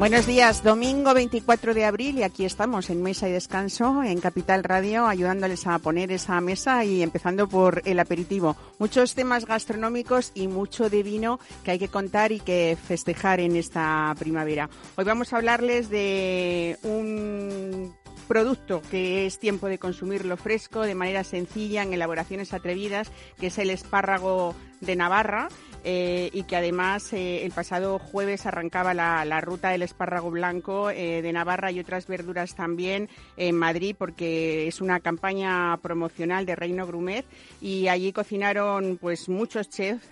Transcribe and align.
Buenos 0.00 0.24
días, 0.24 0.64
domingo 0.64 1.12
24 1.12 1.74
de 1.74 1.84
abril 1.84 2.16
y 2.16 2.22
aquí 2.22 2.46
estamos 2.46 2.88
en 2.88 3.02
Mesa 3.02 3.28
y 3.28 3.32
Descanso 3.32 4.02
en 4.02 4.18
Capital 4.18 4.64
Radio 4.64 5.06
ayudándoles 5.06 5.66
a 5.66 5.78
poner 5.78 6.10
esa 6.10 6.40
mesa 6.40 6.82
y 6.86 7.02
empezando 7.02 7.46
por 7.46 7.82
el 7.84 8.00
aperitivo. 8.00 8.56
Muchos 8.78 9.14
temas 9.14 9.44
gastronómicos 9.44 10.32
y 10.34 10.48
mucho 10.48 10.88
de 10.88 11.02
vino 11.02 11.38
que 11.64 11.72
hay 11.72 11.78
que 11.78 11.88
contar 11.88 12.32
y 12.32 12.40
que 12.40 12.78
festejar 12.82 13.40
en 13.40 13.56
esta 13.56 14.14
primavera. 14.18 14.70
Hoy 14.96 15.04
vamos 15.04 15.34
a 15.34 15.36
hablarles 15.36 15.90
de 15.90 16.78
un 16.82 17.94
producto 18.26 18.80
que 18.90 19.26
es 19.26 19.38
tiempo 19.38 19.66
de 19.66 19.78
consumirlo 19.78 20.38
fresco 20.38 20.80
de 20.80 20.94
manera 20.94 21.24
sencilla 21.24 21.82
en 21.82 21.92
elaboraciones 21.92 22.54
atrevidas, 22.54 23.12
que 23.38 23.48
es 23.48 23.58
el 23.58 23.68
espárrago 23.68 24.54
de 24.80 24.96
Navarra 24.96 25.48
eh, 25.84 26.30
y 26.32 26.42
que 26.44 26.56
además 26.56 27.12
eh, 27.12 27.44
el 27.44 27.52
pasado 27.52 27.98
jueves 27.98 28.44
arrancaba 28.44 28.92
la, 28.94 29.40
ruta 29.40 29.70
del 29.70 29.82
espárrago 29.82 30.30
blanco 30.30 30.90
eh, 30.90 31.22
de 31.22 31.32
Navarra 31.32 31.70
y 31.72 31.80
otras 31.80 32.06
verduras 32.06 32.54
también 32.54 33.08
en 33.36 33.56
Madrid 33.56 33.96
porque 33.98 34.68
es 34.68 34.80
una 34.80 35.00
campaña 35.00 35.76
promocional 35.78 36.44
de 36.44 36.56
Reino 36.56 36.86
Grumet. 36.86 37.24
Y 37.60 37.88
allí 37.88 38.12
cocinaron 38.12 38.98
pues 39.00 39.28
muchos 39.28 39.70
chefs 39.70 40.08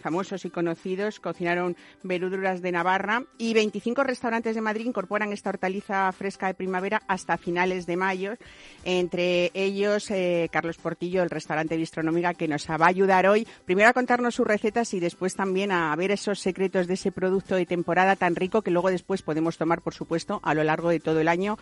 famosos 0.00 0.44
y 0.44 0.50
conocidos, 0.50 1.20
cocinaron 1.20 1.76
verduras 2.02 2.60
de 2.60 2.72
Navarra. 2.72 3.22
Y 3.38 3.54
25 3.54 4.04
restaurantes 4.04 4.54
de 4.54 4.60
Madrid 4.60 4.86
incorporan 4.86 5.32
esta 5.32 5.50
hortaliza 5.50 6.10
fresca 6.12 6.48
de 6.48 6.54
primavera 6.54 7.02
hasta 7.08 7.38
finales 7.38 7.86
de 7.86 7.96
mayo, 7.96 8.34
entre 8.84 9.50
ellos 9.54 10.08
Carlos 10.50 10.76
Portillo, 10.76 11.22
el 11.22 11.30
restaurante 11.30 11.76
Bistronómica 11.76 12.34
que 12.34 12.48
nos 12.48 12.68
va 12.68 12.86
a 12.86 12.88
ayudar 12.88 13.26
hoy. 13.26 13.46
Primero 13.64 13.88
a 13.88 13.92
contarnos 13.92 14.34
sus 14.34 14.46
recetas 14.46 14.92
y 14.94 14.97
y 14.98 15.00
después 15.00 15.36
también 15.36 15.70
a 15.70 15.94
ver 15.94 16.10
esos 16.10 16.40
secretos 16.40 16.88
de 16.88 16.94
ese 16.94 17.12
producto 17.12 17.54
de 17.54 17.66
temporada 17.66 18.16
tan 18.16 18.34
rico 18.34 18.62
que 18.62 18.72
luego 18.72 18.90
después 18.90 19.22
podemos 19.22 19.56
tomar, 19.56 19.80
por 19.80 19.94
supuesto, 19.94 20.40
a 20.42 20.54
lo 20.54 20.64
largo 20.64 20.88
de 20.88 20.98
todo 20.98 21.20
el 21.20 21.28
año 21.28 21.56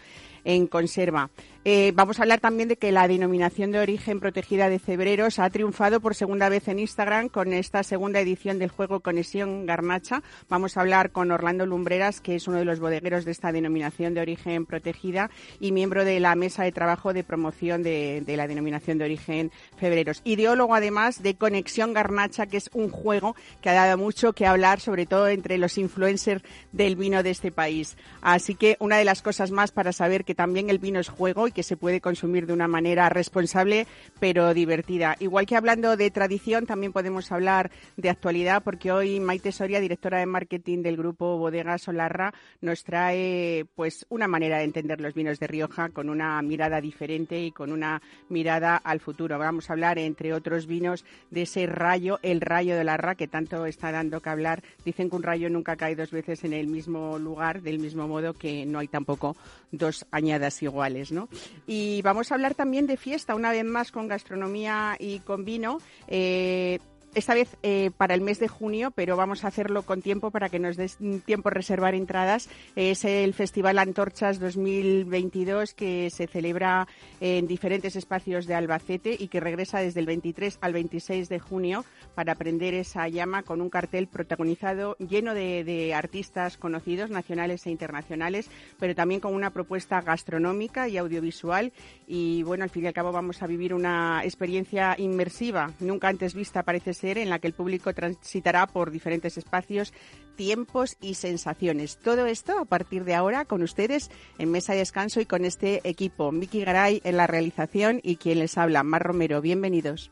en 0.44 0.66
conserva. 0.66 1.28
Eh, 1.68 1.90
vamos 1.96 2.20
a 2.20 2.22
hablar 2.22 2.38
también 2.38 2.68
de 2.68 2.76
que 2.76 2.92
la 2.92 3.08
denominación 3.08 3.72
de 3.72 3.80
origen 3.80 4.20
protegida 4.20 4.68
de 4.68 4.78
Cebreros 4.78 5.40
ha 5.40 5.50
triunfado 5.50 5.98
por 5.98 6.14
segunda 6.14 6.48
vez 6.48 6.68
en 6.68 6.78
Instagram 6.78 7.28
con 7.28 7.52
esta 7.52 7.82
segunda 7.82 8.20
edición 8.20 8.60
del 8.60 8.70
juego 8.70 9.00
Conexión 9.00 9.66
Garnacha. 9.66 10.22
Vamos 10.48 10.76
a 10.76 10.82
hablar 10.82 11.10
con 11.10 11.32
Orlando 11.32 11.66
Lumbreras, 11.66 12.20
que 12.20 12.36
es 12.36 12.46
uno 12.46 12.58
de 12.58 12.64
los 12.64 12.78
bodegueros 12.78 13.24
de 13.24 13.32
esta 13.32 13.50
denominación 13.50 14.14
de 14.14 14.20
origen 14.20 14.64
protegida 14.64 15.28
y 15.58 15.72
miembro 15.72 16.04
de 16.04 16.20
la 16.20 16.36
mesa 16.36 16.62
de 16.62 16.70
trabajo 16.70 17.12
de 17.12 17.24
promoción 17.24 17.82
de, 17.82 18.22
la 18.24 18.46
denominación 18.46 18.98
de 18.98 19.06
origen 19.06 19.50
Febreros. 19.76 20.20
Ideólogo 20.22 20.72
además 20.72 21.20
de 21.20 21.34
Conexión 21.34 21.92
Garnacha, 21.94 22.46
que 22.46 22.58
es 22.58 22.70
un 22.74 22.90
juego 22.90 23.34
que 23.60 23.70
ha 23.70 23.74
dado 23.74 23.98
mucho 23.98 24.34
que 24.34 24.46
hablar, 24.46 24.78
sobre 24.78 25.06
todo 25.06 25.26
entre 25.26 25.58
los 25.58 25.78
influencers 25.78 26.44
del 26.70 26.94
vino 26.94 27.24
de 27.24 27.30
este 27.30 27.50
país. 27.50 27.96
Así 28.22 28.54
que 28.54 28.76
una 28.78 28.98
de 28.98 29.04
las 29.04 29.20
cosas 29.20 29.50
más 29.50 29.72
para 29.72 29.92
saber 29.92 30.24
que 30.24 30.36
también 30.36 30.70
el 30.70 30.78
vino 30.78 31.00
es 31.00 31.08
juego 31.08 31.48
que 31.56 31.62
se 31.62 31.78
puede 31.78 32.02
consumir 32.02 32.46
de 32.46 32.52
una 32.52 32.68
manera 32.68 33.08
responsable 33.08 33.86
pero 34.20 34.52
divertida. 34.52 35.16
Igual 35.20 35.46
que 35.46 35.56
hablando 35.56 35.96
de 35.96 36.10
tradición, 36.10 36.66
también 36.66 36.92
podemos 36.92 37.32
hablar 37.32 37.70
de 37.96 38.10
actualidad 38.10 38.62
porque 38.62 38.92
hoy 38.92 39.20
Maite 39.20 39.52
Soria, 39.52 39.80
directora 39.80 40.18
de 40.18 40.26
marketing 40.26 40.82
del 40.82 40.98
grupo 40.98 41.38
Bodega 41.38 41.78
Solarra, 41.78 42.34
nos 42.60 42.84
trae 42.84 43.64
pues 43.74 44.04
una 44.10 44.28
manera 44.28 44.58
de 44.58 44.64
entender 44.64 45.00
los 45.00 45.14
vinos 45.14 45.40
de 45.40 45.46
Rioja 45.46 45.88
con 45.88 46.10
una 46.10 46.42
mirada 46.42 46.82
diferente 46.82 47.40
y 47.40 47.52
con 47.52 47.72
una 47.72 48.02
mirada 48.28 48.76
al 48.76 49.00
futuro. 49.00 49.38
Vamos 49.38 49.70
a 49.70 49.72
hablar, 49.72 49.98
entre 49.98 50.34
otros 50.34 50.66
vinos, 50.66 51.06
de 51.30 51.42
ese 51.42 51.64
rayo, 51.64 52.18
el 52.22 52.42
rayo 52.42 52.76
de 52.76 52.84
la 52.84 52.98
Ra, 52.98 53.14
que 53.14 53.28
tanto 53.28 53.64
está 53.64 53.92
dando 53.92 54.20
que 54.20 54.28
hablar. 54.28 54.62
Dicen 54.84 55.08
que 55.08 55.16
un 55.16 55.22
rayo 55.22 55.48
nunca 55.48 55.76
cae 55.76 55.96
dos 55.96 56.10
veces 56.10 56.44
en 56.44 56.52
el 56.52 56.66
mismo 56.66 57.18
lugar, 57.18 57.62
del 57.62 57.78
mismo 57.78 58.06
modo 58.06 58.34
que 58.34 58.66
no 58.66 58.78
hay 58.78 58.88
tampoco 58.88 59.38
dos 59.72 60.04
añadas 60.10 60.62
iguales, 60.62 61.12
¿no? 61.12 61.30
Y 61.66 62.02
vamos 62.02 62.30
a 62.30 62.34
hablar 62.34 62.54
también 62.54 62.86
de 62.86 62.96
fiesta, 62.96 63.34
una 63.34 63.50
vez 63.50 63.64
más 63.64 63.92
con 63.92 64.08
gastronomía 64.08 64.96
y 64.98 65.20
con 65.20 65.44
vino. 65.44 65.78
Eh, 66.08 66.78
esta 67.16 67.32
vez 67.32 67.56
eh, 67.62 67.90
para 67.96 68.14
el 68.14 68.20
mes 68.20 68.38
de 68.38 68.46
junio, 68.46 68.90
pero 68.90 69.16
vamos 69.16 69.42
a 69.42 69.48
hacerlo 69.48 69.84
con 69.84 70.02
tiempo 70.02 70.30
para 70.30 70.50
que 70.50 70.58
nos 70.58 70.76
dé 70.76 70.90
tiempo 71.24 71.48
reservar 71.48 71.94
entradas. 71.94 72.50
Es 72.76 73.06
el 73.06 73.32
Festival 73.32 73.78
Antorchas 73.78 74.38
2022 74.38 75.72
que 75.72 76.10
se 76.10 76.26
celebra 76.26 76.86
en 77.20 77.46
diferentes 77.46 77.96
espacios 77.96 78.46
de 78.46 78.54
Albacete 78.54 79.16
y 79.18 79.28
que 79.28 79.40
regresa 79.40 79.80
desde 79.80 80.00
el 80.00 80.06
23 80.06 80.58
al 80.60 80.74
26 80.74 81.30
de 81.30 81.38
junio 81.38 81.86
para 82.14 82.34
prender 82.34 82.74
esa 82.74 83.08
llama 83.08 83.44
con 83.44 83.62
un 83.62 83.70
cartel 83.70 84.08
protagonizado 84.08 84.98
lleno 84.98 85.32
de, 85.32 85.64
de 85.64 85.94
artistas 85.94 86.58
conocidos, 86.58 87.08
nacionales 87.08 87.64
e 87.64 87.70
internacionales, 87.70 88.50
pero 88.78 88.94
también 88.94 89.22
con 89.22 89.34
una 89.34 89.54
propuesta 89.54 90.02
gastronómica 90.02 90.86
y 90.86 90.98
audiovisual. 90.98 91.72
Y 92.06 92.42
bueno, 92.42 92.64
al 92.64 92.70
fin 92.70 92.84
y 92.84 92.88
al 92.88 92.92
cabo 92.92 93.10
vamos 93.10 93.42
a 93.42 93.46
vivir 93.46 93.72
una 93.72 94.20
experiencia 94.22 94.94
inmersiva, 94.98 95.72
nunca 95.80 96.08
antes 96.08 96.34
vista 96.34 96.62
parece 96.62 96.92
ser 96.92 97.05
en 97.06 97.30
la 97.30 97.38
que 97.38 97.46
el 97.46 97.52
público 97.52 97.94
transitará 97.94 98.66
por 98.66 98.90
diferentes 98.90 99.38
espacios, 99.38 99.92
tiempos 100.36 100.96
y 101.00 101.14
sensaciones. 101.14 101.98
Todo 101.98 102.26
esto 102.26 102.58
a 102.58 102.64
partir 102.64 103.04
de 103.04 103.14
ahora 103.14 103.44
con 103.44 103.62
ustedes 103.62 104.10
en 104.38 104.50
Mesa 104.50 104.72
de 104.72 104.80
Descanso 104.80 105.20
y 105.20 105.26
con 105.26 105.44
este 105.44 105.80
equipo. 105.88 106.32
Miki 106.32 106.64
Garay 106.64 107.00
en 107.04 107.16
la 107.16 107.26
realización 107.26 108.00
y 108.02 108.16
quien 108.16 108.40
les 108.40 108.58
habla, 108.58 108.82
Mar 108.82 109.02
Romero. 109.02 109.40
Bienvenidos. 109.40 110.10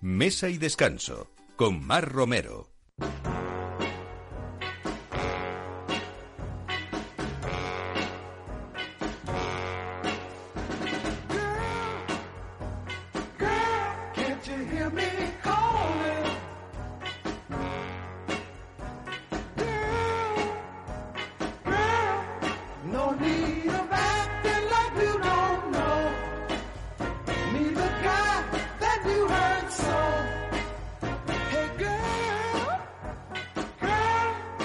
Mesa 0.00 0.48
y 0.48 0.58
Descanso 0.58 1.30
con 1.56 1.84
Mar 1.86 2.10
Romero. 2.10 2.68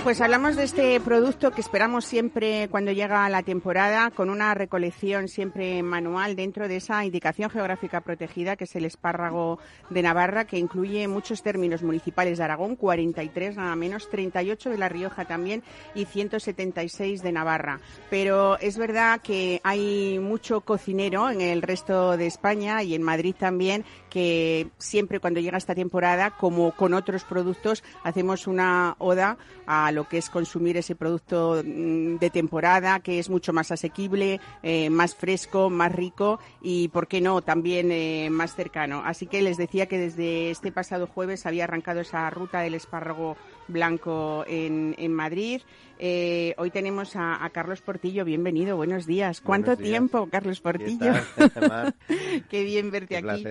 Pues 0.07 0.21
hablamos 0.21 0.55
de 0.55 0.63
este 0.63 0.97
producto 1.01 1.51
que 1.51 1.59
esperamos 1.59 2.05
siempre 2.05 2.69
cuando 2.71 2.93
llega 2.93 3.27
la 3.27 3.43
temporada, 3.43 4.09
con 4.09 4.29
una 4.29 4.53
recolección 4.53 5.27
siempre 5.27 5.83
manual 5.83 6.37
dentro 6.37 6.69
de 6.69 6.77
esa 6.77 7.03
indicación 7.03 7.49
geográfica 7.49 7.99
protegida 7.99 8.55
que 8.55 8.63
es 8.63 8.75
el 8.77 8.85
espárrago 8.85 9.59
de 9.89 10.01
Navarra, 10.01 10.45
que 10.45 10.59
incluye 10.59 11.09
muchos 11.09 11.43
términos 11.43 11.83
municipales 11.83 12.37
de 12.37 12.45
Aragón, 12.45 12.77
43 12.77 13.57
nada 13.57 13.75
menos, 13.75 14.09
38 14.09 14.69
de 14.69 14.77
La 14.77 14.87
Rioja 14.87 15.25
también 15.25 15.61
y 15.93 16.05
176 16.05 17.21
de 17.21 17.31
Navarra. 17.33 17.81
Pero 18.09 18.57
es 18.59 18.77
verdad 18.77 19.19
que 19.19 19.59
hay 19.65 20.19
mucho 20.19 20.61
cocinero 20.61 21.29
en 21.29 21.41
el 21.41 21.61
resto 21.61 22.15
de 22.15 22.27
España 22.27 22.81
y 22.81 22.95
en 22.95 23.03
Madrid 23.03 23.35
también 23.37 23.83
que 24.09 24.69
siempre 24.77 25.19
cuando 25.19 25.41
llega 25.41 25.57
esta 25.57 25.75
temporada, 25.75 26.31
como 26.31 26.71
con 26.71 26.93
otros 26.93 27.25
productos, 27.25 27.83
hacemos 28.03 28.47
una 28.47 28.95
oda 28.99 29.37
a 29.65 29.91
lo 29.97 30.07
que 30.07 30.19
es 30.19 30.29
consumir 30.29 30.77
ese 30.77 30.95
producto 30.95 31.59
mm, 31.65 32.17
de 32.17 32.29
temporada, 32.29 32.99
que 32.99 33.17
es 33.17 33.31
mucho 33.31 33.51
más 33.51 33.71
asequible, 33.71 34.39
eh, 34.61 34.91
más 34.91 35.15
fresco, 35.15 35.71
más 35.71 35.91
rico 35.91 36.39
y, 36.61 36.89
¿por 36.89 37.07
qué 37.07 37.19
no?, 37.19 37.41
también 37.41 37.91
eh, 37.91 38.29
más 38.29 38.55
cercano. 38.55 39.01
Así 39.03 39.25
que 39.25 39.41
les 39.41 39.57
decía 39.57 39.87
que 39.87 39.97
desde 39.97 40.51
este 40.51 40.71
pasado 40.71 41.07
jueves 41.07 41.47
había 41.47 41.63
arrancado 41.63 42.01
esa 42.01 42.29
ruta 42.29 42.59
del 42.59 42.75
espárrago 42.75 43.37
blanco 43.67 44.45
en, 44.47 44.93
en 44.99 45.13
Madrid. 45.13 45.61
Eh, 45.99 46.53
hoy 46.57 46.69
tenemos 46.69 47.15
a, 47.15 47.49
Carlos 47.51 47.81
Portillo, 47.81 48.23
bienvenido, 48.23 48.75
buenos 48.75 49.07
días. 49.07 49.41
¿Cuánto 49.41 49.75
tiempo, 49.77 50.27
Carlos 50.29 50.61
Portillo? 50.61 51.13
¿Qué, 52.49 52.63
bien 52.63 52.91
verte 52.91 53.17
aquí. 53.17 53.45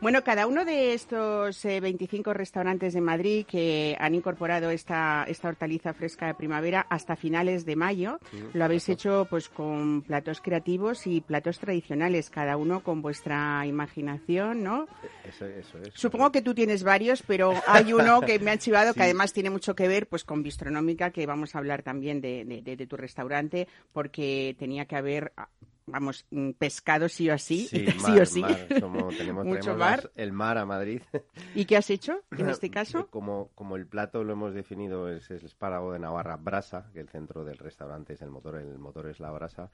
Bueno, 0.00 0.24
cada 0.24 0.46
uno 0.46 0.64
de 0.64 0.94
estos 0.94 1.62
25 1.62 2.30
eh, 2.30 2.34
restaurantes 2.34 2.94
de 2.94 3.00
Madrid 3.00 3.46
que 3.46 3.96
han 4.00 4.14
incorporado 4.14 4.70
esta, 4.70 5.24
esta 5.28 5.48
hortaliza 5.48 5.92
fresca 5.92 6.26
de 6.26 6.34
primavera 6.34 6.86
hasta 6.88 7.14
finales 7.14 7.66
de 7.66 7.76
mayo, 7.76 8.18
lo 8.54 8.64
habéis 8.64 8.88
hecho 8.88 9.26
pues 9.28 9.48
con 9.48 10.02
platos 10.02 10.40
creativos 10.40 11.06
y 11.06 11.20
platos 11.20 11.58
tradicionales, 11.58 12.30
cada 12.30 12.56
uno 12.56 12.82
con 12.82 13.02
vuestra 13.02 13.66
imaginación, 13.66 14.62
¿no? 14.62 14.86
Eso, 15.28 15.44
eso 15.46 15.78
es. 15.78 15.90
Supongo 15.94 16.32
que 16.32 16.42
tú 16.42 16.54
tienes 16.54 16.84
varios, 16.84 17.22
pero 17.22 17.52
hay 17.66 17.92
uno 17.92 18.22
que 18.22 18.38
me 18.38 18.50
ha 18.50 18.58
chivado 18.58 18.94
que 18.94 19.02
además 19.02 19.32
tiene 19.32 19.50
mucho 19.50 19.74
que 19.74 19.88
ver 19.88 20.06
pues 20.06 20.24
con 20.24 20.42
Bistronómica, 20.42 21.10
que 21.10 21.26
vamos 21.26 21.54
a 21.54 21.58
hablar 21.58 21.81
también 21.82 22.20
de, 22.20 22.44
de- 22.44 22.76
de 22.76 22.86
tu 22.86 22.96
restaurante, 22.96 23.68
porque 23.92 24.56
tenía 24.58 24.86
que 24.86 24.96
haber, 24.96 25.32
ah, 25.36 25.48
vamos, 25.86 26.24
mm, 26.30 26.50
pescado 26.52 27.08
sí 27.08 27.28
o 27.30 27.36
sí, 27.38 27.66
Sí, 27.66 27.84
mar, 28.00 28.20
o 28.22 28.26
sí. 28.26 28.40
mar, 28.40 28.68
como 28.80 29.12
tenemos, 29.18 29.46
Mucho 29.46 29.76
mar. 29.76 30.04
las- 30.04 30.10
el 30.16 30.32
mar 30.32 30.58
a 30.58 30.64
Madrid. 30.66 31.02
¿Y 31.54 31.64
qué 31.64 31.76
has 31.76 31.90
hecho 31.90 32.20
en 32.38 32.48
este 32.48 32.70
caso? 32.70 33.08
Como, 33.08 33.50
como 33.54 33.76
el 33.76 33.86
plato 33.86 34.24
lo 34.24 34.32
hemos 34.32 34.54
definido 34.54 35.08
es 35.08 35.30
el 35.30 35.44
espárrago 35.44 35.92
de 35.92 35.98
Navarra 35.98 36.36
brasa, 36.36 36.90
que 36.92 37.00
el 37.00 37.08
centro 37.08 37.44
del 37.44 37.58
restaurante 37.58 38.14
es 38.14 38.22
el 38.22 38.30
motor, 38.30 38.56
el 38.56 38.78
motor 38.78 39.08
es 39.08 39.20
la 39.20 39.30
brasa, 39.30 39.70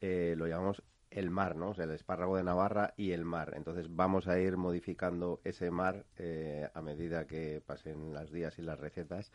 eh, 0.00 0.34
lo 0.36 0.46
llamamos 0.46 0.82
el 1.10 1.30
mar, 1.30 1.56
¿no? 1.56 1.72
El 1.72 1.90
espárrago 1.90 2.36
de 2.36 2.44
Navarra 2.44 2.94
y 2.96 3.12
el 3.12 3.24
mar. 3.24 3.54
Entonces 3.56 3.94
vamos 3.94 4.28
a 4.28 4.38
ir 4.38 4.56
modificando 4.56 5.40
ese 5.44 5.70
mar 5.70 6.06
eh, 6.16 6.68
a 6.72 6.82
medida 6.82 7.26
que 7.26 7.62
pasen 7.64 8.12
los 8.12 8.30
días 8.32 8.58
y 8.58 8.62
las 8.62 8.78
recetas. 8.78 9.32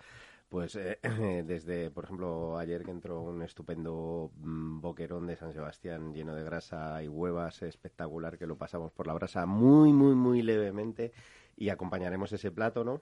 Pues 0.49 0.75
eh, 0.75 0.99
desde, 1.45 1.91
por 1.91 2.05
ejemplo, 2.05 2.57
ayer 2.57 2.83
que 2.83 2.91
entró 2.91 3.21
un 3.21 3.41
estupendo 3.41 4.31
mm, 4.37 4.79
boquerón 4.79 5.27
de 5.27 5.35
San 5.35 5.53
Sebastián 5.53 6.13
lleno 6.13 6.35
de 6.35 6.43
grasa 6.43 7.03
y 7.03 7.07
huevas 7.07 7.61
espectacular 7.63 8.37
que 8.37 8.47
lo 8.47 8.57
pasamos 8.57 8.91
por 8.91 9.07
la 9.07 9.13
brasa 9.13 9.45
muy, 9.45 9.91
muy, 9.91 10.15
muy 10.15 10.41
levemente 10.41 11.11
y 11.57 11.69
acompañaremos 11.69 12.31
ese 12.31 12.51
plato, 12.51 12.83
¿no? 12.83 13.01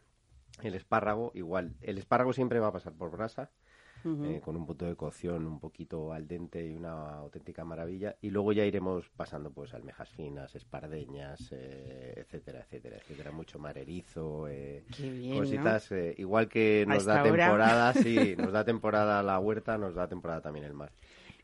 El 0.61 0.75
espárrago, 0.75 1.31
igual. 1.35 1.75
El 1.81 1.97
espárrago 1.97 2.33
siempre 2.33 2.59
va 2.59 2.67
a 2.67 2.73
pasar 2.73 2.93
por 2.93 3.11
brasa, 3.11 3.51
Eh, 4.05 4.41
con 4.43 4.57
un 4.57 4.65
punto 4.65 4.85
de 4.85 4.95
cocción 4.95 5.45
un 5.47 5.59
poquito 5.59 6.11
al 6.11 6.27
dente 6.27 6.65
y 6.65 6.73
una 6.73 7.19
auténtica 7.19 7.63
maravilla. 7.63 8.15
Y 8.21 8.31
luego 8.31 8.51
ya 8.51 8.65
iremos 8.65 9.09
pasando 9.15 9.51
pues 9.51 9.73
almejas 9.73 10.09
finas, 10.09 10.53
espardeñas, 10.55 11.51
eh, 11.51 12.13
etcétera, 12.17 12.61
etcétera, 12.61 12.97
etcétera. 12.97 13.31
Mucho 13.31 13.59
marerizo, 13.59 14.47
eh, 14.49 14.83
cositas. 15.37 15.91
eh, 15.93 16.15
igual 16.17 16.49
que 16.49 16.85
nos 16.87 17.05
da 17.05 17.23
temporada, 17.23 17.93
sí, 17.93 18.35
nos 18.37 18.51
da 18.51 18.65
temporada 18.65 19.23
la 19.23 19.39
huerta, 19.39 19.77
nos 19.77 19.95
da 19.95 20.07
temporada 20.07 20.41
también 20.41 20.65
el 20.65 20.73
mar. 20.73 20.91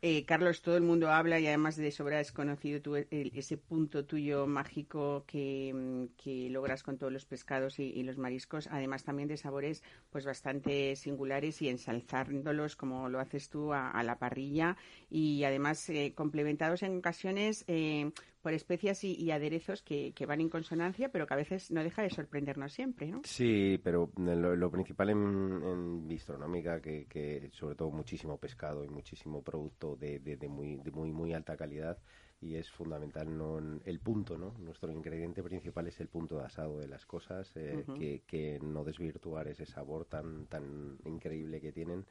Eh, 0.02 0.26
Carlos, 0.26 0.62
todo 0.62 0.78
el 0.78 0.84
mundo 0.84 1.12
habla 1.12 1.40
y 1.42 1.48
además 1.48 1.76
de 1.76 1.92
sobra 1.92 2.22
es 2.22 2.32
conocido 2.32 2.82
tú, 2.82 2.96
el- 2.96 3.08
ese 3.36 3.58
punto 3.58 4.06
tuyo 4.06 4.48
mágico 4.48 5.26
que, 5.28 5.74
mm, 5.76 6.52
logras 6.54 6.84
con 6.84 6.98
todos 6.98 7.12
los 7.12 7.26
pescados 7.26 7.80
y, 7.80 7.84
y 7.84 8.04
los 8.04 8.18
mariscos, 8.18 8.68
además 8.72 9.04
también 9.04 9.28
de 9.28 9.36
sabores 9.36 9.84
pues 10.10 10.26
bastante 10.26 10.96
singulares 10.96 11.62
y 11.62 11.68
ensalzándolos 11.70 12.76
como 12.78 13.10
lo 13.10 13.20
haces 13.20 13.50
tú 13.50 13.74
a, 13.74 13.90
a 13.92 14.04
la 14.04 14.18
parrilla 14.20 14.78
y 15.10 15.44
además 15.44 15.90
eh, 15.90 16.14
complementados 16.16 16.84
en 16.84 16.98
ocasiones 16.98 17.64
eh, 17.68 18.12
por 18.42 18.54
especias 18.54 19.04
y, 19.04 19.14
y 19.16 19.32
aderezos 19.32 19.82
que, 19.82 20.14
que 20.14 20.26
van 20.26 20.40
en 20.42 20.50
consonancia, 20.50 21.10
pero 21.10 21.28
que 21.28 21.34
a 21.34 21.38
veces 21.38 21.72
no 21.72 21.84
deja 21.84 22.02
de 22.04 22.10
sorprendernos 22.10 22.72
siempre, 22.74 23.08
¿no? 23.08 23.22
Sí, 23.26 23.80
pero 23.84 24.12
lo, 24.18 24.56
lo 24.56 24.72
principal 24.72 25.10
en, 25.10 25.62
en 25.64 26.08
bistronómica, 26.08 26.82
que, 26.82 27.06
que 27.08 27.50
sobre 27.52 27.76
todo 27.76 27.92
muchísimo 27.92 28.38
pescado 28.38 28.86
y 28.86 28.90
muchísimo 28.90 29.42
producto 29.42 29.96
de, 29.96 30.20
de- 30.20 30.38
de 30.38 30.48
muy, 30.48 30.78
de 30.78 30.92
muy, 30.92 31.12
muy 31.12 31.34
alta 31.34 31.58
calidad, 31.58 31.98
y 32.42 32.56
es 32.56 32.72
fundamental 32.72 33.38
no 33.38 33.58
el 33.84 34.00
punto, 34.00 34.38
¿no? 34.38 34.54
Nuestro 34.60 34.90
ingrediente 34.92 35.44
principal 35.44 35.88
es 35.88 36.00
el 36.00 36.08
punto 36.08 36.38
de 36.38 36.46
asado 36.46 36.80
de 36.80 36.88
las 36.88 37.06
cosas, 37.06 37.52
eh, 37.56 37.84
que, 37.98 38.22
que 38.26 38.60
no 38.62 38.86
desvirtuar 38.86 39.50
ese 39.50 39.66
sabor 39.66 40.06
tan, 40.06 40.46
tan 40.46 40.98
increíble 41.04 41.60
que 41.60 41.74
tienen. 41.74 42.06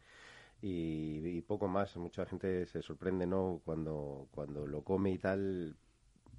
Y, 0.61 1.21
y 1.25 1.41
poco 1.43 1.69
más, 1.69 1.97
mucha 1.97 2.27
gente 2.27 2.67
se 2.67 2.83
sorprende, 2.83 3.27
¿no? 3.27 3.61
Cuando, 3.65 4.27
cuando 4.33 4.67
lo 4.67 4.83
come 4.83 5.13
y 5.13 5.19
tal, 5.19 5.77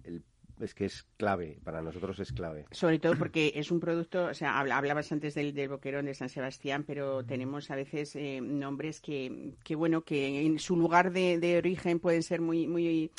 el- 0.04 0.24
es 0.60 0.76
que 0.76 0.84
es 0.84 1.04
clave, 1.16 1.58
para 1.64 1.82
nosotros 1.82 2.20
es 2.20 2.34
clave. 2.34 2.66
Sobre 2.72 3.00
todo 3.00 3.14
porque 3.18 3.54
es 3.56 3.72
un 3.72 3.80
producto, 3.80 4.26
o 4.26 4.34
sea, 4.34 4.60
habla- 4.60 4.78
hablabas 4.78 5.10
antes 5.14 5.34
del, 5.36 5.54
del 5.54 5.70
boquerón 5.70 6.06
de 6.06 6.14
San 6.14 6.28
Sebastián, 6.28 6.84
pero 6.86 7.24
tenemos 7.24 7.72
a 7.72 7.78
veces 7.78 8.14
eh, 8.18 8.42
nombres 8.42 9.00
que, 9.00 9.54
que, 9.64 9.76
bueno, 9.76 10.04
que 10.04 10.42
en 10.46 10.60
su 10.60 10.76
lugar 10.76 11.14
de, 11.14 11.40
de 11.40 11.58
origen 11.58 12.00
pueden 12.00 12.22
ser 12.24 12.42
muy, 12.42 12.68
muy 12.68 13.10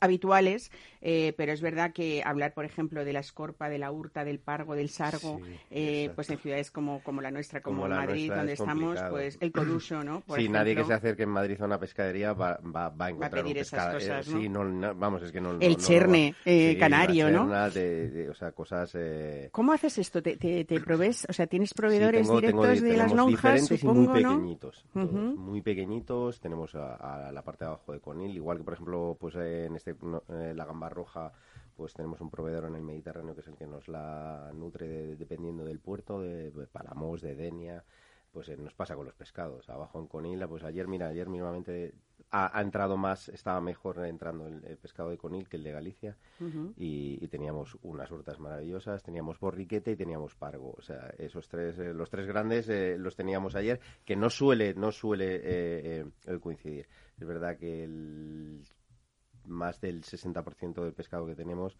habituales, 0.00 0.70
eh, 1.00 1.34
pero 1.36 1.52
es 1.52 1.60
verdad 1.60 1.92
que 1.92 2.22
hablar, 2.24 2.54
por 2.54 2.64
ejemplo, 2.64 3.04
de 3.04 3.12
la 3.12 3.20
escorpa, 3.20 3.68
de 3.68 3.78
la 3.78 3.90
hurta, 3.92 4.24
del 4.24 4.38
pargo, 4.38 4.74
del 4.74 4.88
sargo, 4.88 5.40
Sí, 5.44 5.52
eh, 5.70 6.10
pues 6.14 6.30
en 6.30 6.38
ciudades 6.38 6.70
como, 6.70 7.02
como 7.02 7.20
la 7.20 7.30
nuestra, 7.30 7.60
como, 7.60 7.88
Madrid, 7.88 8.32
donde 8.32 8.52
es 8.52 8.60
estamos, 8.60 8.98
pues 9.10 9.38
el 9.40 9.52
coruso, 9.52 10.02
¿no? 10.04 10.20
Por 10.20 10.38
sí, 10.40 10.48
nadie 10.48 10.74
que 10.74 10.84
se 10.84 10.92
acerque 10.92 11.22
en 11.24 11.30
Madrid 11.30 11.60
a 11.60 11.64
una 11.64 11.78
pescadería 11.78 12.32
va, 12.32 12.58
va, 12.64 12.88
va 12.90 13.06
a 13.06 13.10
encontrar 13.10 13.42
pedir 13.44 13.56
un 13.56 13.62
esas 13.62 13.94
cosas, 13.94 14.26
Eh, 14.26 14.30
¿no? 14.32 14.40
Sí, 14.40 14.48
no, 14.48 14.64
no, 14.64 14.94
vamos, 14.94 15.22
es 15.22 15.32
que 15.32 15.40
no. 15.40 15.58
El 15.60 15.76
cherne, 15.76 16.32
va- 16.32 16.50
eh, 16.50 16.72
Sí, 16.74 16.78
canario, 16.78 17.30
¿no? 17.30 17.40
cherna 17.40 17.70
de- 17.70 18.10
de- 18.10 18.28
o 18.30 18.34
sea, 18.34 18.52
cosas. 18.52 18.96
¿Cómo 19.52 19.72
haces 19.72 19.98
esto? 19.98 20.22
¿Te, 20.22 20.36
te, 20.36 20.64
te 20.64 20.80
provees? 20.80 21.26
O 21.28 21.32
sea, 21.32 21.46
¿tienes 21.46 21.72
proveedores 21.74 22.26
tengo 22.26 22.40
directos 22.40 22.82
di- 22.82 22.88
de 22.90 22.96
las 22.96 23.12
lonjas, 23.12 23.30
diferentes 23.30 23.80
supongo, 23.80 24.02
y 24.02 24.06
muy 24.06 24.22
pequeñitos. 24.22 24.84
todos. 24.92 25.36
Muy 25.36 25.62
pequeñitos. 25.62 26.40
Tenemos 26.40 26.74
a, 26.74 27.28
a 27.28 27.32
la 27.32 27.42
parte 27.42 27.64
de 27.64 27.68
abajo 27.68 27.92
de 27.92 28.00
Conil, 28.00 28.34
igual 28.36 28.58
que, 28.58 28.64
por 28.64 28.74
ejemplo, 28.74 29.16
pues 29.18 29.34
eh, 29.38 29.55
en 29.64 29.76
este 29.76 29.96
no, 30.02 30.22
eh, 30.28 30.52
la 30.54 30.64
gamba 30.66 30.88
roja. 30.88 31.32
Pues 31.74 31.92
tenemos 31.92 32.20
un 32.20 32.30
proveedor 32.30 32.64
en 32.66 32.76
el 32.76 32.82
Mediterráneo 32.82 33.34
que 33.34 33.40
es 33.40 33.48
el 33.48 33.56
que 33.56 33.66
nos 33.66 33.88
la 33.88 34.50
nutre 34.54 34.86
de- 34.88 35.16
dependiendo 35.16 35.64
del 35.64 35.78
puerto, 35.80 36.20
de, 36.20 36.50
de 36.50 36.66
Palamos, 36.66 37.20
de 37.20 37.34
Denia. 37.34 37.84
Pues 38.32 38.48
eh, 38.50 38.56
nos 38.56 38.74
pasa 38.74 38.94
con 38.94 39.04
los 39.06 39.14
pescados. 39.14 39.68
Abajo 39.70 39.98
en 39.98 40.06
Conil, 40.06 40.46
pues 40.48 40.62
ayer, 40.64 40.86
mira, 40.88 41.08
ayer 41.08 41.28
mismamente 41.28 41.94
ha, 42.30 42.58
ha 42.58 42.62
entrado 42.62 42.96
más, 42.96 43.28
estaba 43.30 43.60
mejor 43.60 44.04
entrando 44.04 44.46
el, 44.46 44.62
el 44.64 44.76
pescado 44.76 45.08
de 45.10 45.16
Conil 45.16 45.48
que 45.48 45.56
el 45.56 45.64
de 45.64 45.72
Galicia 45.72 46.16
y, 46.76 47.22
y 47.24 47.28
teníamos 47.28 47.78
unas 47.82 48.10
hurtas 48.10 48.38
maravillosas, 48.38 49.02
teníamos 49.02 49.38
borriquete 49.40 49.92
y 49.92 49.96
teníamos 49.96 50.34
pargo. 50.34 50.74
O 50.76 50.82
sea, 50.82 51.14
esos 51.18 51.48
tres, 51.48 51.78
eh, 51.78 51.94
los 51.94 52.10
tres 52.10 52.26
grandes 52.26 52.68
eh, 52.68 52.96
los 52.98 53.16
teníamos 53.16 53.54
ayer, 53.54 53.80
que 54.04 54.16
no 54.16 54.28
suele, 54.28 54.74
no 54.74 54.92
suele 54.92 55.40
coincidir. 56.40 56.86
Es 57.18 57.26
verdad 57.26 57.56
que 57.56 57.84
el, 57.84 58.62
más 59.46 59.80
del 59.80 60.02
60% 60.02 60.82
del 60.82 60.94
pescado 60.94 61.26
que 61.26 61.34
tenemos 61.34 61.76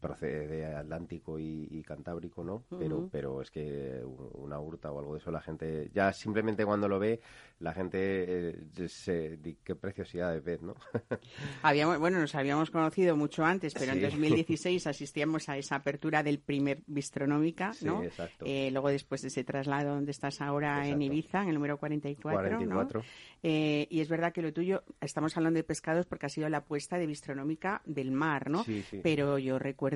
procede 0.00 0.46
de 0.48 0.66
Atlántico 0.74 1.38
y, 1.38 1.68
y 1.70 1.82
Cantábrico, 1.82 2.42
¿no? 2.42 2.64
Pero, 2.78 3.08
pero 3.12 3.42
es 3.42 3.50
que 3.50 4.02
una 4.32 4.58
hurta 4.58 4.90
o 4.90 4.98
algo 4.98 5.14
de 5.14 5.20
eso, 5.20 5.30
la 5.30 5.40
gente, 5.40 5.90
ya 5.94 6.12
simplemente 6.12 6.64
cuando 6.64 6.88
lo 6.88 6.98
ve, 6.98 7.20
la 7.60 7.72
gente 7.74 7.98
eh, 7.98 8.88
se, 8.88 9.38
qué 9.62 9.74
preciosidad 9.76 10.32
de 10.32 10.40
pez, 10.40 10.62
¿no? 10.62 10.74
Habíamos, 11.62 11.98
bueno, 11.98 12.18
nos 12.18 12.34
habíamos 12.34 12.70
conocido 12.70 13.16
mucho 13.16 13.44
antes, 13.44 13.74
pero 13.74 13.92
en 13.92 13.98
Sí. 14.00 14.06
2016 14.06 14.86
asistíamos 14.86 15.48
a 15.48 15.58
esa 15.58 15.76
apertura 15.76 16.22
del 16.22 16.38
primer 16.38 16.80
Bistronómica, 16.86 17.72
Sí, 17.74 17.84
¿no? 17.84 18.02
exacto. 18.02 18.44
Eh, 18.46 18.70
luego 18.70 18.88
después 18.88 19.20
de 19.22 19.28
ese 19.28 19.44
traslado 19.44 19.94
donde 19.94 20.10
estás 20.10 20.40
ahora 20.40 20.86
en. 20.88 21.00
Ibiza, 21.02 21.42
en 21.42 21.48
el 21.48 21.54
número 21.54 21.76
44, 21.78 22.40
44. 22.40 23.00
¿no? 23.00 23.06
Eh, 23.42 23.86
y 23.90 24.00
es 24.00 24.08
verdad 24.08 24.32
que 24.32 24.42
lo 24.42 24.52
tuyo, 24.52 24.82
estamos 25.00 25.36
hablando 25.36 25.56
de 25.58 25.64
pescados 25.64 26.06
porque 26.06 26.26
ha 26.26 26.28
sido 26.28 26.48
la 26.48 26.58
apuesta 26.58 26.98
de 26.98 27.06
Bistronómica 27.06 27.82
del 27.84 28.10
mar, 28.10 28.50
¿no? 28.50 28.64
Sí, 28.64 28.82
sí. 28.82 29.00
Pero 29.02 29.38
yo 29.38 29.58
recuerdo 29.58 29.89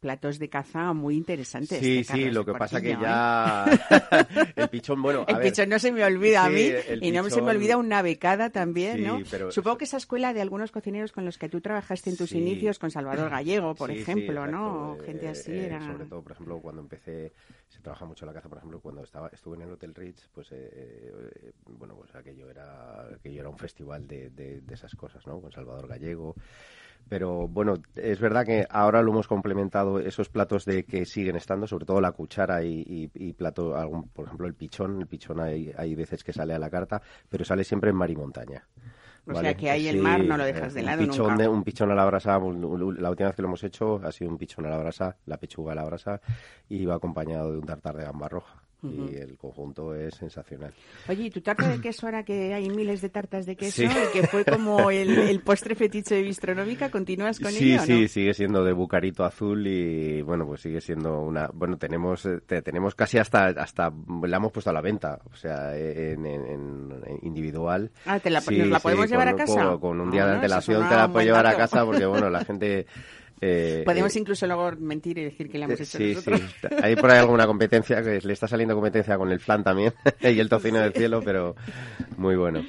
platos 0.00 0.38
de 0.38 0.48
caza 0.48 0.92
muy 0.92 1.16
interesantes. 1.16 1.78
Sí, 1.78 1.98
de 1.98 2.04
sí, 2.04 2.30
lo 2.30 2.44
que 2.44 2.52
pasa 2.52 2.80
que 2.80 2.90
Portillo, 2.96 3.06
¿eh? 3.06 3.10
ya 3.10 3.64
el 4.56 4.68
pichón, 4.68 5.00
bueno, 5.02 5.24
a 5.26 5.30
El 5.30 5.36
ver, 5.38 5.46
pichón 5.46 5.68
no 5.68 5.78
se 5.78 5.92
me 5.92 6.04
olvida 6.04 6.44
a 6.44 6.48
mí 6.50 6.70
y 7.00 7.10
no 7.12 7.24
se 7.30 7.40
me 7.42 7.48
pichón- 7.48 7.56
olvida 7.56 7.76
una 7.76 8.02
becada 8.02 8.50
también, 8.50 8.96
Sí, 8.96 9.02
¿no? 9.02 9.18
pero- 9.30 9.50
Supongo 9.52 9.78
que 9.78 9.84
esa 9.84 9.96
escuela 9.96 10.32
de 10.34 10.40
algunos 10.42 10.70
cocineros 10.72 11.12
con 11.12 11.24
los 11.24 11.38
que 11.38 11.48
tú 11.48 11.60
trabajaste 11.60 12.10
en 12.10 12.16
tus 12.16 12.30
Sí. 12.30 12.38
inicios, 12.38 12.78
con 12.78 12.90
Salvador 12.90 13.30
Gallego, 13.30 13.74
por 13.74 13.90
ejemplo, 13.90 14.46
¿no? 14.46 14.92
exacto. 14.94 15.04
Gente 15.06 15.26
Eh, 15.26 15.30
así 15.30 15.52
eh, 15.52 15.66
era. 15.66 15.80
Sobre 15.92 16.06
todo, 16.06 16.22
por 16.22 16.32
ejemplo, 16.32 16.58
cuando 16.60 16.80
empecé, 16.82 17.32
se 17.68 17.80
trabaja 17.80 18.04
mucho 18.04 18.26
la 18.26 18.32
caza, 18.32 18.48
por 18.48 18.58
ejemplo, 18.58 18.80
cuando 18.80 19.02
estaba 19.04 19.28
estuve 19.28 19.56
en 19.56 19.62
el 19.62 19.70
Hotel 19.72 19.94
Ritz, 19.94 20.28
pues, 20.34 20.50
eh, 20.52 20.68
eh, 20.72 21.52
bueno, 21.66 21.94
pues 21.96 22.14
aquello 22.14 22.50
era, 22.50 23.06
aquello 23.14 23.40
era 23.40 23.48
un 23.48 23.58
festival 23.58 24.06
de, 24.06 24.30
de- 24.30 24.60
de 24.60 24.74
esas 24.74 24.94
cosas, 24.94 25.26
¿no? 25.26 25.40
Con 25.40 25.52
Salvador 25.52 25.86
Gallego. 25.88 26.34
Pero 27.08 27.46
bueno, 27.48 27.74
es 27.94 28.20
verdad 28.20 28.46
que 28.46 28.66
ahora 28.70 29.02
lo 29.02 29.10
hemos 29.12 29.28
complementado 29.28 29.98
esos 30.00 30.28
platos 30.30 30.64
de 30.64 30.84
que 30.84 31.04
siguen 31.04 31.36
estando, 31.36 31.66
sobre 31.66 31.84
todo 31.84 32.00
la 32.00 32.12
cuchara 32.12 32.62
y, 32.64 32.80
y- 32.86 33.10
y 33.14 33.32
plato, 33.34 33.76
algún, 33.76 34.08
por 34.08 34.26
ejemplo 34.26 34.46
el 34.46 34.54
pichón, 34.54 35.00
el 35.00 35.06
pichón 35.06 35.40
hay, 35.40 35.72
hay 35.76 35.94
veces 35.94 36.24
que 36.24 36.32
sale 36.32 36.54
a 36.54 36.58
la 36.58 36.70
carta, 36.70 37.02
pero 37.28 37.44
sale 37.44 37.64
siempre 37.64 37.90
en 37.90 37.96
mar 37.96 38.10
y 38.10 38.16
montaña. 38.16 38.66
O 39.24 39.34
sea, 39.40 39.54
que 39.54 39.70
ahí 39.70 39.86
el 39.88 39.98
mar 39.98 40.24
no 40.24 40.36
lo 40.36 40.44
dejas 40.44 40.74
de 40.74 40.80
un 40.80 40.86
lado 40.86 40.98
pichón 41.06 41.26
nunca. 41.28 41.42
de- 41.42 41.48
un 41.48 41.62
pichón 41.64 41.90
a 41.90 41.94
la 41.94 42.04
brasa, 42.06 42.38
un- 42.38 42.64
un- 42.64 43.00
la 43.02 43.10
última 43.10 43.28
vez 43.28 43.36
que 43.36 43.42
lo 43.42 43.48
hemos 43.48 43.62
hecho 43.62 44.00
ha 44.04 44.10
sido 44.10 44.30
un 44.30 44.38
pichón 44.38 44.66
a 44.66 44.70
la 44.70 44.78
brasa, 44.78 45.16
la 45.26 45.36
pechuga 45.36 45.72
a 45.72 45.74
la 45.76 45.84
brasa, 45.84 46.20
y 46.68 46.84
va 46.86 46.94
acompañado 46.96 47.52
de 47.52 47.58
un 47.58 47.66
tartar 47.66 47.94
de 47.96 48.04
gamba 48.04 48.28
roja. 48.28 48.61
Y 48.82 49.14
el 49.16 49.36
conjunto 49.36 49.94
es 49.94 50.14
sensacional. 50.16 50.72
Oye, 51.08 51.24
¿y 51.26 51.30
tu 51.30 51.40
tarta 51.40 51.68
de 51.68 51.80
queso 51.80 52.06
ahora 52.06 52.24
que 52.24 52.52
hay 52.52 52.68
miles 52.68 53.00
de 53.00 53.08
tartas 53.10 53.46
de 53.46 53.54
queso 53.54 53.82
Sí. 53.82 53.84
y 53.86 54.12
que 54.20 54.26
fue 54.26 54.44
como 54.44 54.90
el, 54.90 55.18
el 55.18 55.40
postre 55.40 55.74
fetiche 55.76 56.16
de 56.16 56.22
Bistronómica, 56.22 56.90
continúas 56.90 57.38
con 57.38 57.52
sí, 57.52 57.70
ello 57.74 57.76
no? 57.80 57.86
sí, 57.86 58.08
sigue 58.08 58.34
siendo 58.34 58.64
de 58.64 58.72
bucarito 58.72 59.24
azul 59.24 59.66
y 59.68 60.22
bueno, 60.22 60.46
pues 60.46 60.62
sigue 60.62 60.80
siendo 60.80 61.20
una, 61.20 61.48
bueno, 61.54 61.76
tenemos 61.78 62.26
eh, 62.26 62.40
te- 62.44 62.60
tenemos 62.62 62.94
casi 62.96 63.18
hasta 63.18 63.46
hasta 63.46 63.92
la 64.24 64.36
hemos 64.36 64.50
puesto 64.50 64.70
a 64.70 64.72
la 64.72 64.80
venta, 64.80 65.20
o 65.32 65.36
sea, 65.36 65.76
en, 65.78 66.26
en- 66.26 66.46
en- 66.46 67.18
individual. 67.22 67.90
Ah, 68.04 68.18
¿te 68.18 68.30
la- 68.30 68.40
Sí, 68.40 68.58
nos 68.58 68.68
la 68.68 68.78
sí, 68.78 68.82
podemos 68.82 69.08
llevar 69.10 69.30
con- 69.30 69.40
a 69.40 69.44
casa? 69.44 69.64
Con, 69.64 69.78
con 69.80 70.00
un 70.00 70.10
día 70.10 70.24
Ah, 70.24 70.26
de 70.26 70.34
antelación 70.34 70.88
te 70.88 70.94
la 70.96 71.06
buen 71.06 71.24
llevar 71.26 71.46
a 71.46 71.56
casa 71.56 71.84
porque 71.84 72.04
bueno, 72.06 72.28
la 72.30 72.44
gente 72.44 72.86
Eh, 73.44 73.82
Podemos 73.84 74.14
incluso 74.14 74.46
luego 74.46 74.70
mentir 74.78 75.18
y 75.18 75.24
decir 75.24 75.50
que 75.50 75.58
le 75.58 75.64
hemos 75.64 75.80
hecho 75.80 75.98
sí, 75.98 76.14
nosotros. 76.14 76.40
Sí, 76.40 76.68
hay 76.80 76.94
por 76.94 77.10
ahí 77.10 77.18
alguna 77.18 77.44
competencia, 77.44 78.00
que 78.00 78.20
le 78.22 78.32
está 78.32 78.46
saliendo 78.46 78.76
competencia 78.76 79.18
con 79.18 79.32
el 79.32 79.40
flan 79.40 79.64
también 79.64 79.92
y 80.20 80.38
el 80.38 80.48
tocino 80.48 80.78
del 80.78 80.92
cielo, 80.92 81.20
pero 81.24 81.56
muy 82.16 82.36
bueno. 82.36 82.64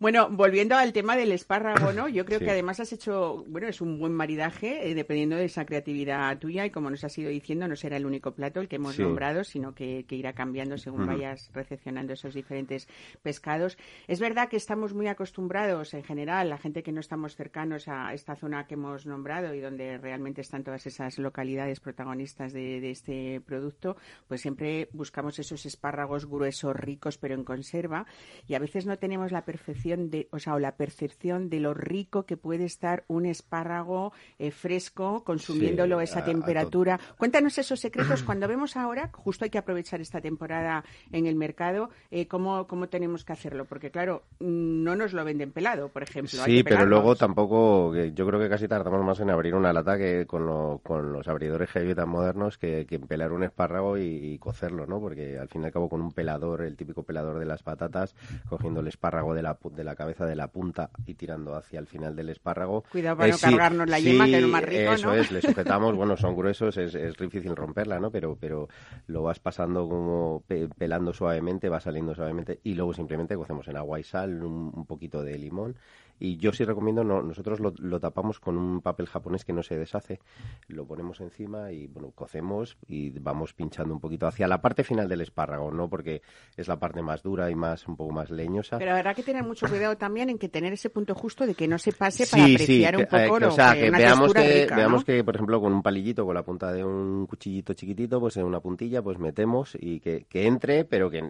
Bueno, 0.00 0.28
volviendo 0.30 0.76
al 0.76 0.92
tema 0.92 1.16
del 1.16 1.32
espárrago, 1.32 1.92
¿no? 1.92 2.06
Yo 2.06 2.24
creo 2.24 2.38
que 2.38 2.52
además 2.52 2.78
has 2.78 2.92
hecho, 2.92 3.44
bueno, 3.48 3.66
es 3.66 3.80
un 3.80 3.98
buen 3.98 4.12
maridaje, 4.12 4.88
eh, 4.88 4.94
dependiendo 4.94 5.34
de 5.34 5.46
esa 5.46 5.66
creatividad 5.66 6.38
tuya 6.38 6.64
y 6.64 6.70
como 6.70 6.88
nos 6.88 7.02
has 7.02 7.18
ido 7.18 7.30
diciendo, 7.30 7.66
no 7.66 7.74
será 7.74 7.96
el 7.96 8.06
único 8.06 8.30
plato 8.30 8.60
el 8.60 8.68
que 8.68 8.76
hemos 8.76 8.96
nombrado, 8.96 9.42
sino 9.42 9.74
que, 9.74 10.06
irá 10.08 10.34
cambiando 10.34 10.78
según 10.78 11.06
vayas 11.06 11.50
recepcionando 11.52 12.12
esos 12.12 12.32
diferentes 12.32 12.86
pescados. 13.22 13.76
Es 14.06 14.20
verdad 14.20 14.48
que 14.48 14.56
estamos 14.56 14.94
muy 14.94 15.08
acostumbrados, 15.08 15.92
en 15.94 16.04
general, 16.04 16.48
la 16.48 16.58
gente 16.58 16.84
que 16.84 16.92
no 16.92 17.00
estamos 17.00 17.34
cercanos 17.34 17.88
a 17.88 18.14
esta 18.14 18.36
zona 18.36 18.68
que 18.68 18.74
hemos 18.74 19.04
nombrado 19.04 19.52
y 19.52 19.60
donde 19.60 19.98
realmente 19.98 20.42
están 20.42 20.62
todas 20.62 20.86
esas 20.86 21.18
localidades 21.18 21.80
protagonistas 21.80 22.52
de, 22.52 22.80
de 22.80 22.90
este 22.92 23.40
producto, 23.40 23.96
pues 24.28 24.42
siempre 24.42 24.88
buscamos 24.92 25.40
esos 25.40 25.66
espárragos 25.66 26.26
gruesos, 26.26 26.76
ricos, 26.76 27.18
pero 27.18 27.34
en 27.34 27.42
conserva, 27.42 28.06
y 28.46 28.54
a 28.54 28.60
veces 28.60 28.86
no 28.86 28.96
tenemos 28.96 29.32
la 29.32 29.44
perfección 29.44 29.87
de, 29.96 30.28
o 30.30 30.38
sea, 30.38 30.54
o 30.54 30.58
la 30.58 30.76
percepción 30.76 31.48
de 31.48 31.60
lo 31.60 31.74
rico 31.74 32.24
que 32.24 32.36
puede 32.36 32.64
estar 32.64 33.04
un 33.08 33.26
espárrago 33.26 34.12
eh, 34.38 34.50
fresco 34.50 35.24
consumiéndolo 35.24 35.98
a 35.98 36.04
esa 36.04 36.24
temperatura. 36.24 37.00
Cuéntanos 37.16 37.58
esos 37.58 37.80
secretos 37.80 38.22
cuando 38.24 38.48
vemos 38.48 38.76
ahora, 38.76 39.10
justo 39.12 39.44
hay 39.44 39.50
que 39.50 39.58
aprovechar 39.58 40.00
esta 40.00 40.20
temporada 40.20 40.84
en 41.12 41.26
el 41.26 41.34
mercado, 41.34 41.90
eh, 42.10 42.26
¿cómo, 42.26 42.66
cómo 42.66 42.88
tenemos 42.88 43.24
que 43.24 43.32
hacerlo, 43.32 43.64
porque 43.64 43.90
claro, 43.90 44.24
no 44.40 44.96
nos 44.96 45.12
lo 45.12 45.24
venden 45.24 45.52
pelado, 45.52 45.88
por 45.88 46.02
ejemplo. 46.02 46.42
Sí, 46.44 46.62
pero 46.62 46.86
luego 46.86 47.16
tampoco, 47.16 47.94
yo 47.94 48.26
creo 48.26 48.40
que 48.40 48.48
casi 48.48 48.68
tardamos 48.68 49.04
más 49.04 49.20
en 49.20 49.30
abrir 49.30 49.54
una 49.54 49.72
lata 49.72 49.96
que 49.96 50.26
con, 50.26 50.78
con 50.78 51.12
los 51.12 51.28
abridores 51.28 51.70
heavy 51.70 51.94
tan 51.94 52.08
modernos 52.08 52.58
que, 52.58 52.86
que 52.86 52.96
en 52.96 53.06
pelar 53.06 53.32
un 53.32 53.44
espárrago 53.44 53.98
y, 53.98 54.38
cocerlo, 54.38 54.86
¿no? 54.86 55.00
Porque 55.00 55.38
al 55.38 55.48
fin 55.48 55.62
y 55.62 55.66
al 55.66 55.72
cabo 55.72 55.88
con 55.88 56.00
un 56.00 56.12
pelador, 56.12 56.62
el 56.62 56.76
típico 56.76 57.02
pelador 57.02 57.38
de 57.38 57.44
las 57.44 57.62
patatas, 57.62 58.14
cogiendo 58.48 58.80
el 58.80 58.88
espárrago 58.88 59.34
de 59.34 59.42
la 59.42 59.54
de 59.78 59.84
la 59.84 59.94
cabeza 59.94 60.26
de 60.26 60.36
la 60.36 60.48
punta 60.48 60.90
y 61.06 61.14
tirando 61.14 61.54
hacia 61.54 61.78
el 61.78 61.86
final 61.86 62.14
del 62.14 62.28
espárrago. 62.28 62.84
Cuidado 62.90 63.16
para 63.16 63.30
no 63.30 63.38
cargarnos 63.38 63.88
la 63.88 64.00
yema, 64.00 64.26
que 64.26 64.36
es 64.36 64.42
lo 64.42 64.48
más 64.48 64.62
rico, 64.64 64.92
eso 64.92 65.14
es, 65.14 65.30
le 65.30 65.40
sujetamos, 65.40 65.94
bueno, 65.96 66.16
son 66.16 66.36
gruesos, 66.36 66.76
es, 66.76 66.94
es, 66.94 67.16
difícil 67.16 67.54
romperla, 67.56 67.98
¿no? 68.00 68.10
Pero, 68.10 68.36
pero 68.38 68.68
lo 69.06 69.22
vas 69.22 69.38
pasando 69.38 69.88
como 69.88 70.42
pelando 70.76 71.12
suavemente, 71.12 71.68
va 71.68 71.80
saliendo 71.80 72.14
suavemente 72.14 72.60
y 72.64 72.74
luego 72.74 72.92
simplemente 72.92 73.36
cocemos 73.36 73.66
en 73.68 73.76
agua 73.76 74.00
y 74.00 74.02
sal, 74.02 74.42
un 74.42 74.84
poquito 74.84 75.22
de 75.22 75.38
limón 75.38 75.76
y 76.18 76.36
yo 76.36 76.52
sí 76.52 76.64
recomiendo, 76.64 77.04
no, 77.04 77.22
nosotros 77.22 77.60
lo, 77.60 77.72
lo, 77.78 78.00
tapamos 78.00 78.40
con 78.40 78.56
un 78.56 78.80
papel 78.80 79.06
japonés 79.06 79.44
que 79.44 79.52
no 79.52 79.62
se 79.62 79.78
deshace, 79.78 80.20
lo 80.68 80.86
ponemos 80.86 81.20
encima 81.20 81.72
y 81.72 81.86
bueno, 81.86 82.10
cocemos 82.14 82.76
y 82.86 83.10
vamos 83.18 83.54
pinchando 83.54 83.94
un 83.94 84.00
poquito 84.00 84.26
hacia 84.26 84.48
la 84.48 84.60
parte 84.60 84.84
final 84.84 85.08
del 85.08 85.20
espárrago, 85.20 85.70
¿no? 85.70 85.88
Porque 85.88 86.22
es 86.56 86.68
la 86.68 86.78
parte 86.78 87.02
más 87.02 87.22
dura 87.22 87.50
y 87.50 87.54
más 87.54 87.86
un 87.86 87.96
poco 87.96 88.12
más 88.12 88.30
leñosa. 88.30 88.78
Pero 88.78 88.94
habrá 88.94 89.14
que 89.14 89.22
tener 89.22 89.44
mucho 89.44 89.68
cuidado 89.68 89.96
también 89.96 90.30
en 90.30 90.38
que 90.38 90.48
tener 90.48 90.72
ese 90.72 90.90
punto 90.90 91.14
justo 91.14 91.46
de 91.46 91.54
que 91.54 91.68
no 91.68 91.78
se 91.78 91.92
pase 91.92 92.26
para 92.26 92.44
apreciar 92.44 92.96
un 92.96 93.06
poco 93.06 93.46
o 93.46 93.50
sea, 93.50 93.74
que, 93.74 93.90
veamos 93.90 94.32
que 94.32 94.66
veamos 94.74 95.04
que 95.04 95.22
por 95.24 95.34
ejemplo 95.34 95.60
con 95.60 95.72
un 95.72 95.82
palillito 95.82 96.24
con 96.24 96.34
la 96.34 96.42
punta 96.42 96.72
de 96.72 96.84
un 96.84 97.26
cuchillito 97.26 97.74
chiquitito, 97.74 98.20
pues 98.20 98.36
en 98.36 98.44
una 98.44 98.60
puntilla 98.60 99.02
pues 99.02 99.18
metemos 99.18 99.76
y 99.78 100.00
que, 100.00 100.24
que 100.28 100.46
entre, 100.46 100.84
pero 100.84 101.10
que 101.10 101.22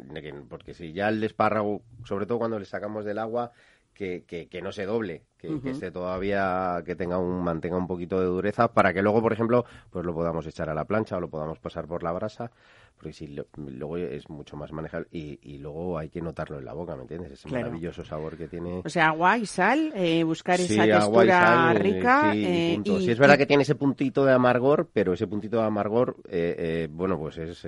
porque 0.48 0.74
si 0.74 0.92
ya 0.92 1.08
el 1.08 1.22
espárrago, 1.22 1.82
sobre 2.04 2.26
todo 2.26 2.38
cuando 2.38 2.58
le 2.58 2.64
sacamos 2.64 3.04
del 3.04 3.18
agua 3.18 3.52
que, 3.98 4.48
que, 4.48 4.62
no 4.62 4.70
se 4.70 4.86
doble, 4.86 5.24
que, 5.38 5.60
que, 5.60 5.70
esté 5.70 5.90
todavía, 5.90 6.84
que 6.86 6.94
tenga 6.94 7.18
un, 7.18 7.42
mantenga 7.42 7.76
un 7.76 7.88
poquito 7.88 8.20
de 8.20 8.26
dureza, 8.26 8.72
para 8.72 8.94
que 8.94 9.02
luego, 9.02 9.20
por 9.20 9.32
ejemplo, 9.32 9.64
pues 9.90 10.06
lo 10.06 10.14
podamos 10.14 10.46
echar 10.46 10.70
a 10.70 10.74
la 10.74 10.84
plancha 10.84 11.16
o 11.16 11.20
lo 11.20 11.28
podamos 11.28 11.58
pasar 11.58 11.88
por 11.88 12.04
la 12.04 12.12
brasa 12.12 12.52
porque 12.98 13.12
si 13.12 13.28
luego 13.56 13.96
es 13.96 14.28
mucho 14.28 14.56
más 14.56 14.72
manejable 14.72 15.06
y, 15.12 15.38
y, 15.42 15.58
luego 15.58 15.98
hay 15.98 16.08
que 16.08 16.20
notarlo 16.20 16.58
en 16.58 16.64
la 16.64 16.72
boca, 16.72 16.96
¿me 16.96 17.02
entiendes? 17.02 17.32
Ese 17.32 17.48
maravilloso 17.48 18.04
sabor 18.04 18.36
que 18.36 18.48
tiene. 18.48 18.82
O 18.84 18.88
sea, 18.88 19.08
agua 19.08 19.38
y 19.38 19.46
sal, 19.46 19.92
eh, 19.94 20.24
buscar 20.24 20.60
esa 20.60 20.84
textura 20.84 21.72
rica. 21.74 22.32
Eh, 22.34 22.80
y, 22.82 22.98
sí, 23.00 23.10
es 23.10 23.18
verdad 23.18 23.38
que 23.38 23.46
tiene 23.46 23.62
ese 23.62 23.76
puntito 23.76 24.24
de 24.24 24.32
amargor, 24.32 24.90
pero 24.92 25.12
ese 25.12 25.28
puntito 25.28 25.58
de 25.58 25.64
amargor, 25.64 26.16
eh, 26.28 26.88
bueno, 26.90 27.18
pues 27.18 27.38
es 27.38 27.66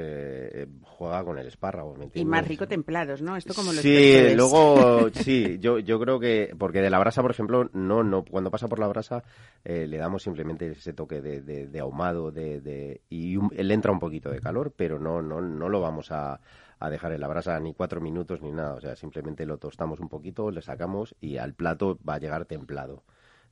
juega 0.82 1.25
con 1.25 1.38
el 1.38 1.46
espárrago, 1.46 1.94
¿me 1.94 2.04
entiendes? 2.04 2.22
Y 2.22 2.25
más 2.25 2.46
rico 2.46 2.66
templados, 2.66 3.22
¿no? 3.22 3.37
Esto 3.37 3.54
como 3.54 3.72
lo 3.72 3.80
Sí, 3.80 4.34
luego, 4.34 5.10
sí, 5.12 5.58
yo, 5.60 5.78
yo 5.78 6.00
creo 6.00 6.18
que, 6.18 6.54
porque 6.58 6.82
de 6.82 6.90
la 6.90 6.99
brasa, 6.99 7.22
por 7.22 7.30
ejemplo, 7.30 7.70
no, 7.72 8.02
no, 8.02 8.25
cuando 8.25 8.50
pasa 8.50 8.68
por 8.68 8.80
la 8.80 8.88
brasa 8.88 9.22
le 9.64 9.96
damos 9.96 10.25
simplemente 10.25 10.72
ese 10.72 10.92
toque 10.92 11.20
de, 11.20 11.40
de, 11.40 11.80
ahumado, 11.80 12.32
de, 12.32 12.60
de 12.60 13.02
y 13.08 13.37
le 13.37 13.75
entra 13.75 13.92
un 13.92 14.00
poquito 14.00 14.30
de 14.30 14.40
calor, 14.40 14.72
pero 14.76 14.99
no 14.99 15.20
no, 15.23 15.41
no, 15.41 15.69
lo 15.69 15.81
vamos 15.81 16.11
a, 16.12 16.41
a 16.79 16.91
dejar 16.91 17.12
en 17.12 17.21
la 17.21 17.29
brasa 17.29 17.59
ni 17.61 17.75
cuatro 17.75 18.00
minutos 18.00 18.43
ni 18.43 18.53
nada. 18.53 18.75
O 18.75 18.81
sea, 18.81 18.97
simplemente 18.97 19.47
lo 19.47 19.59
tostamos 19.59 20.00
un 20.00 20.09
poquito, 20.09 20.50
le 20.50 20.62
sacamos 20.62 21.15
y 21.21 21.39
al 21.39 21.55
plato 21.55 21.99
va 22.09 22.15
a 22.15 22.19
llegar 22.19 22.45
templado 22.47 23.05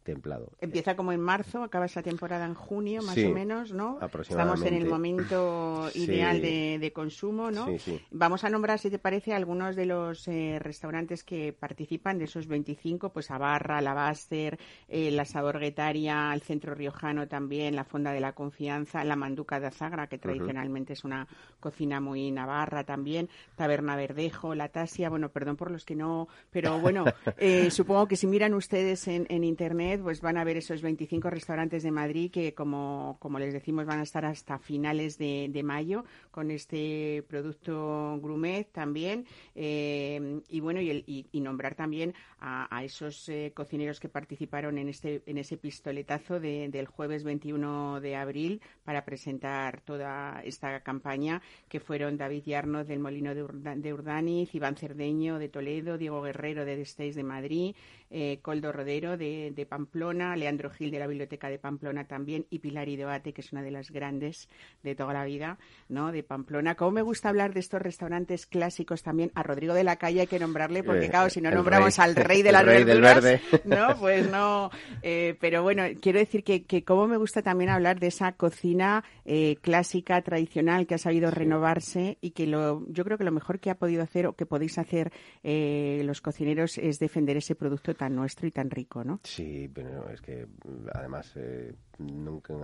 templado. 0.09 0.53
Empieza 0.63 0.97
como 0.97 1.13
en 1.13 1.21
marzo, 1.21 1.63
acaba 1.63 1.85
esa 1.85 2.03
temporada 2.03 2.47
en 2.47 2.55
junio, 2.55 3.03
más 3.03 3.19
o 3.19 3.29
menos, 3.29 3.73
¿no? 3.75 3.99
Estamos 4.23 4.63
en 4.63 4.73
el 4.73 4.87
momento 4.87 5.91
ideal 5.95 6.41
de, 6.41 6.93
consumo, 6.95 7.51
¿no? 7.51 7.67
Vamos 8.11 8.45
a 8.45 8.49
nombrar, 8.49 8.79
si 8.79 8.89
te 8.89 8.99
parece, 8.99 9.35
algunos 9.35 9.77
de 9.77 9.85
los 9.85 10.27
eh, 10.27 10.59
restaurantes 10.61 11.23
que 11.23 11.53
participan 11.53 12.19
de 12.19 12.25
esos 12.25 12.47
25, 12.47 13.11
pues 13.11 13.31
Abarra, 13.31 13.83
La 13.83 13.93
Baster, 13.93 14.59
eh, 14.89 15.11
La 15.11 15.27
Saborguetaria, 15.27 16.33
el 16.33 16.41
Centro 16.41 16.75
Riojano 16.75 17.29
también, 17.29 17.77
la 17.77 17.85
Fonda 17.85 18.13
de 18.13 18.21
la 18.21 18.33
Confianza, 18.33 19.05
la 19.05 19.15
Manduca 19.15 19.61
de 19.61 19.67
Azagra, 19.67 20.07
que 20.07 20.17
tradicionalmente 20.17 20.95
es 20.95 21.05
una 21.05 21.29
cocina 21.61 22.01
muy 22.01 22.31
navarra 22.31 22.85
también, 22.85 23.29
Taberna 23.57 23.95
Verdejo, 23.95 24.55
La 24.55 24.71
Tasia, 24.71 25.11
bueno, 25.11 25.29
perdón 25.29 25.57
por 25.57 25.71
los 25.71 25.85
que 25.85 25.95
no, 25.95 26.29
pero 26.51 26.81
bueno, 26.81 27.05
eh, 27.37 27.71
supongo 27.71 28.09
que 28.09 28.17
si 28.17 28.27
miran 28.27 28.55
ustedes 28.55 29.07
en, 29.07 29.27
en 29.29 29.45
Internet, 29.45 29.98
pues 30.03 30.21
van 30.21 30.37
a 30.37 30.45
ver 30.45 30.57
esos 30.57 30.83
25 30.83 31.31
restaurantes 31.31 31.83
de 31.83 31.91
Madrid 31.91 32.31
que, 32.31 32.55
como, 32.55 33.17
como 33.21 33.39
les 33.39 33.53
decimos, 33.53 33.87
van 33.87 34.01
a 34.01 34.03
estar 34.03 34.25
hasta 34.25 34.59
finales 34.59 35.19
de, 35.19 35.63
mayo 35.65 36.05
con 36.31 36.51
este 36.51 37.25
producto 37.29 38.19
Grumet 38.23 38.71
también. 38.73 39.27
Eh, 39.55 40.41
y 40.49 40.61
bueno, 40.61 40.81
y, 40.81 41.27
y, 41.31 41.41
nombrar 41.41 41.75
también 41.75 42.15
a, 42.41 42.85
esos 42.85 43.29
eh, 43.29 43.53
cocineros 43.55 44.01
que 44.01 44.09
participaron 44.09 44.79
en, 44.79 44.89
este, 44.89 45.23
en 45.27 45.39
ese 45.39 45.57
pistoletazo 45.57 46.41
del 46.41 46.87
jueves 46.87 47.25
21 47.25 48.01
de 48.01 48.17
abril 48.17 48.61
para 48.85 49.05
presentar 49.05 49.81
toda 49.81 50.41
esta 50.45 50.81
campaña, 50.81 51.43
que 51.69 51.81
fueron 51.81 52.17
David 52.17 52.45
Yarno 52.45 52.85
del 52.85 53.01
Molino 53.01 53.35
de, 53.35 53.93
Urdaniz, 53.93 54.55
Iván 54.55 54.77
Cerdeño 54.77 55.39
de 55.39 55.49
Toledo, 55.49 55.99
Diego 55.99 56.23
Guerrero 56.23 56.65
de 56.65 56.77
Destéis 56.77 57.15
de 57.15 57.25
Madrid, 57.25 57.75
eh, 58.11 58.39
Coldo 58.43 58.73
Rodero 58.73 59.17
de, 59.17 59.53
de 59.55 59.67
Pamplona, 59.67 59.88
Leandro 59.95 60.71
Gil 60.71 60.91
de 60.91 60.99
la 60.99 61.07
Biblioteca 61.07 61.49
de 61.49 61.59
Pamplona 61.59 62.07
también 62.07 62.47
y 62.51 62.59
Pilar 62.59 62.89
Idoate, 62.89 63.33
que 63.33 63.41
es 63.41 63.53
una 63.53 63.63
de 63.63 63.71
las 63.71 63.91
grandes 63.91 64.49
de 64.83 64.95
toda 64.95 65.13
la 65.13 65.25
vida, 65.25 65.59
¿no? 65.89 66.13
De 66.13 66.23
Pamplona. 66.23 66.75
¿Cómo 66.75 66.93
me 66.93 67.03
gusta 67.03 67.29
hablar 67.29 67.55
de 67.55 67.61
estos 67.61 67.81
restaurantes 67.81 68.47
clásicos 68.47 69.03
también? 69.03 69.31
A 69.35 69.43
Rodrigo 69.43 69.75
de 69.75 69.85
la 69.85 69.97
Calle 69.97 70.23
hay 70.23 70.27
que 70.27 70.39
nombrarle 70.39 70.83
porque, 70.83 71.07
eh, 71.07 71.11
claro, 71.11 71.31
si 71.31 71.41
no 71.41 71.51
nombramos 71.51 71.99
al 71.99 72.15
rey 72.17 72.43
de 72.43 72.53
las 72.53 72.65
verduras, 72.65 73.25
¿no? 73.65 73.97
Pues 73.99 74.31
no. 74.31 74.71
Eh, 75.03 75.37
pero 75.41 75.63
bueno, 75.63 75.85
quiero 76.01 76.19
decir 76.19 76.45
que, 76.45 76.65
que 76.65 76.85
cómo 76.85 77.07
me 77.07 77.17
gusta 77.17 77.43
también 77.43 77.71
hablar 77.71 78.01
de 78.01 78.09
esa 78.09 78.33
cocina 78.33 79.05
eh, 79.25 79.57
clásica, 79.61 80.21
tradicional, 80.23 80.87
que 80.87 80.95
ha 80.95 80.99
sabido 80.99 81.31
renovarse 81.31 82.19
y 82.21 82.31
que 82.31 82.47
lo, 82.47 82.87
yo 82.89 83.05
creo 83.05 83.19
que 83.19 83.25
lo 83.25 83.33
mejor 83.33 83.61
que 83.61 83.71
ha 83.71 83.77
podido 83.77 84.03
hacer 84.03 84.27
o 84.27 84.35
que 84.35 84.47
podéis 84.47 84.79
hacer 84.79 85.13
los 85.43 86.21
cocineros 86.21 86.79
es 86.79 86.99
defender 86.99 87.37
ese 87.37 87.55
producto 87.55 87.95
tan 87.95 88.15
nuestro 88.15 88.47
y 88.47 88.51
tan 88.51 88.71
rico, 88.71 89.05
¿no? 89.05 89.21
Sí, 89.25 89.68
es 90.13 90.21
que 90.21 90.47
además 90.93 91.33
eh, 91.37 91.75
nunca, 91.99 92.55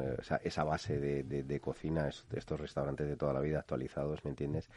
esa 0.43 0.65
base 0.65 0.99
de, 0.99 1.61
cocina, 1.61 2.09
estos 2.09 2.61
restaurantes 2.61 3.09
de 3.09 3.17
toda 3.17 3.33
la 3.33 3.41
vida 3.41 3.61
actualizados, 3.61 4.25
¿me 4.25 4.31
entiendes? 4.31 4.69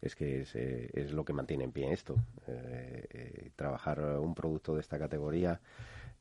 Es 0.00 0.14
que 0.16 0.42
es, 0.42 0.54
eh, 0.54 0.90
es 0.92 1.12
lo 1.12 1.24
que 1.24 1.32
mantiene 1.32 1.64
en 1.64 1.72
pie 1.72 1.92
esto. 1.92 2.16
Eh, 2.46 3.50
trabajar 3.56 4.00
un 4.00 4.34
producto 4.34 4.74
de 4.74 4.80
esta 4.80 4.98
categoría 4.98 5.60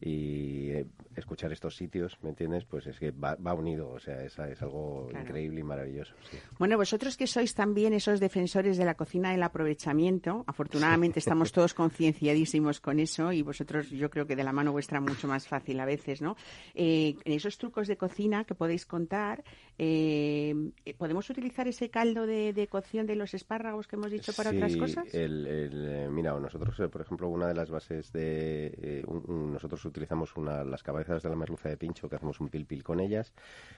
y 0.05 0.71
eh, 0.71 0.85
escuchar 1.15 1.53
estos 1.53 1.77
sitios, 1.77 2.17
¿me 2.21 2.29
entiendes? 2.29 2.65
Pues 2.65 2.87
es 2.87 2.99
que 2.99 3.11
va, 3.11 3.35
unido, 3.53 3.89
o 3.89 3.99
sea, 3.99 4.21
es, 4.21 4.37
es 4.37 4.61
algo 4.61 5.09
increíble 5.11 5.61
y 5.61 5.63
maravilloso. 5.63 6.13
Bueno, 6.59 6.77
vosotros 6.77 7.15
que 7.15 7.27
sois 7.27 7.53
también 7.53 7.93
esos 7.93 8.19
defensores 8.19 8.77
de 8.77 8.85
la 8.85 8.95
cocina 8.95 9.31
del 9.31 9.43
aprovechamiento, 9.43 10.43
afortunadamente 10.47 11.19
estamos 11.19 11.51
todos 11.51 11.73
concienciadísimos 11.73 12.81
con 12.81 12.99
eso 12.99 13.31
y 13.31 13.41
vosotros 13.43 13.89
yo 13.91 14.09
creo 14.09 14.27
que 14.27 14.35
de 14.35 14.43
la 14.43 14.51
mano 14.51 14.71
vuestra 14.71 14.99
mucho 14.99 15.27
más 15.27 15.47
fácil 15.47 15.79
a 15.79 15.85
veces, 15.85 16.21
¿no? 16.21 16.35
Eh, 16.73 17.15
esos 17.23 17.57
trucos 17.57 17.87
de 17.87 17.95
cocina 17.95 18.43
que 18.43 18.55
podéis 18.55 18.85
contar, 18.85 19.43
eh, 19.77 20.71
¿podemos 20.97 21.29
utilizar 21.29 21.67
ese 21.67 21.89
caldo 21.89 22.25
de, 22.25 22.67
cocción 22.69 23.07
de 23.07 23.15
los 23.15 23.33
espárragos 23.33 23.87
que 23.87 23.95
hemos 23.95 24.11
dicho 24.11 24.33
para 24.33 24.51
otras 24.51 24.75
cosas? 24.77 25.13
El, 25.13 25.47
el, 25.47 26.09
mira, 26.11 26.39
nosotros, 26.39 26.89
por 26.91 27.01
ejemplo, 27.01 27.29
una 27.29 27.47
de 27.47 27.53
las 27.53 27.69
bases 27.69 28.11
de... 28.11 29.03
nosotros 29.27 29.83
utilizamos 29.85 30.35
una, 30.37 30.63
las 30.63 30.83
cabezas 30.83 31.23
de 31.23 31.29
la 31.29 31.35
merluza 31.35 31.69
de 31.69 31.77
pincho, 31.77 32.09
que 32.09 32.15
hacemos 32.15 32.39
un 32.39 32.49
pil 32.49 32.65
pil 32.65 32.83
con 32.83 32.99
ellas, 32.99 33.33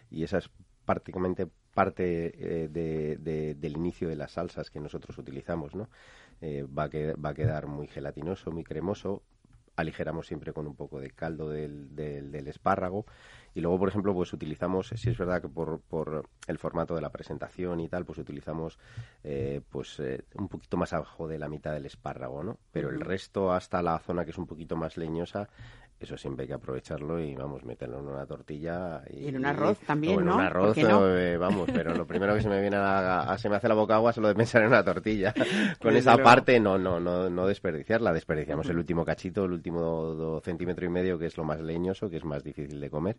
y 0.09 0.23
esa 0.23 0.39
es 0.39 0.49
prácticamente 0.85 1.47
parte 1.73 2.63
eh, 2.63 2.67
de, 2.69 3.55
del 3.55 3.77
inicio 3.77 4.07
de 4.07 4.15
las 4.15 4.31
salsas 4.31 4.69
que 4.69 4.79
nosotros 4.79 5.17
utilizamos, 5.17 5.75
¿no? 5.75 5.89
Eh, 6.41 6.63
va, 6.63 6.83
a 6.83 6.89
va 7.15 7.29
a 7.29 7.33
quedar 7.33 7.67
muy 7.67 7.87
gelatinoso, 7.87 8.51
muy 8.51 8.63
cremoso, 8.63 9.23
aligeramos 9.75 10.27
siempre 10.27 10.53
con 10.53 10.67
un 10.67 10.75
poco 10.75 10.99
de 10.99 11.11
caldo 11.11 11.49
del, 11.49 11.95
del, 11.95 12.47
espárrago. 12.47 13.05
Y 13.53 13.61
luego 13.61 13.79
por 13.79 13.89
ejemplo 13.89 14.13
pues 14.13 14.33
utilizamos 14.33 14.89
si 14.89 15.09
es 15.09 15.17
verdad 15.17 15.41
que 15.41 15.47
por, 15.47 15.79
por 15.79 16.27
el 16.47 16.57
formato 16.57 16.93
de 16.95 17.01
la 17.01 17.09
presentación 17.09 17.79
y 17.79 17.87
tal 17.87 18.05
pues 18.05 18.19
utilizamos 18.19 18.77
eh, 19.23 19.61
pues 19.69 19.99
eh, 19.99 20.25
un 20.35 20.49
poquito 20.49 20.75
más 20.75 20.91
abajo 20.91 21.27
de 21.27 21.39
la 21.39 21.47
mitad 21.47 21.71
del 21.71 21.85
espárrago 21.85 22.43
no 22.43 22.59
pero 22.73 22.89
el 22.89 22.99
resto 22.99 23.53
hasta 23.53 23.81
la 23.81 23.97
zona 23.99 24.25
que 24.25 24.31
es 24.31 24.37
un 24.37 24.45
poquito 24.45 24.75
más 24.75 24.97
leñosa 24.97 25.47
eso 25.97 26.17
siempre 26.17 26.43
hay 26.43 26.47
que 26.49 26.53
aprovecharlo 26.53 27.19
y 27.21 27.35
vamos, 27.35 27.63
meterlo 27.63 27.99
en 27.99 28.07
una 28.07 28.25
tortilla. 28.25 29.01
Y, 29.09 29.29
en 29.29 29.37
un 29.37 29.45
arroz 29.45 29.79
también, 29.79 30.19
en 30.19 30.29
un 30.29 30.41
arroz, 30.41 30.77
eh, 30.77 31.37
vamos, 31.37 31.69
pero 31.73 31.95
lo 31.95 32.05
primero 32.05 32.35
que 32.35 32.41
se 32.41 32.49
me 32.49 32.59
viene 32.59 32.75
a, 32.77 33.35
se 33.37 33.49
me 33.49 33.55
hace 33.55 33.69
la 33.69 33.75
boca 33.75 33.95
agua 33.95 34.11
solo 34.11 34.27
de 34.27 34.35
pensar 34.35 34.61
en 34.61 34.67
una 34.67 34.83
tortilla. 34.83 35.33
Con 35.81 35.95
esa 35.95 36.17
parte 36.17 36.59
no, 36.59 36.77
no, 36.77 36.99
no, 36.99 37.29
no 37.29 37.47
desperdiciarla, 37.47 38.11
desperdiciamos 38.11 38.67
el 38.69 38.77
último 38.77 39.05
cachito, 39.05 39.45
el 39.45 39.53
último 39.53 40.41
centímetro 40.43 40.85
y 40.85 40.89
medio 40.89 41.17
que 41.17 41.27
es 41.27 41.37
lo 41.37 41.45
más 41.45 41.61
leñoso, 41.61 42.09
que 42.09 42.17
es 42.17 42.25
más 42.25 42.43
difícil 42.43 42.79
de 42.79 42.89
comer, 42.89 43.15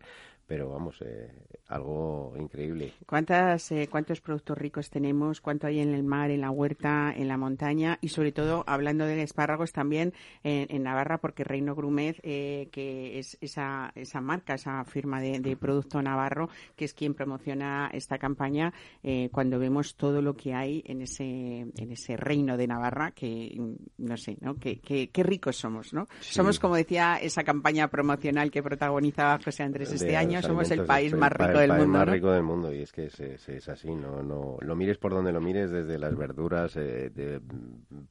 pero 0.47 0.69
vamos, 0.69 1.01
eh, 1.01 1.31
algo 1.69 2.35
increíble. 2.39 2.93
¿Cuántas, 3.07 3.73
eh, 3.73 3.89
¿Cuántos 3.91 4.21
productos 4.21 4.59
ricos 4.59 4.91
tenemos? 4.91 5.41
¿Cuánto 5.41 5.67
hay 5.67 5.81
en 5.81 5.95
el 5.95 6.05
mar, 6.05 6.31
en 6.31 6.43
la 6.43 6.51
huerta, 6.51 7.13
en 7.17 7.29
la 7.29 7.39
montaña? 7.39 7.99
Y 8.03 8.09
sobre 8.09 8.33
todo, 8.33 8.65
hablando 8.67 9.07
de 9.07 9.23
espárragos 9.23 9.73
también 9.73 10.13
en, 10.45 10.83
Navarra, 10.83 11.19
porque 11.19 11.43
Reino 11.43 11.75
Grumet 11.75 12.21
que 12.69 13.19
es 13.19 13.37
esa, 13.41 13.93
esa 13.95 14.21
marca, 14.21 14.55
esa 14.55 14.85
firma 14.85 15.21
de, 15.21 15.57
producto 15.57 16.03
navarro, 16.03 16.49
que 16.75 16.85
es 16.85 16.95
quien 16.95 17.15
promociona 17.15 17.91
esta 17.93 18.19
campaña 18.19 18.73
eh, 19.03 19.29
cuando 19.33 19.59
vemos 19.59 19.97
todo 19.97 20.21
lo 20.23 20.35
que 20.35 20.55
hay 20.55 20.83
en 20.87 21.03
ese, 21.03 21.25
en 21.25 21.93
ese 21.93 22.17
reino 22.17 22.57
de 22.57 22.67
Navarra, 22.67 23.13
que 23.13 23.59
no 23.99 24.17
sé, 24.17 24.37
¿no? 24.41 24.57
Que, 24.57 24.79
que, 24.81 25.23
ricos 25.23 25.57
somos, 25.57 25.93
¿no? 25.93 26.07
Somos, 26.21 26.61
como 26.61 26.77
decía 26.77 27.17
esa 27.17 27.43
campaña 27.43 27.89
promocional 27.89 28.51
que 28.51 28.63
protagonizaba 28.63 29.39
José 29.43 29.63
Andrés 29.63 29.93
este 29.93 30.17
año, 30.17 30.43
somos 30.43 30.71
el 30.71 30.85
país 30.85 31.15
más 31.15 31.33
rico 31.33 31.59
del 31.59 31.73
mundo. 31.73 31.87
más 31.87 32.09
rico 32.09 32.31
del 32.31 32.43
mundo, 32.43 32.73
y 32.73 32.83
es 32.83 32.93
que 32.93 33.07
es, 33.07 33.69
así, 33.69 33.95
no, 33.95 34.23
no, 34.23 34.57
lo 34.61 34.77
mires 34.77 34.99
por 34.99 35.13
donde 35.13 35.33
lo 35.33 35.41
mires, 35.41 35.71
desde 35.71 35.99
las 35.99 36.15
verduras, 36.17 36.77
eh, 36.77 37.11
de 37.11 37.41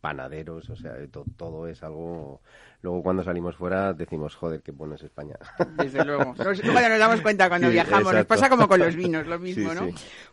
panaderos, 0.02 0.70
o 0.70 0.76
sea, 0.76 0.94
todo 1.38 1.68
es 1.68 1.84
algo 1.84 2.42
Luego 2.86 3.02
cuando 3.02 3.24
salimos 3.24 3.56
fuera 3.56 3.94
decimos, 3.94 4.36
joder, 4.36 4.62
qué 4.62 4.72
bueno 4.72 4.94
es 4.94 5.02
España. 5.02 5.34
Desde 5.76 6.06
luego. 6.06 6.36
Nos, 6.38 6.64
nos 6.64 7.00
damos 7.00 7.20
cuenta 7.22 7.50
cuando 7.50 7.68
viajamos. 7.72 8.14
Nos 8.14 8.28
pasa 8.28 8.48
como 8.48 8.68
con 8.68 8.80
los 8.80 8.96
vinos, 8.96 9.26
lo 9.26 9.40
mismo, 9.46 9.74
¿no? 9.74 9.88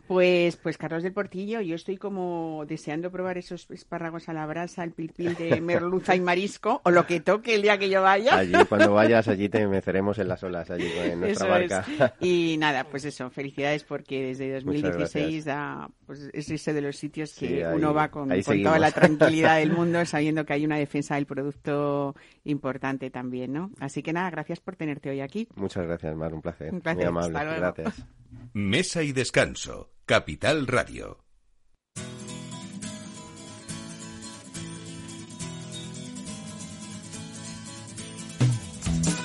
Pues, 0.05 0.57
pues 0.57 0.77
Carlos 0.77 1.01
del 1.01 1.13
Portillo, 1.13 1.61
yo 1.61 1.73
estoy 1.73 1.97
como 1.97 2.63
deseando 2.67 3.09
probar 3.09 3.39
esos 3.39 3.67
espárragos 3.71 4.29
a 4.29 4.33
la 4.33 4.45
brasa, 4.45 4.83
el 4.83 4.91
pilpil 4.91 5.33
de 5.33 5.61
merluza 5.61 6.15
y 6.15 6.21
marisco, 6.21 6.79
o 6.83 6.91
lo 6.91 7.07
que 7.07 7.21
toque 7.21 7.55
el 7.55 7.63
día 7.63 7.79
que 7.79 7.89
yo 7.89 8.03
vaya. 8.03 8.37
Allí, 8.37 8.53
cuando 8.69 8.93
vayas, 8.93 9.27
allí 9.27 9.49
te 9.49 9.65
meceremos 9.65 10.19
en 10.19 10.27
las 10.27 10.43
olas, 10.43 10.69
allí 10.69 10.91
en 10.95 11.21
nuestra 11.21 11.47
barca. 11.47 11.85
Y 12.19 12.57
nada, 12.59 12.83
pues 12.83 13.03
eso, 13.05 13.31
felicidades 13.31 13.83
porque 13.83 14.25
desde 14.27 14.53
2016 14.53 15.45
da, 15.45 15.89
pues 16.05 16.29
es 16.31 16.51
ese 16.51 16.71
de 16.71 16.81
los 16.81 16.97
sitios 16.97 17.33
que 17.33 17.65
uno 17.65 17.95
va 17.95 18.09
con, 18.09 18.29
con 18.29 18.61
toda 18.61 18.77
la 18.77 18.91
tranquilidad 18.91 19.57
del 19.57 19.71
mundo, 19.71 20.05
sabiendo 20.05 20.45
que 20.45 20.53
hay 20.53 20.65
una 20.65 20.77
defensa 20.77 21.15
del 21.15 21.25
producto 21.25 22.15
importante 22.43 23.09
también, 23.09 23.53
¿no? 23.53 23.71
Así 23.79 24.03
que 24.03 24.13
nada, 24.13 24.29
gracias 24.29 24.59
por 24.59 24.75
tenerte 24.75 25.09
hoy 25.09 25.21
aquí. 25.21 25.47
Muchas 25.55 25.85
gracias, 25.85 26.15
Mar, 26.15 26.33
un 26.33 26.41
placer. 26.41 26.73
Un 26.73 26.81
placer. 26.81 27.11
Muy 27.11 27.23
amable, 27.25 27.55
gracias. 27.55 28.05
Mesa 28.53 29.03
y 29.03 29.11
descanso, 29.11 29.91
Capital 30.05 30.67
Radio. 30.67 31.19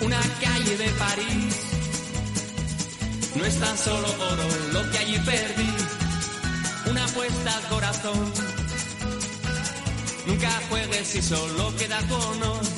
Una 0.01 0.21
calle 0.41 0.77
de 0.77 0.89
París 0.97 1.75
no 3.37 3.45
es 3.45 3.61
tan 3.61 3.77
solo 3.77 4.07
oro 4.09 4.49
lo 4.73 4.91
que 4.91 4.99
allí 4.99 5.19
perdí, 5.19 5.71
una 6.91 7.05
apuesta 7.05 7.57
al 7.57 7.69
corazón. 7.69 8.33
Nunca 10.27 10.51
juegues 10.69 11.07
si 11.07 11.21
solo 11.21 11.75
queda 11.77 11.99
honor 12.11 12.78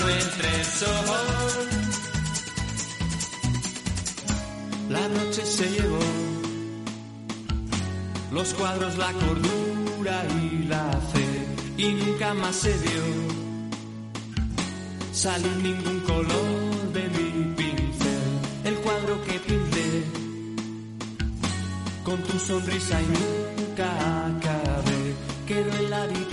no. 0.00 1.70
La 4.88 5.08
noche 5.08 5.44
se 5.44 5.70
llevó 5.70 5.98
los 8.32 8.54
cuadros, 8.54 8.96
la 8.96 9.12
cordura 9.12 10.24
y 10.42 10.64
la 10.64 10.90
fe, 11.12 11.46
y 11.76 11.92
nunca 11.92 12.34
más 12.34 12.56
se 12.56 12.72
vio 12.72 13.02
salir 15.12 15.56
ningún 15.56 16.00
color 16.00 16.92
de 16.92 17.02
mi 17.08 17.54
pincel. 17.54 18.40
El 18.64 18.74
cuadro 18.76 19.22
que 19.24 19.38
pinté 19.40 20.04
con 22.04 22.22
tu 22.22 22.38
sonrisa 22.38 23.00
y 23.02 23.06
nunca 23.06 23.90
acabé, 24.26 25.14
quedó 25.46 25.72
en 25.78 25.90
la 25.90 26.02
habitación 26.02 26.29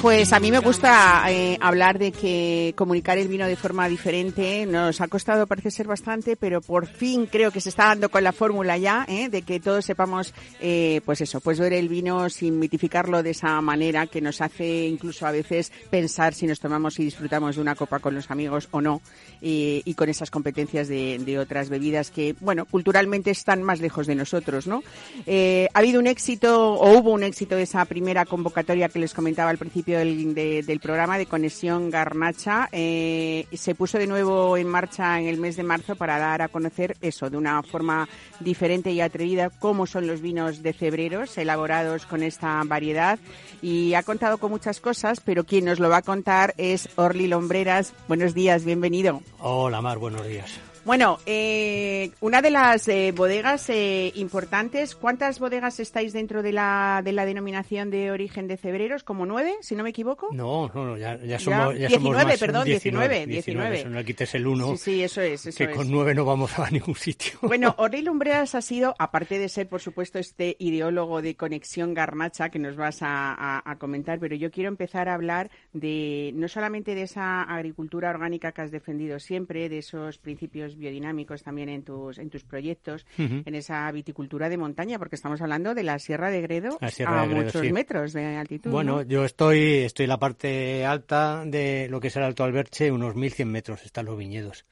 pues 0.00 0.32
a 0.32 0.38
mí 0.38 0.52
me 0.52 0.60
gusta 0.60 1.24
eh, 1.28 1.58
hablar 1.60 1.98
de 1.98 2.12
que 2.12 2.72
comunicar 2.76 3.18
el 3.18 3.26
vino 3.26 3.46
de 3.46 3.56
forma 3.56 3.88
diferente 3.88 4.64
nos 4.64 5.00
ha 5.00 5.08
costado, 5.08 5.46
parece 5.46 5.72
ser 5.72 5.88
bastante, 5.88 6.36
pero 6.36 6.60
por 6.60 6.86
fin 6.86 7.26
creo 7.26 7.50
que 7.50 7.60
se 7.60 7.70
está 7.70 7.86
dando 7.86 8.08
con 8.08 8.22
la 8.22 8.32
fórmula 8.32 8.76
ya, 8.76 9.04
¿eh? 9.08 9.28
de 9.28 9.42
que 9.42 9.58
todos 9.58 9.84
sepamos, 9.84 10.34
eh, 10.60 11.00
pues 11.04 11.20
eso, 11.20 11.40
pues 11.40 11.58
ver 11.58 11.72
el 11.72 11.88
vino 11.88 12.30
sin 12.30 12.58
mitificarlo 12.58 13.22
de 13.22 13.30
esa 13.30 13.60
manera 13.60 14.06
que 14.06 14.20
nos 14.20 14.40
hace 14.40 14.86
incluso 14.86 15.26
a 15.26 15.32
veces 15.32 15.72
pensar 15.90 16.32
si 16.32 16.46
nos 16.46 16.60
tomamos 16.60 16.98
y 17.00 17.04
disfrutamos 17.04 17.56
de 17.56 17.62
una 17.62 17.74
copa 17.74 17.98
con 17.98 18.14
los 18.14 18.30
amigos 18.30 18.68
o 18.70 18.80
no, 18.80 19.00
y 19.40 19.94
con 19.94 20.08
esas 20.08 20.30
competencias 20.30 20.88
de, 20.88 21.18
de, 21.18 21.38
otras 21.38 21.68
bebidas 21.68 22.10
que, 22.10 22.34
bueno, 22.40 22.66
culturalmente 22.66 23.30
están 23.30 23.62
más 23.62 23.80
lejos 23.80 24.06
de 24.06 24.14
nosotros, 24.14 24.66
¿no? 24.66 24.82
ha 25.26 25.78
habido 25.78 26.00
un 26.00 26.06
éxito, 26.06 26.74
o 26.74 26.98
hubo 26.98 27.12
un 27.12 27.22
éxito 27.22 27.56
de 27.56 27.62
esa 27.62 27.84
primera 27.84 28.24
convocatoria 28.24 28.88
que 28.88 28.98
les 28.98 29.14
comentaba 29.14 29.50
al 29.50 29.58
principio 29.58 29.87
del, 29.96 30.80
programa 30.80 31.16
de 31.16 31.26
Conexión 31.26 31.90
Garnacha. 31.90 32.68
Eh, 32.72 33.46
se 33.52 33.74
puso 33.74 33.98
de 33.98 34.06
nuevo 34.06 34.56
en 34.56 34.68
marcha 34.68 35.18
en 35.18 35.26
el 35.26 35.38
mes 35.38 35.56
de 35.56 35.62
marzo 35.62 35.96
para 35.96 36.18
dar 36.18 36.42
a 36.42 36.48
conocer 36.48 36.96
eso 37.00 37.30
de 37.30 37.36
una 37.36 37.62
forma 37.62 38.08
diferente 38.40 38.90
y 38.90 39.00
atrevida 39.00 39.50
cómo 39.50 39.86
son 39.86 40.06
los 40.06 40.20
vinos 40.20 40.62
de 40.62 40.72
febreros 40.72 41.38
elaborados 41.38 42.04
con 42.06 42.22
esta 42.22 42.62
variedad. 42.64 43.18
Y 43.62 43.94
ha 43.94 44.02
contado 44.02 44.38
con 44.38 44.50
muchas 44.50 44.80
cosas, 44.80 45.20
pero 45.20 45.44
quien 45.44 45.64
nos 45.64 45.80
lo 45.80 45.88
va 45.88 45.98
a 45.98 46.02
contar 46.02 46.54
es 46.58 46.88
Orly 46.96 47.26
Lombreras. 47.26 47.94
Buenos 48.08 48.34
días, 48.34 48.64
bienvenido. 48.64 49.22
Hola 49.38 49.80
Mar, 49.80 49.98
buenos 49.98 50.26
días. 50.26 50.60
Bueno, 50.84 51.18
eh, 51.26 52.10
una 52.20 52.40
de 52.40 52.50
las 52.50 52.88
eh, 52.88 53.12
bodegas 53.14 53.68
eh, 53.70 54.12
importantes, 54.14 54.94
¿cuántas 54.94 55.38
bodegas 55.38 55.80
estáis 55.80 56.12
dentro 56.12 56.42
de 56.42 56.52
la, 56.52 57.02
de 57.04 57.12
la 57.12 57.26
denominación 57.26 57.90
de 57.90 58.10
origen 58.10 58.48
de 58.48 58.56
Cebreros? 58.56 59.04
¿Como 59.04 59.26
nueve, 59.26 59.56
si 59.60 59.74
no 59.74 59.82
me 59.82 59.90
equivoco? 59.90 60.28
No, 60.32 60.70
no, 60.74 60.96
ya, 60.96 61.16
ya 61.16 61.38
somos, 61.38 61.78
ya, 61.78 61.88
19, 61.88 62.38
perdón, 62.38 62.64
19, 62.64 63.26
19. 63.26 63.84
no 63.86 64.04
quites 64.04 64.34
el 64.34 64.46
uno. 64.46 64.76
Sí, 64.76 64.76
sí, 64.76 65.02
eso 65.02 65.20
es. 65.20 65.54
que 65.54 65.70
con 65.70 65.90
nueve 65.90 66.14
no 66.14 66.24
vamos 66.24 66.58
a 66.58 66.70
ningún 66.70 66.94
sitio. 66.94 67.38
Bueno, 67.42 67.74
Orly 67.78 68.02
Lumbreras 68.02 68.54
ha 68.54 68.62
sido, 68.62 68.94
aparte 68.98 69.38
de 69.38 69.48
ser, 69.48 69.68
por 69.68 69.80
supuesto, 69.80 70.18
este 70.18 70.56
ideólogo 70.58 71.20
de 71.22 71.34
conexión 71.36 71.92
garnacha 71.92 72.48
que 72.50 72.58
nos 72.58 72.76
vas 72.76 72.98
a, 73.02 73.62
a 73.64 73.76
comentar, 73.76 74.18
pero 74.18 74.36
yo 74.36 74.50
quiero 74.50 74.68
empezar 74.68 75.08
a 75.08 75.14
hablar 75.14 75.50
de 75.72 76.32
no 76.34 76.48
solamente 76.48 76.94
de 76.94 77.02
esa 77.02 77.42
agricultura 77.42 78.10
orgánica 78.10 78.52
que 78.52 78.62
has 78.62 78.70
defendido 78.70 79.18
siempre, 79.18 79.68
de 79.68 79.78
esos 79.78 80.18
principios 80.18 80.77
biodinámicos 80.78 81.42
también 81.42 81.68
en 81.68 81.82
tus, 81.82 82.18
en 82.18 82.30
tus 82.30 82.44
proyectos, 82.44 83.06
en 83.18 83.54
esa 83.54 83.90
viticultura 83.92 84.48
de 84.48 84.56
montaña, 84.56 84.98
porque 84.98 85.16
estamos 85.16 85.40
hablando 85.40 85.74
de 85.74 85.82
la 85.82 85.98
Sierra 85.98 86.30
de 86.30 86.40
Gredo 86.40 86.78
a 86.80 87.26
muchos 87.26 87.70
metros 87.70 88.12
de 88.12 88.36
altitud. 88.36 88.70
Bueno, 88.70 89.02
yo 89.02 89.24
estoy, 89.24 89.78
estoy 89.78 90.04
en 90.04 90.10
la 90.10 90.18
parte 90.18 90.84
alta 90.84 91.44
de 91.44 91.88
lo 91.88 92.00
que 92.00 92.08
es 92.08 92.16
el 92.16 92.22
Alto 92.22 92.44
Alberche, 92.44 92.90
unos 92.90 93.14
1.100 93.14 93.46
metros 93.46 93.84
están 93.84 94.06
los 94.06 94.16
viñedos. 94.16 94.64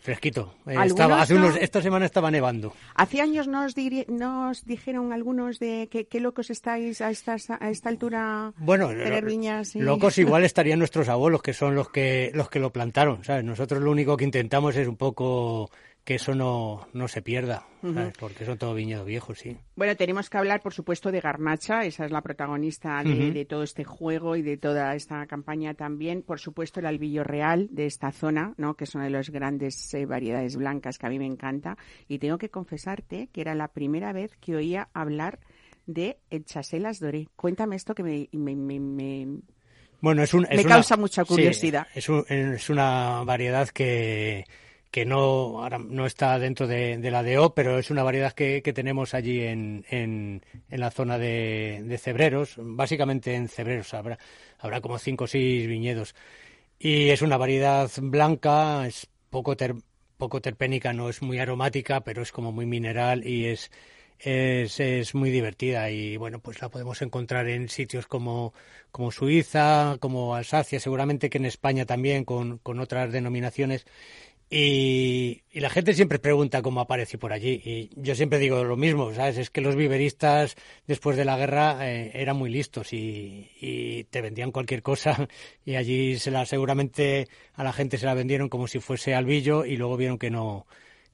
Fresquito. 0.00 0.54
Eh, 0.66 0.76
estaba, 0.84 1.20
hace 1.20 1.34
unos, 1.34 1.56
esta 1.56 1.82
semana 1.82 2.06
estaba 2.06 2.30
nevando. 2.30 2.72
Hace 2.94 3.20
años 3.20 3.48
nos, 3.48 3.74
nos 4.08 4.64
dijeron 4.64 5.12
algunos 5.12 5.58
de 5.58 5.88
que 5.90 6.06
qué 6.06 6.20
locos 6.20 6.50
estáis 6.50 7.00
a 7.00 7.10
esta, 7.10 7.36
a 7.60 7.70
esta 7.70 7.88
altura 7.88 8.52
bueno, 8.58 8.90
viñas. 9.22 9.74
Locos 9.74 10.18
igual 10.18 10.44
estarían 10.44 10.78
nuestros 10.78 11.08
abuelos, 11.08 11.42
que 11.42 11.52
son 11.52 11.74
los 11.74 11.90
que, 11.90 12.30
los 12.34 12.48
que 12.48 12.60
lo 12.60 12.70
plantaron. 12.72 13.24
¿sabes? 13.24 13.44
Nosotros 13.44 13.82
lo 13.82 13.90
único 13.90 14.16
que 14.16 14.24
intentamos 14.24 14.76
es 14.76 14.86
un 14.86 14.96
poco 14.96 15.70
que 16.08 16.14
eso 16.14 16.34
no, 16.34 16.88
no 16.94 17.06
se 17.06 17.20
pierda, 17.20 17.66
porque 18.18 18.46
son 18.46 18.56
todo 18.56 18.72
viñedos 18.72 19.04
viejos, 19.04 19.40
sí. 19.40 19.58
Bueno, 19.76 19.94
tenemos 19.94 20.30
que 20.30 20.38
hablar, 20.38 20.62
por 20.62 20.72
supuesto, 20.72 21.12
de 21.12 21.20
Garnacha, 21.20 21.84
esa 21.84 22.06
es 22.06 22.10
la 22.10 22.22
protagonista 22.22 23.02
de, 23.04 23.44
todo 23.44 23.62
este 23.62 23.84
juego 23.84 24.34
y 24.34 24.40
de 24.40 24.56
toda 24.56 24.94
esta 24.94 25.26
campaña 25.26 25.74
también. 25.74 26.22
Por 26.22 26.40
supuesto, 26.40 26.80
el 26.80 26.86
albillo 26.86 27.24
real 27.24 27.68
de 27.72 27.84
esta 27.84 28.10
zona, 28.10 28.54
¿no? 28.56 28.72
que 28.72 28.84
es 28.84 28.94
una 28.94 29.04
de 29.04 29.10
las 29.10 29.28
grandes 29.28 29.92
eh, 29.92 30.06
variedades 30.06 30.56
blancas 30.56 30.96
que 30.96 31.04
a 31.04 31.10
mí 31.10 31.18
me 31.18 31.26
encanta. 31.26 31.76
Y 32.08 32.20
tengo 32.20 32.38
que 32.38 32.48
confesarte 32.48 33.28
que 33.30 33.42
era 33.42 33.54
la 33.54 33.68
primera 33.68 34.14
vez 34.14 34.34
que 34.40 34.56
oía 34.56 34.88
hablar 34.94 35.40
de 35.84 36.16
el 36.30 36.46
Chaselas 36.46 37.00
Doré. 37.00 37.28
Cuéntame 37.36 37.76
esto 37.76 37.94
que 37.94 38.02
me, 38.02 38.30
me, 38.32 39.26
bueno, 40.00 40.22
es 40.22 40.32
un, 40.32 40.46
me 40.50 40.64
causa 40.64 40.96
mucha 40.96 41.26
curiosidad. 41.26 41.86
es, 41.94 42.08
es 42.08 42.70
una 42.70 43.24
variedad 43.24 43.68
que 43.68 44.46
que 44.90 45.04
no, 45.04 45.62
ahora 45.62 45.78
no 45.78 46.06
está 46.06 46.38
dentro 46.38 46.66
de, 46.66 46.98
la 47.10 47.22
DO, 47.22 47.54
pero 47.54 47.78
es 47.78 47.90
una 47.90 48.02
variedad 48.02 48.32
que, 48.32 48.60
tenemos 48.74 49.14
allí 49.14 49.42
en, 49.42 49.84
en, 49.90 50.42
la 50.70 50.90
zona 50.90 51.18
de, 51.18 51.98
Cebreros, 52.00 52.54
básicamente 52.58 53.34
en 53.34 53.48
Cebreros 53.48 53.92
habrá, 53.94 54.18
habrá 54.58 54.80
como 54.80 54.98
cinco 54.98 55.24
o 55.24 55.26
seis 55.26 55.66
viñedos. 55.66 56.14
Y 56.78 57.10
es 57.10 57.22
una 57.22 57.36
variedad 57.36 57.90
blanca, 58.00 58.86
es 58.86 59.08
poco, 59.30 59.56
poco 60.16 60.40
terpénica, 60.40 60.92
no 60.92 61.08
es 61.08 61.22
muy 61.22 61.38
aromática, 61.38 62.00
pero 62.02 62.22
es 62.22 62.32
como 62.32 62.52
muy 62.52 62.66
mineral 62.66 63.26
y 63.26 63.46
es, 63.46 63.70
es, 64.18 64.80
es, 64.80 65.14
muy 65.14 65.30
divertida 65.30 65.90
y 65.90 66.16
bueno, 66.16 66.40
pues 66.40 66.60
la 66.60 66.68
podemos 66.70 67.02
encontrar 67.02 67.48
en 67.48 67.68
sitios 67.68 68.06
como, 68.06 68.52
como 68.90 69.10
Suiza, 69.10 69.96
como 70.00 70.34
Alsacia, 70.34 70.80
seguramente 70.80 71.30
que 71.30 71.38
en 71.38 71.46
España 71.46 71.86
también 71.86 72.24
con, 72.24 72.58
con 72.58 72.80
otras 72.80 73.12
denominaciones 73.12 73.86
y, 74.50 75.42
la 75.52 75.68
gente 75.68 75.92
siempre 75.92 76.18
pregunta 76.18 76.62
cómo 76.62 76.80
apareció 76.80 77.18
por 77.18 77.32
allí. 77.32 77.60
Y 77.64 77.90
yo 77.96 78.14
siempre 78.14 78.38
digo 78.38 78.64
lo 78.64 78.76
mismo, 78.76 79.12
¿sabes? 79.12 79.36
Es 79.36 79.50
que 79.50 79.60
los 79.60 79.76
viveristas 79.76 80.56
después 80.86 81.16
de 81.16 81.24
la 81.24 81.36
guerra 81.36 81.86
eh, 81.86 82.12
eran 82.14 82.36
muy 82.36 82.48
listos 82.48 82.92
y, 82.92 84.06
te 84.10 84.22
vendían 84.22 84.52
cualquier 84.52 84.82
cosa. 84.82 85.28
Y 85.64 85.76
allí 85.76 86.18
se 86.18 86.30
la, 86.30 86.46
seguramente 86.46 87.28
a 87.52 87.62
la 87.62 87.74
gente 87.74 87.98
se 87.98 88.06
la 88.06 88.14
vendieron 88.14 88.48
como 88.48 88.68
si 88.68 88.80
fuese 88.80 89.14
albillo 89.14 89.66
y 89.66 89.76
luego 89.76 89.98
vieron 89.98 90.18
que 90.18 90.30
no 90.30 90.66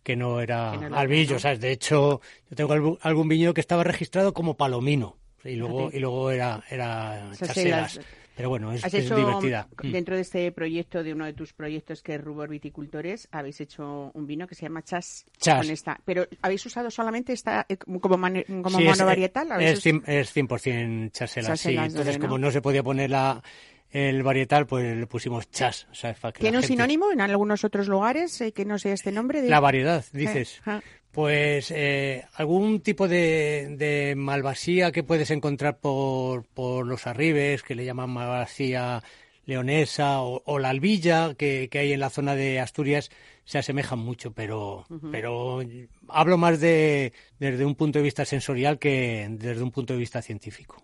que 0.05 0.17
no 0.17 0.41
era 0.41 0.73
albillo, 0.73 1.39
¿sabes? 1.39 1.61
De 1.61 1.73
hecho, 1.73 2.21
yo 2.51 2.57
tengo 2.57 2.99
algún, 3.01 3.29
viñedo 3.29 3.55
que 3.55 3.63
estaba 3.63 3.83
registrado 3.83 4.35
como 4.35 4.55
palomino 4.55 5.17
y 5.43 5.57
luego, 5.57 5.91
y 5.93 5.99
luego 5.99 6.31
era, 6.31 6.63
era 6.71 7.31
chaselas. 7.37 7.99
Pero 8.37 8.49
bueno, 8.49 8.73
es, 8.73 8.83
divertida. 8.93 9.69
Mm. 9.83 9.93
Dentro 9.93 10.17
de 10.17 10.23
este 10.23 10.51
proyecto, 10.53 11.03
de 11.03 11.13
uno 11.13 11.25
de 11.25 11.33
tus 11.33 11.53
proyectos 11.53 12.03
que 12.03 12.15
es 12.15 12.21
Rubor 12.21 12.49
Viticultores, 12.49 13.29
habéis 13.31 13.61
hecho 13.61 14.11
un 14.13 14.27
vino 14.27 14.47
que 14.47 14.55
se 14.55 14.63
llama 14.63 14.83
Chas. 14.83 15.25
Chas. 15.39 15.69
esta. 15.69 16.01
Pero 16.05 16.27
¿habéis 16.43 16.67
usado 16.67 16.91
solamente 16.91 17.33
esta 17.33 17.65
eh, 17.69 17.77
como, 17.77 18.01
como 18.01 18.81
monovarietal? 18.81 19.63
Es, 19.63 19.87
es, 19.87 20.37
100% 20.37 21.13
chasela, 21.13 21.57
sí. 21.57 21.77
Entonces, 21.77 22.19
como 22.19 22.39
no 22.39 22.51
se 22.51 22.61
podía 22.61 22.83
poner 22.83 23.11
la, 23.11 23.43
el 23.95 24.25
varietal, 24.25 24.67
pues 24.67 24.97
le 24.97 25.07
pusimos 25.07 25.49
chas. 25.53 25.87
¿Tiene 26.37 26.57
un 26.59 26.65
sinónimo 26.65 27.13
en 27.13 27.21
algunos 27.21 27.63
otros 27.63 27.87
lugares 27.87 28.41
eh, 28.41 28.51
que 28.51 28.65
no 28.65 28.77
sea 28.77 28.93
este 28.93 29.13
nombre? 29.13 29.41
De... 29.41 29.49
La 29.49 29.61
variedad, 29.61 30.05
dices. 30.13 30.61
Eh, 30.67 30.81
pues 31.13 31.71
eh, 31.71 32.25
algún 32.35 32.81
tipo 32.81 33.07
de, 33.07 33.77
de, 33.79 34.17
malvasía 34.17 34.91
que 34.91 35.05
puedes 35.05 35.31
encontrar 35.31 35.79
por, 35.79 36.45
por 36.45 36.89
los 36.89 37.07
arribes, 37.07 37.63
que 37.63 37.77
le 37.77 37.85
llaman 37.85 38.11
malvasía 38.11 39.01
leonesa, 39.47 40.23
o, 40.23 40.59
la 40.59 40.71
albilla 40.71 41.35
que, 41.35 41.69
que, 41.71 41.79
hay 41.79 41.93
en 41.93 42.01
la 42.01 42.11
zona 42.11 42.35
de 42.35 42.59
Asturias, 42.59 43.11
se 43.45 43.59
asemejan 43.59 43.99
mucho, 44.01 44.33
pero, 44.33 44.87
pero 45.13 45.61
hablo 46.09 46.37
más 46.39 46.61
de, 46.61 47.13
desde 47.39 47.65
un 47.65 47.75
punto 47.75 47.99
de 47.99 48.03
vista 48.03 48.25
sensorial 48.25 48.79
que 48.79 49.27
desde 49.31 49.63
un 49.63 49.71
punto 49.71 49.93
de 49.93 49.99
vista 49.99 50.23
científico. 50.23 50.81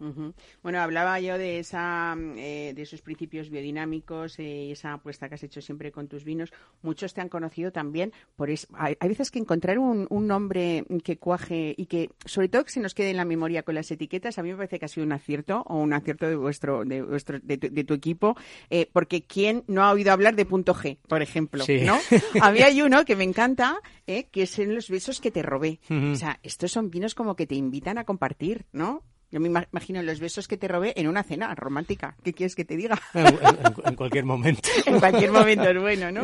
Bueno, 0.63 0.81
hablaba 0.81 1.21
yo 1.21 1.39
de 1.39 1.59
esa 1.59 2.17
eh, 2.37 2.73
de 2.75 2.83
esos 2.83 3.03
principios 3.03 3.51
biodinámicos 3.51 4.39
y 4.39 4.43
eh, 4.43 4.73
esa 4.73 4.95
apuesta 4.95 5.29
que 5.29 5.37
has 5.37 5.43
hecho 5.43 5.61
siempre 5.61 5.93
con 5.93 6.09
tus 6.09 6.25
vinos. 6.25 6.53
Muchos 6.83 7.15
te 7.15 7.21
han 7.21 7.29
conocido 7.29 7.73
también 7.73 8.13
por 8.37 8.51
eso. 8.51 8.69
Hay, 8.75 8.97
veces 9.01 9.31
que 9.31 9.39
encontrar 9.39 9.79
un, 9.79 10.09
nombre 10.11 10.85
que 11.03 11.17
cuaje 11.17 11.75
y 11.77 11.87
que, 11.87 12.11
sobre 12.25 12.49
todo, 12.49 12.65
que 12.65 12.71
se 12.71 12.81
nos 12.81 12.95
quede 12.95 13.11
en 13.11 13.17
la 13.17 13.25
memoria 13.25 13.63
con 13.63 13.75
las 13.75 13.91
etiquetas, 13.91 14.39
a 14.39 14.43
mí 14.43 14.51
me 14.51 14.57
parece 14.57 14.79
que 14.79 14.85
ha 14.85 14.89
sido 14.89 15.05
un 15.05 15.13
acierto 15.13 15.65
o 15.67 15.79
un 15.79 15.93
acierto 15.93 16.29
de 16.29 16.37
vuestro 16.37 16.85
de 16.85 17.03
vuestro 17.03 17.39
de 17.43 17.85
tu, 17.85 17.95
equipo, 17.95 18.37
eh, 18.69 18.89
porque 18.93 19.23
quién 19.23 19.65
no 19.67 19.83
ha 19.83 19.93
oído 19.93 20.13
hablar 20.13 20.37
de 20.37 20.45
punto 20.45 20.75
G, 20.75 20.99
por 21.09 21.23
ejemplo, 21.23 21.65
¿no? 21.85 21.99
A 22.41 22.53
mí 22.53 22.61
hay 22.61 22.83
uno 22.83 23.05
que 23.05 23.17
me 23.17 23.25
encanta, 23.25 23.81
que 24.07 24.43
es 24.43 24.59
en 24.59 24.75
los 24.75 24.89
besos 24.89 25.10
que 25.19 25.33
te 25.33 25.43
robé. 25.43 25.81
O 25.91 26.15
sea, 26.15 26.39
estos 26.43 26.71
son 26.71 26.91
vinos 26.91 27.17
como 27.17 27.35
que 27.35 27.47
te 27.47 27.57
invitan 27.57 27.99
a 27.99 28.05
compartir, 28.05 28.67
¿no? 28.71 29.03
Yo 29.33 29.39
me 29.39 29.47
imagino 29.49 30.03
los 30.03 30.19
besos 30.19 30.49
que 30.49 30.57
te 30.57 30.67
robé 30.67 30.93
en 30.97 31.07
una 31.07 31.23
cena 31.23 31.55
romántica. 31.55 32.17
¿Qué 32.25 32.33
quieres 32.33 32.57
que 32.57 32.65
te 32.65 32.77
diga? 32.77 33.01
En, 33.85 33.95
cualquier 33.95 34.25
momento. 34.25 34.69
en 34.87 34.99
cualquier 34.99 35.31
momento 35.31 35.65
es 35.65 35.81
bueno, 35.81 36.11
¿no? 36.11 36.23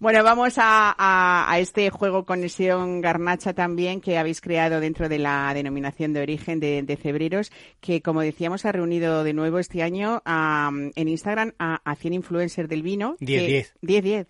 Bueno, 0.00 0.22
vamos 0.22 0.54
a, 0.58 0.94
a, 0.98 1.58
este 1.58 1.90
juego 1.90 2.24
Conexión 2.24 3.00
Garnacha 3.00 3.54
también 3.54 4.00
que 4.00 4.18
habéis 4.18 4.40
creado 4.40 4.80
dentro 4.80 5.08
de 5.08 5.18
la 5.18 5.52
denominación 5.54 6.12
de 6.12 6.20
origen 6.20 6.60
de, 6.60 6.82
de 6.82 6.96
Cebreros, 6.96 7.50
que 7.80 8.02
como 8.02 8.20
decíamos 8.20 8.64
ha 8.66 8.72
reunido 8.72 9.24
de 9.24 9.32
nuevo 9.32 9.58
este 9.58 9.82
año 9.82 10.22
en 10.26 11.08
Instagram 11.08 11.52
a, 11.58 11.80
a 11.84 11.94
100 11.94 12.14
influencers 12.14 12.68
del 12.68 12.82
vino. 12.82 13.16
10, 13.20 13.46
10. 13.46 13.74
10, 13.80 14.04
10 14.04 14.26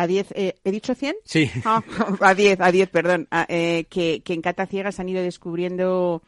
a 0.00 0.06
10, 0.06 0.32
eh, 0.34 0.54
¿he 0.64 0.70
dicho 0.70 0.94
100? 0.94 1.16
Sí. 1.24 1.50
Ah, 1.64 1.82
a 2.20 2.34
10, 2.34 2.60
a 2.60 2.70
10, 2.70 2.90
perdón. 2.90 3.28
eh, 3.48 3.86
que, 3.90 4.22
que 4.24 4.32
en 4.32 4.42
Cata 4.42 4.66
Ciegas 4.66 5.00
han 5.00 5.08
ido 5.08 5.22
descubriendo 5.22 6.22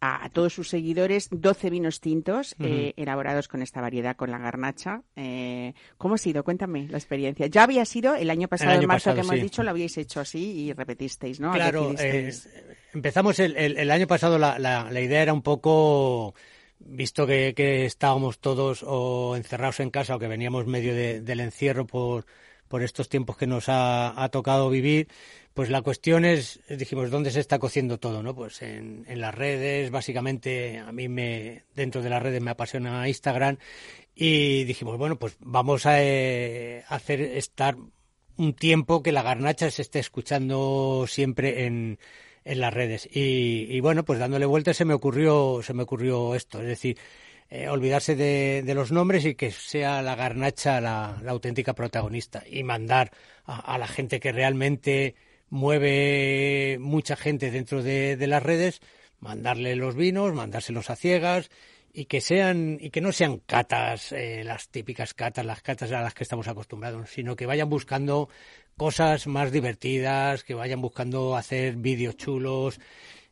a, 0.00 0.28
todos 0.30 0.52
sus 0.52 0.68
seguidores 0.68 1.28
12 1.30 1.70
vinos 1.70 2.00
tintos 2.00 2.54
eh, 2.60 2.92
elaborados 2.96 3.48
con 3.48 3.62
esta 3.62 3.80
variedad, 3.80 4.16
con 4.16 4.30
la 4.30 4.38
garnacha. 4.38 5.02
Eh, 5.16 5.72
¿Cómo 5.96 6.16
ha 6.16 6.18
sido? 6.18 6.44
Cuéntame 6.44 6.88
la 6.88 6.98
experiencia. 6.98 7.46
Ya 7.46 7.62
había 7.62 7.84
sido 7.84 8.14
el 8.14 8.28
año 8.28 8.48
pasado, 8.48 8.78
en 8.78 8.86
marzo, 8.86 9.14
que 9.14 9.20
hemos 9.20 9.40
dicho, 9.40 9.62
lo 9.62 9.70
habíais 9.70 9.96
hecho 9.96 10.20
así 10.20 10.66
y 10.66 10.72
repetisteis, 10.72 11.40
¿no? 11.40 11.52
Claro, 11.52 11.94
eh, 11.98 12.32
empezamos 12.92 13.38
el, 13.38 13.56
el, 13.56 13.90
año 13.90 14.06
pasado, 14.06 14.38
la, 14.38 14.58
la, 14.58 14.90
la 14.90 15.00
idea 15.00 15.22
era 15.22 15.32
un 15.32 15.42
poco 15.42 16.34
visto 16.80 17.26
que, 17.26 17.54
que, 17.54 17.86
estábamos 17.86 18.40
todos 18.40 18.84
o 18.86 19.36
encerrados 19.36 19.80
en 19.80 19.90
casa 19.90 20.16
o 20.16 20.18
que 20.18 20.28
veníamos 20.28 20.66
medio 20.66 20.94
del 20.94 21.40
encierro 21.40 21.86
por, 21.86 22.26
por 22.74 22.82
estos 22.82 23.08
tiempos 23.08 23.36
que 23.36 23.46
nos 23.46 23.66
ha, 23.68 24.28
tocado 24.32 24.68
vivir, 24.68 25.06
pues 25.52 25.70
la 25.70 25.80
cuestión 25.80 26.24
es, 26.24 26.58
dijimos, 26.68 27.08
¿dónde 27.08 27.30
se 27.30 27.38
está 27.38 27.60
cociendo 27.60 27.98
todo? 27.98 28.20
¿no? 28.20 28.34
Pues 28.34 28.62
en, 28.62 29.04
las 29.06 29.32
redes, 29.32 29.92
básicamente, 29.92 30.80
a 30.80 30.90
mí 30.90 31.08
me, 31.08 31.62
dentro 31.76 32.02
de 32.02 32.10
las 32.10 32.20
redes 32.20 32.42
me 32.42 32.50
apasiona 32.50 33.06
Instagram 33.06 33.58
y 34.12 34.64
dijimos, 34.64 34.98
bueno, 34.98 35.20
pues 35.20 35.36
vamos 35.38 35.86
a 35.86 36.02
eh, 36.02 36.82
hacer 36.88 37.20
estar 37.20 37.76
un 38.38 38.54
tiempo 38.54 39.04
que 39.04 39.12
la 39.12 39.22
garnacha 39.22 39.70
se 39.70 39.82
esté 39.82 40.00
escuchando 40.00 41.04
siempre 41.06 41.66
en, 41.66 42.00
en 42.42 42.58
las 42.58 42.74
redes. 42.74 43.06
Y, 43.06 43.68
y, 43.70 43.78
bueno, 43.78 44.04
pues 44.04 44.18
dándole 44.18 44.46
vueltas 44.46 44.76
se 44.76 44.84
me 44.84 44.94
ocurrió, 44.94 45.60
se 45.62 45.74
me 45.74 45.84
ocurrió 45.84 46.34
esto, 46.34 46.60
es 46.60 46.66
decir, 46.66 46.98
eh, 47.56 47.68
olvidarse 47.68 48.16
de, 48.16 48.74
los 48.74 48.90
nombres 48.90 49.24
y 49.24 49.36
que 49.36 49.52
sea 49.52 50.02
la 50.02 50.16
garnacha 50.16 50.80
la, 50.80 51.22
auténtica 51.28 51.72
protagonista 51.72 52.42
y 52.50 52.64
mandar 52.64 53.12
a, 53.44 53.78
la 53.78 53.86
gente 53.86 54.18
que 54.18 54.32
realmente 54.32 55.14
mueve 55.50 56.78
mucha 56.80 57.14
gente 57.14 57.52
dentro 57.52 57.84
de, 57.84 58.16
las 58.26 58.42
redes, 58.42 58.80
mandarle 59.20 59.76
los 59.76 59.94
vinos, 59.94 60.34
mandárselos 60.34 60.90
a 60.90 60.96
ciegas 60.96 61.48
y 61.92 62.06
que 62.06 62.20
sean 62.20 62.76
y 62.80 62.90
que 62.90 63.00
no 63.00 63.12
sean 63.12 63.38
catas 63.38 64.10
eh, 64.10 64.42
las 64.42 64.68
típicas 64.68 65.14
catas 65.14 65.46
las 65.46 65.62
catas 65.62 65.92
a 65.92 66.00
las 66.00 66.12
que 66.12 66.24
estamos 66.24 66.48
acostumbrados 66.48 67.08
sino 67.10 67.36
que 67.36 67.46
vayan 67.46 67.70
buscando 67.70 68.28
cosas 68.76 69.28
más 69.28 69.52
divertidas 69.52 70.42
que 70.42 70.54
vayan 70.54 70.80
buscando 70.80 71.36
hacer 71.36 71.76
vídeos 71.76 72.16
chulos 72.16 72.80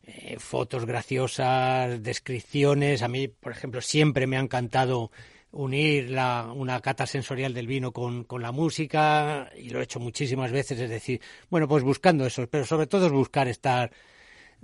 eh, 0.05 0.37
fotos 0.39 0.85
graciosas, 0.85 2.03
descripciones. 2.03 3.01
A 3.01 3.07
mí, 3.07 3.27
por 3.27 3.51
ejemplo, 3.51 3.81
siempre 3.81 4.27
me 4.27 4.37
ha 4.37 4.41
encantado 4.41 5.11
unir 5.51 6.09
la, 6.09 6.51
una 6.53 6.81
cata 6.81 7.05
sensorial 7.05 7.53
del 7.53 7.67
vino 7.67 7.91
con, 7.91 8.23
con 8.23 8.41
la 8.41 8.51
música 8.51 9.51
y 9.55 9.69
lo 9.69 9.79
he 9.79 9.83
hecho 9.83 9.99
muchísimas 9.99 10.51
veces, 10.51 10.79
es 10.79 10.89
decir, 10.89 11.21
bueno, 11.49 11.67
pues 11.67 11.83
buscando 11.83 12.25
eso, 12.25 12.47
pero 12.47 12.65
sobre 12.65 12.87
todo 12.87 13.05
es 13.05 13.11
buscar 13.11 13.47
estar 13.47 13.91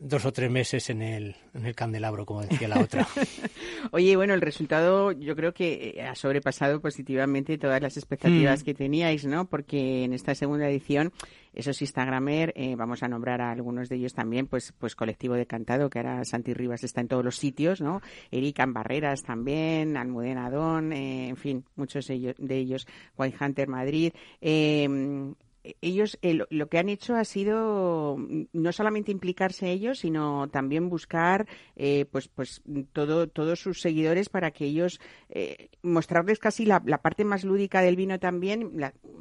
dos 0.02 0.26
o 0.26 0.32
tres 0.32 0.50
meses 0.50 0.90
en 0.90 1.02
el, 1.02 1.36
en 1.54 1.66
el 1.66 1.76
candelabro, 1.76 2.26
como 2.26 2.42
decía 2.42 2.68
la 2.68 2.80
otra. 2.80 3.08
Oye, 3.92 4.16
bueno, 4.16 4.34
el 4.34 4.42
resultado 4.42 5.12
yo 5.12 5.36
creo 5.36 5.54
que 5.54 5.96
eh, 5.98 6.02
ha 6.04 6.16
sobrepasado 6.16 6.80
positivamente 6.80 7.58
todas 7.58 7.82
las 7.82 7.98
expectativas 7.98 8.62
mm. 8.62 8.66
que 8.66 8.74
teníais, 8.74 9.26
¿no? 9.26 9.46
Porque 9.46 10.06
en 10.06 10.14
esta 10.14 10.34
segunda 10.36 10.70
edición, 10.70 11.12
esos 11.54 11.82
Instagramer, 11.82 12.54
eh, 12.56 12.76
vamos 12.76 13.04
a 13.04 13.08
nombrar 13.08 13.42
a 13.42 13.52
algunos 13.52 13.90
de 13.90 13.98
ellos 13.98 14.14
también, 14.14 14.48
pues, 14.48 14.74
pues 14.80 14.96
Colectivo 14.96 15.36
de 15.36 15.46
Cantado, 15.46 15.90
que 15.90 16.00
ahora 16.00 16.24
Santi 16.24 16.54
Rivas 16.54 16.84
está 16.84 17.02
en 17.02 17.08
todos 17.08 17.26
los 17.26 17.36
sitios, 17.36 17.82
¿no? 17.82 18.02
Erika 18.32 18.66
Barreras 18.68 19.24
también, 19.24 19.98
Almudena 19.98 20.50
Don, 20.50 20.94
eh, 20.94 21.30
en 21.30 21.38
fin, 21.38 21.66
muchos 21.76 22.08
de 22.08 22.14
ellos, 22.16 22.36
de 22.38 22.58
ellos 22.58 22.88
White 23.18 23.38
Hunter 23.44 23.68
Madrid. 23.68 24.14
Eh, 24.42 25.34
ellos 25.82 26.18
eh, 26.22 26.40
lo, 26.50 26.70
que 26.70 26.78
han 26.78 26.90
hecho 26.90 27.16
ha 27.16 27.26
sido 27.26 28.18
mm, 28.18 28.44
no 28.54 28.72
solamente 28.72 29.12
implicarse 29.12 29.72
ellos, 29.72 30.00
sino 30.00 30.48
también 30.50 30.90
buscar 30.90 31.48
eh, 31.76 32.06
pues 32.12 32.28
pues 32.28 32.62
todo, 32.94 33.28
todos 33.28 33.60
sus 33.60 33.82
seguidores 33.82 34.30
para 34.30 34.52
que 34.52 34.66
ellos 34.66 35.00
eh, 35.30 35.70
mostrarles 35.82 36.40
casi 36.40 36.66
la, 36.66 36.80
parte 36.80 37.24
más 37.24 37.44
lúdica 37.44 37.82
del 37.82 37.96
vino 37.96 38.20
también, 38.20 38.72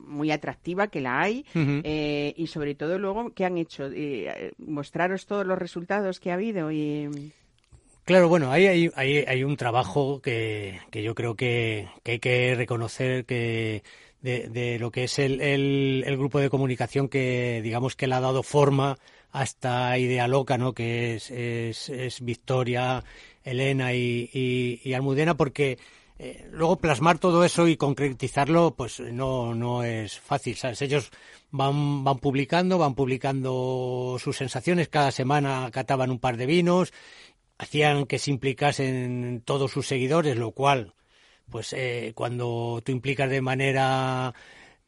muy 0.06 0.30
atractiva 0.30 0.88
que 0.88 1.00
la 1.00 1.20
hay 1.20 1.44
y 1.54 2.46
sobre 2.46 2.74
todo 2.74 2.98
luego 2.98 3.32
qué 3.34 3.44
han 3.44 3.58
hecho 3.58 3.88
mostraros 4.58 5.26
todos 5.26 5.46
los 5.46 5.58
resultados 5.58 6.20
que 6.20 6.30
ha 6.30 6.34
habido 6.34 6.72
y 6.72 7.32
Claro, 8.04 8.30
bueno, 8.30 8.50
ahí 8.50 8.66
hay, 8.66 8.90
hay, 8.94 9.18
hay 9.18 9.44
un 9.44 9.58
trabajo 9.58 10.22
que, 10.22 10.80
que 10.90 11.02
yo 11.02 11.14
creo 11.14 11.34
que, 11.34 11.88
que 12.02 12.12
hay 12.12 12.18
que 12.18 12.54
reconocer 12.54 13.26
que 13.26 13.82
de, 14.28 14.78
lo 14.78 14.90
que 14.90 15.04
es 15.04 15.18
el, 15.18 15.40
el, 15.40 16.04
el, 16.06 16.16
grupo 16.16 16.38
de 16.38 16.50
comunicación 16.50 17.08
que 17.08 17.60
digamos 17.62 17.96
que 17.96 18.06
le 18.06 18.14
ha 18.14 18.20
dado 18.20 18.42
forma 18.42 18.98
a 19.32 19.42
esta 19.42 19.98
idea 19.98 20.28
loca, 20.28 20.58
¿no? 20.58 20.72
Que 20.74 21.16
es, 21.16 21.30
es, 21.30 22.20
Victoria, 22.20 23.04
Elena 23.42 23.92
y, 23.94 24.30
y, 24.32 24.80
y 24.84 24.94
Almudena, 24.94 25.36
porque 25.36 25.78
eh, 26.18 26.48
luego 26.50 26.76
plasmar 26.76 27.18
todo 27.18 27.44
eso 27.44 27.68
y 27.68 27.76
concretizarlo, 27.76 28.74
pues 28.74 29.00
no, 29.00 29.54
no 29.54 29.84
es 29.84 30.18
fácil, 30.18 30.56
¿sabes? 30.56 30.82
Ellos 30.82 31.10
van, 31.50 32.04
van 32.04 32.18
publicando, 32.18 32.78
van 32.78 32.94
publicando 32.94 34.16
sus 34.18 34.36
sensaciones, 34.36 34.88
cada 34.88 35.12
semana 35.12 35.70
cataban 35.72 36.10
un 36.10 36.18
par 36.18 36.36
de 36.36 36.46
vinos, 36.46 36.92
hacían 37.58 38.06
que 38.06 38.18
se 38.18 38.30
implicasen 38.30 39.42
todos 39.44 39.70
sus 39.70 39.86
seguidores, 39.86 40.36
lo 40.36 40.50
cual 40.52 40.94
pues 41.50 41.72
eh, 41.72 42.12
cuando 42.14 42.80
tú 42.84 42.92
implicas 42.92 43.30
de 43.30 43.40
manera 43.40 44.34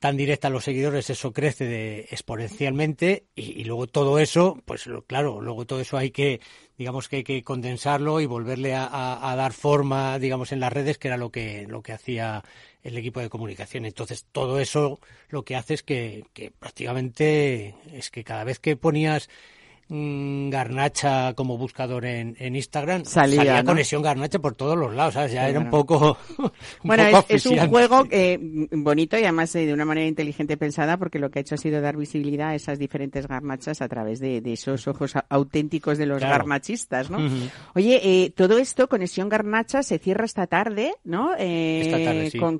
tan 0.00 0.16
directa 0.16 0.48
a 0.48 0.50
los 0.50 0.64
seguidores, 0.64 1.10
eso 1.10 1.32
crece 1.32 1.66
de, 1.66 2.00
exponencialmente 2.10 3.26
y, 3.34 3.64
luego 3.64 3.86
todo 3.86 4.18
eso, 4.18 4.58
pues 4.64 4.88
claro, 5.06 5.42
luego 5.42 5.66
todo 5.66 5.80
eso 5.80 5.98
hay 5.98 6.10
que, 6.10 6.40
digamos 6.78 7.08
que 7.08 7.16
hay 7.16 7.22
que 7.22 7.42
condensarlo 7.42 8.18
y 8.20 8.26
volverle 8.26 8.74
a, 8.74 9.34
dar 9.36 9.52
forma, 9.52 10.18
digamos, 10.18 10.52
en 10.52 10.60
las 10.60 10.72
redes, 10.72 10.96
que 10.96 11.08
era 11.08 11.18
lo 11.18 11.30
que, 11.30 11.66
lo 11.68 11.82
que 11.82 11.92
hacía 11.92 12.42
el 12.82 12.96
equipo 12.96 13.20
de 13.20 13.28
comunicación. 13.28 13.84
Entonces, 13.84 14.24
todo 14.32 14.58
eso 14.58 15.00
lo 15.28 15.44
que 15.44 15.54
hace 15.54 15.74
es 15.74 15.82
que, 15.82 16.24
que 16.32 16.50
prácticamente 16.50 17.74
es 17.92 18.10
que 18.10 18.24
cada 18.24 18.44
vez 18.44 18.58
que 18.58 18.76
ponías 18.76 19.28
Garnacha 19.90 21.34
como 21.34 21.58
buscador 21.58 22.04
en, 22.04 22.36
Instagram, 22.38 23.04
salía, 23.04 23.64
conexión 23.64 24.02
Garnacha 24.02 24.38
por 24.38 24.54
todos 24.54 24.78
los 24.78 24.94
lados, 24.94 25.14
Ya 25.14 25.48
era 25.48 25.58
un 25.60 25.68
poco. 25.68 26.16
bueno, 26.84 27.24
es, 27.28 27.44
un 27.46 27.58
juego 27.68 28.06
eh, 28.10 28.38
bonito 28.70 29.18
y 29.18 29.24
además 29.24 29.52
eh, 29.56 29.66
de 29.66 29.72
una 29.72 29.84
manera 29.84 30.06
inteligente 30.06 30.56
pensada, 30.56 30.96
porque 30.96 31.18
lo 31.18 31.30
que 31.30 31.40
ha 31.40 31.42
hecho 31.42 31.56
ha 31.56 31.58
sido 31.58 31.80
dar 31.80 31.96
visibilidad 31.96 32.50
a 32.50 32.54
esas 32.54 32.78
diferentes 32.78 33.26
garnachas 33.26 33.82
a 33.82 33.88
través 33.88 34.20
de, 34.20 34.40
esos 34.44 34.86
ojos 34.86 35.14
auténticos 35.28 35.98
de 35.98 36.06
los 36.06 36.20
garnachistas, 36.20 37.10
¿no? 37.10 37.18
Oye, 37.74 38.00
eh, 38.02 38.30
todo 38.30 38.58
esto, 38.58 38.88
Conexión 38.88 39.28
Garnacha, 39.28 39.82
se 39.82 39.98
cierra 39.98 40.24
esta 40.24 40.46
tarde, 40.46 40.94
¿no? 41.04 41.32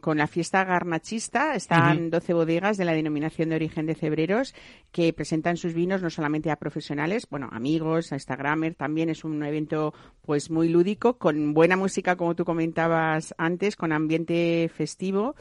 con, 0.01 0.19
la 0.19 0.27
fiesta 0.27 0.65
garnachista. 0.65 1.55
Están 1.55 2.11
12 2.11 2.35
bodegas 2.35 2.77
de 2.77 2.85
la 2.85 2.93
denominación 2.93 3.51
de 3.51 3.57
origen 3.57 3.87
de 3.87 3.95
Cebreros 3.95 4.55
que 4.93 5.13
presentan 5.13 5.57
sus 5.57 5.75
vinos 5.75 6.03
no 6.03 6.11
solamente 6.11 6.51
a 6.51 6.57
profesionales, 6.57 7.20
bueno, 7.29 7.49
amigos, 7.53 8.13
a 8.13 8.17
Instagramer, 8.17 8.75
también 8.75 9.11
es 9.11 9.25
un 9.25 9.43
evento 9.45 9.93
pues 10.23 10.51
muy 10.51 10.69
lúdico, 10.69 11.19
con 11.19 11.55
buena 11.55 11.77
música, 11.77 12.17
como 12.17 12.35
tú 12.35 12.45
comentabas 12.45 13.35
antes, 13.39 13.77
con 13.77 13.93
ambiente 13.93 14.71
festivo. 14.75 15.35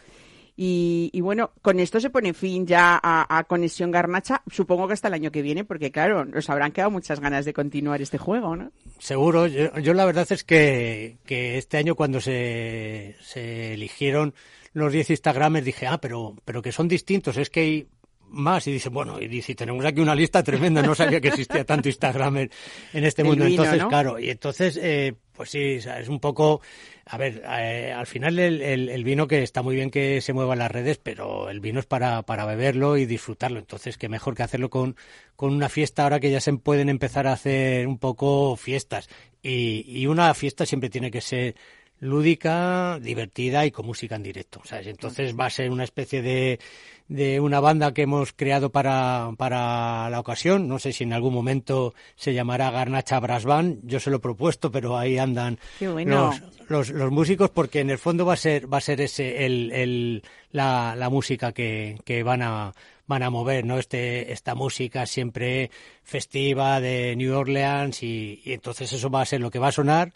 Y, 0.61 1.21
bueno, 1.21 1.51
con 1.61 1.79
esto 1.79 2.01
se 2.01 2.09
pone 2.09 2.33
fin 2.33 2.67
ya 2.67 2.99
a, 3.01 3.45
Conexión 3.45 3.91
Garnacha, 3.91 4.43
supongo 4.51 4.87
que 4.87 4.93
hasta 4.93 5.07
el 5.07 5.13
año 5.13 5.31
que 5.31 5.41
viene, 5.41 5.63
porque 5.63 5.89
claro, 5.89 6.25
nos 6.25 6.49
habrán 6.49 6.73
quedado 6.73 6.91
muchas 6.91 7.21
ganas 7.21 7.45
de 7.45 7.53
continuar 7.53 8.01
este 8.01 8.17
juego, 8.17 8.57
¿no? 8.57 8.73
Seguro, 8.97 9.47
yo, 9.47 9.93
la 9.93 10.03
verdad 10.03 10.27
es 10.29 10.43
que, 10.43 11.17
este 11.25 11.77
año 11.77 11.95
cuando 11.95 12.19
se, 12.19 13.15
se 13.21 13.75
eligieron 13.75 14.33
los 14.73 14.91
10 14.91 15.11
Instagramers 15.11 15.65
dije, 15.65 15.87
ah, 15.87 15.99
pero, 16.01 16.35
pero 16.43 16.61
que 16.61 16.73
son 16.73 16.89
distintos, 16.89 17.37
es 17.37 17.49
que 17.49 17.59
hay 17.61 17.87
más 18.29 18.67
y 18.67 18.71
dice, 18.71 18.89
bueno, 18.89 19.21
y 19.21 19.27
dice, 19.27 19.55
tenemos 19.55 19.83
aquí 19.85 20.01
una 20.01 20.15
lista 20.15 20.43
tremenda, 20.43 20.81
no 20.81 20.95
sabía 20.95 21.21
que 21.21 21.29
existía 21.29 21.63
tanto 21.65 21.89
Instagram 21.89 22.37
en, 22.37 22.49
este 22.93 23.23
mundo. 23.23 23.45
entonces, 23.45 23.85
claro, 23.85 24.19
y 24.19 24.29
entonces, 24.29 24.79
eh, 24.81 25.13
pues 25.33 25.51
sí, 25.51 25.75
es 25.75 26.09
un 26.09 26.19
poco, 26.19 26.61
a 27.05 27.17
ver, 27.17 27.41
eh, 27.47 27.93
al 27.95 28.07
final 28.07 28.39
el, 28.39 28.61
el, 28.61 29.03
vino 29.03 29.27
que 29.27 29.41
está 29.41 29.61
muy 29.61 29.75
bien 29.75 29.89
que 29.89 30.21
se 30.21 30.33
mueva 30.33 30.53
en 30.53 30.59
las 30.59 30.71
redes, 30.71 30.97
pero 30.97 31.49
el 31.49 31.59
vino 31.59 31.79
es 31.79 31.85
para, 31.85 32.21
para 32.23 32.45
beberlo 32.45 32.97
y 32.97 33.05
disfrutarlo. 33.05 33.59
Entonces, 33.59 33.97
qué 33.97 34.09
mejor 34.09 34.35
que 34.35 34.43
hacerlo 34.43 34.69
con, 34.69 34.95
con 35.35 35.53
una 35.53 35.69
fiesta 35.69 36.03
ahora 36.03 36.19
que 36.19 36.29
ya 36.29 36.41
se 36.41 36.51
pueden 36.53 36.89
empezar 36.89 37.25
a 37.25 37.33
hacer 37.33 37.87
un 37.87 37.99
poco 37.99 38.57
fiestas. 38.57 39.09
Y, 39.41 39.85
y 39.87 40.07
una 40.07 40.33
fiesta 40.33 40.65
siempre 40.65 40.89
tiene 40.89 41.09
que 41.09 41.21
ser 41.21 41.55
lúdica, 41.99 42.99
divertida 43.01 43.65
y 43.65 43.71
con 43.71 43.85
música 43.85 44.15
en 44.15 44.23
directo. 44.23 44.61
¿sabes? 44.63 44.87
Entonces 44.87 45.37
va 45.37 45.45
a 45.45 45.49
ser 45.49 45.69
una 45.69 45.83
especie 45.83 46.21
de, 46.21 46.59
de 47.07 47.39
una 47.39 47.59
banda 47.59 47.93
que 47.93 48.03
hemos 48.03 48.33
creado 48.33 48.71
para, 48.71 49.31
para 49.37 50.09
la 50.09 50.19
ocasión. 50.19 50.67
No 50.67 50.79
sé 50.79 50.93
si 50.93 51.03
en 51.03 51.13
algún 51.13 51.33
momento 51.33 51.93
se 52.15 52.33
llamará 52.33 52.71
Garnacha 52.71 53.19
Brass 53.19 53.45
Band. 53.45 53.79
Yo 53.83 53.99
se 53.99 54.09
lo 54.09 54.17
he 54.17 54.19
propuesto, 54.19 54.71
pero 54.71 54.97
ahí 54.97 55.17
andan 55.17 55.59
los, 55.79 56.41
los, 56.67 56.89
los, 56.91 57.11
músicos 57.11 57.49
porque 57.49 57.81
en 57.81 57.89
el 57.89 57.97
fondo 57.97 58.25
va 58.25 58.33
a 58.33 58.37
ser, 58.37 58.71
va 58.71 58.77
a 58.77 58.81
ser 58.81 59.01
ese, 59.01 59.45
el, 59.45 59.71
el, 59.71 60.23
la, 60.51 60.95
la 60.95 61.09
música 61.09 61.51
que, 61.51 61.99
que 62.05 62.23
van 62.23 62.41
a 62.41 62.73
van 63.07 63.23
a 63.23 63.31
mover, 63.31 63.65
¿no? 63.65 63.79
Este, 63.79 64.31
esta 64.31 64.53
música 64.53 65.07
siempre 65.07 65.71
festiva 66.03 66.79
de 66.79 67.15
New 67.15 67.35
Orleans 67.35 68.03
y, 68.03 68.39
y 68.45 68.53
entonces 68.53 68.93
eso 68.93 69.09
va 69.09 69.23
a 69.23 69.25
ser 69.25 69.41
lo 69.41 69.49
que 69.49 69.57
va 69.57 69.69
a 69.69 69.71
sonar 69.71 70.13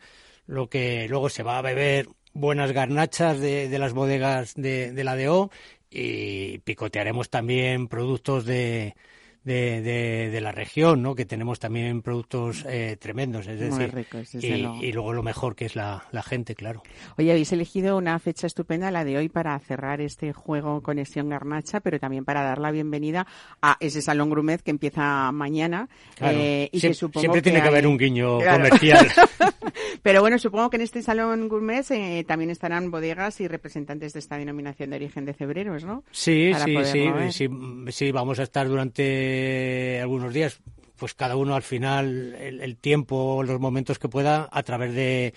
lo 0.47 0.69
que 0.69 1.08
luego 1.08 1.29
se 1.29 1.43
va 1.43 1.58
a 1.58 1.62
beber 1.62 2.08
buenas 2.34 2.71
garnachas 2.71 3.39
de, 3.39 3.69
de 3.69 3.79
las 3.79 3.93
bodegas 3.93 4.53
de, 4.56 4.91
de 4.91 5.03
la 5.03 5.15
DO 5.15 5.51
y 5.89 6.58
picotearemos 6.60 7.29
también 7.29 7.88
productos 7.88 8.45
de, 8.45 8.95
de, 9.43 10.39
la 10.41 10.51
región, 10.51 11.01
¿no? 11.01 11.15
Que 11.15 11.25
tenemos 11.25 11.60
también 11.60 12.01
productos 12.01 12.65
eh, 12.67 12.97
tremendos, 12.99 13.47
es 13.47 13.60
decir, 13.60 14.08
y, 14.41 14.91
luego 14.91 15.13
lo 15.13 15.23
mejor 15.23 15.56
que 15.56 15.65
es 15.65 15.75
la, 15.75 16.06
la, 16.12 16.23
gente, 16.23 16.56
claro. 16.56 16.84
Oye, 17.17 17.32
habéis 17.32 17.51
elegido 17.51 17.97
una 17.97 18.17
fecha 18.19 18.47
estupenda, 18.47 18.89
la 18.91 19.03
de 19.03 19.17
hoy, 19.17 19.29
para 19.29 19.58
cerrar 19.60 20.01
este 20.01 20.34
juego 20.34 20.82
Conexión 20.82 21.29
Garnacha, 21.29 21.82
pero 21.82 21.99
también 21.99 22.25
para 22.25 22.41
dar 22.43 22.60
la 22.60 22.71
bienvenida 22.71 23.27
a 23.62 23.77
ese 23.79 24.01
Salón 24.01 24.29
Grumet 24.29 24.62
que 24.62 24.71
empieza 24.71 25.32
mañana. 25.32 25.89
Eh, 26.21 26.69
y 26.71 26.79
que 26.79 26.93
supongo 26.93 27.19
siempre 27.19 27.41
tiene 27.41 27.62
que 27.62 27.67
haber 27.67 27.86
un 27.88 27.97
guiño 27.97 28.39
comercial. 28.39 29.08
pero 30.02 30.21
bueno, 30.21 30.38
supongo 30.39 30.69
que 30.69 30.78
en 30.78 30.84
este 30.84 31.02
Salón 31.02 31.47
Gourmet 31.47 31.86
eh, 31.91 32.23
también 32.28 32.49
estarán 32.49 32.91
bodegas 32.91 33.41
y 33.41 33.47
representantes 33.47 34.13
de 34.13 34.19
esta 34.19 34.38
denominación 34.38 34.89
de 34.89 34.95
origen 34.97 35.26
de 35.26 35.34
cebreros, 35.34 35.84
¿no? 35.84 36.04
Sí, 36.12 36.52
sí, 36.63 36.76
sí, 36.86 37.10
sí, 37.32 37.49
sí, 37.89 38.12
vamos 38.12 38.39
a 38.39 38.43
estar 38.43 38.67
durante 38.67 39.99
algunos 40.02 40.34
días, 40.34 40.60
pues 40.97 41.13
cada 41.13 41.36
uno 41.36 41.56
al 41.56 41.63
final 41.63 42.36
el, 42.36 42.78
tiempo, 42.78 43.43
los 43.43 43.60
momentos 43.60 43.99
que 43.99 44.10
pueda 44.10 44.47
a 44.52 44.63
través 44.63 44.93
de, 44.93 45.34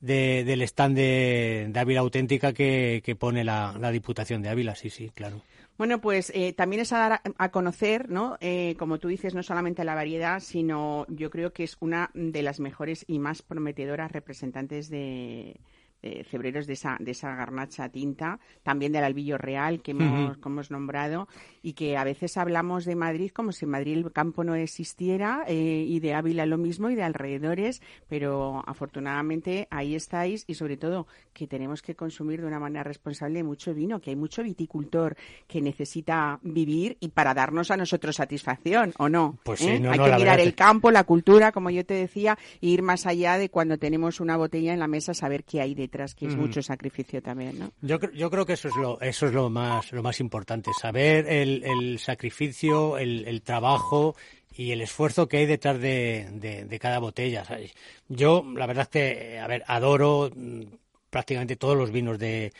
del 0.00 0.62
stand 0.62 0.96
de, 0.96 1.72
Ávila 1.74 2.00
Auténtica 2.00 2.52
que, 2.52 3.16
pone 3.18 3.44
la, 3.44 3.90
Diputación 3.92 4.42
de 4.42 4.48
Ávila, 4.48 4.74
sí, 4.74 4.90
sí, 4.90 5.10
claro. 5.14 5.42
Bueno, 5.80 5.98
pues 6.02 6.30
eh, 6.34 6.52
también 6.52 6.82
es 6.82 6.92
a 6.92 6.98
dar 6.98 7.22
a, 7.38 7.48
conocer, 7.48 8.10
¿no? 8.10 8.36
Eh, 8.42 8.76
como 8.78 8.98
tú 8.98 9.08
dices, 9.08 9.34
no 9.34 9.42
solamente 9.42 9.82
la 9.82 9.94
variedad, 9.94 10.40
sino 10.40 11.06
yo 11.08 11.30
creo 11.30 11.54
que 11.54 11.64
es 11.64 11.78
una 11.80 12.10
de 12.12 12.42
las 12.42 12.60
mejores 12.60 13.06
y 13.08 13.18
más 13.18 13.40
prometedoras 13.40 14.12
representantes 14.12 14.90
de, 14.90 15.58
eh, 16.02 16.24
cebreros 16.24 16.66
de 16.66 16.72
esa, 16.74 16.96
de 17.00 17.10
esa 17.10 17.34
garnacha 17.34 17.88
tinta, 17.88 18.38
también 18.62 18.92
del 18.92 19.04
albillo 19.04 19.36
real 19.38 19.82
que 19.82 19.90
hemos, 19.92 20.38
que 20.38 20.48
hemos 20.48 20.70
nombrado, 20.70 21.28
y 21.62 21.74
que 21.74 21.96
a 21.96 22.04
veces 22.04 22.36
hablamos 22.36 22.84
de 22.84 22.96
Madrid 22.96 23.30
como 23.32 23.52
si 23.52 23.64
en 23.64 23.70
Madrid 23.72 23.96
el 23.98 24.12
campo 24.12 24.44
no 24.44 24.54
existiera, 24.54 25.44
eh, 25.46 25.84
y 25.86 26.00
de 26.00 26.14
Ávila 26.14 26.46
lo 26.46 26.58
mismo, 26.58 26.90
y 26.90 26.94
de 26.94 27.02
alrededores, 27.02 27.82
pero 28.08 28.62
afortunadamente 28.66 29.68
ahí 29.70 29.94
estáis, 29.94 30.44
y 30.46 30.54
sobre 30.54 30.76
todo 30.76 31.06
que 31.32 31.46
tenemos 31.46 31.82
que 31.82 31.94
consumir 31.94 32.40
de 32.40 32.46
una 32.46 32.58
manera 32.58 32.82
responsable 32.82 33.42
mucho 33.42 33.72
vino, 33.74 34.00
que 34.00 34.10
hay 34.10 34.16
mucho 34.16 34.42
viticultor 34.42 35.16
que 35.46 35.60
necesita 35.60 36.38
vivir 36.42 36.96
y 37.00 37.08
para 37.08 37.34
darnos 37.34 37.70
a 37.70 37.76
nosotros 37.76 38.16
satisfacción, 38.16 38.92
¿o 38.98 39.08
no? 39.08 39.38
Pues 39.44 39.60
¿Eh? 39.62 39.76
sí, 39.76 39.80
no, 39.80 39.90
hay 39.90 39.98
no, 39.98 40.04
que 40.04 40.12
mirar 40.16 40.40
el 40.40 40.50
que- 40.50 40.54
campo, 40.54 40.90
la 40.90 41.04
cultura, 41.04 41.52
como 41.52 41.70
yo 41.70 41.84
te 41.84 41.94
decía, 41.94 42.38
e 42.60 42.66
ir 42.68 42.82
más 42.82 43.06
allá 43.06 43.38
de 43.38 43.48
cuando 43.48 43.78
tenemos 43.78 44.20
una 44.20 44.36
botella 44.36 44.72
en 44.72 44.78
la 44.80 44.88
mesa, 44.88 45.14
saber 45.14 45.44
qué 45.44 45.60
hay 45.60 45.74
detrás, 45.90 46.14
que 46.14 46.26
es 46.26 46.36
Mm. 46.36 46.40
mucho 46.40 46.62
sacrificio 46.62 47.20
también, 47.20 47.58
¿no? 47.58 47.72
Yo, 47.82 47.98
yo 48.12 48.30
creo 48.30 48.46
que 48.46 48.52
eso 48.54 48.68
es 48.68 48.76
lo, 48.76 49.00
eso 49.00 49.26
es 49.26 49.32
lo 49.32 49.50
más, 49.50 49.90
lo 49.92 50.02
más 50.02 50.20
importante, 50.20 50.70
saber 50.80 51.26
el, 51.28 51.64
el 51.64 51.98
sacrificio, 51.98 52.96
el, 52.98 53.26
el 53.26 53.42
trabajo 53.42 54.14
y 54.56 54.70
el 54.72 54.80
esfuerzo 54.82 55.26
que 55.28 55.38
hay 55.38 55.46
detrás 55.46 55.80
de, 55.80 56.28
de- 56.32 56.64
de 56.64 56.78
cada 56.78 56.98
botella. 56.98 57.44
¿sabes? 57.44 57.72
Yo, 58.08 58.44
la 58.54 58.66
verdad 58.66 58.82
es 58.84 58.88
que, 58.88 59.38
a 59.38 59.46
ver, 59.46 59.64
adoro 59.66 60.30
mm, 60.34 60.62
prácticamente 61.10 61.56
todos 61.56 61.76
los 61.76 61.90
vinos 61.90 62.18
de, 62.18 62.52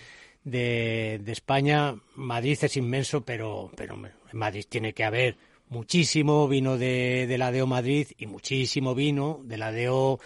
de, 0.44 1.20
de 1.22 1.32
España. 1.32 1.94
Madrid 2.16 2.58
es 2.60 2.76
inmenso, 2.76 3.22
pero, 3.24 3.70
pero 3.76 3.94
en 3.94 4.38
Madrid 4.38 4.64
tiene 4.68 4.92
que 4.92 5.04
haber 5.04 5.36
muchísimo 5.68 6.48
vino 6.48 6.76
de, 6.78 7.26
de 7.28 7.38
la 7.38 7.52
DEO 7.52 7.66
Madrid 7.66 8.08
y 8.18 8.26
muchísimo 8.26 8.94
vino 8.94 9.40
de 9.44 9.56
la 9.56 9.70
DEO. 9.70 10.18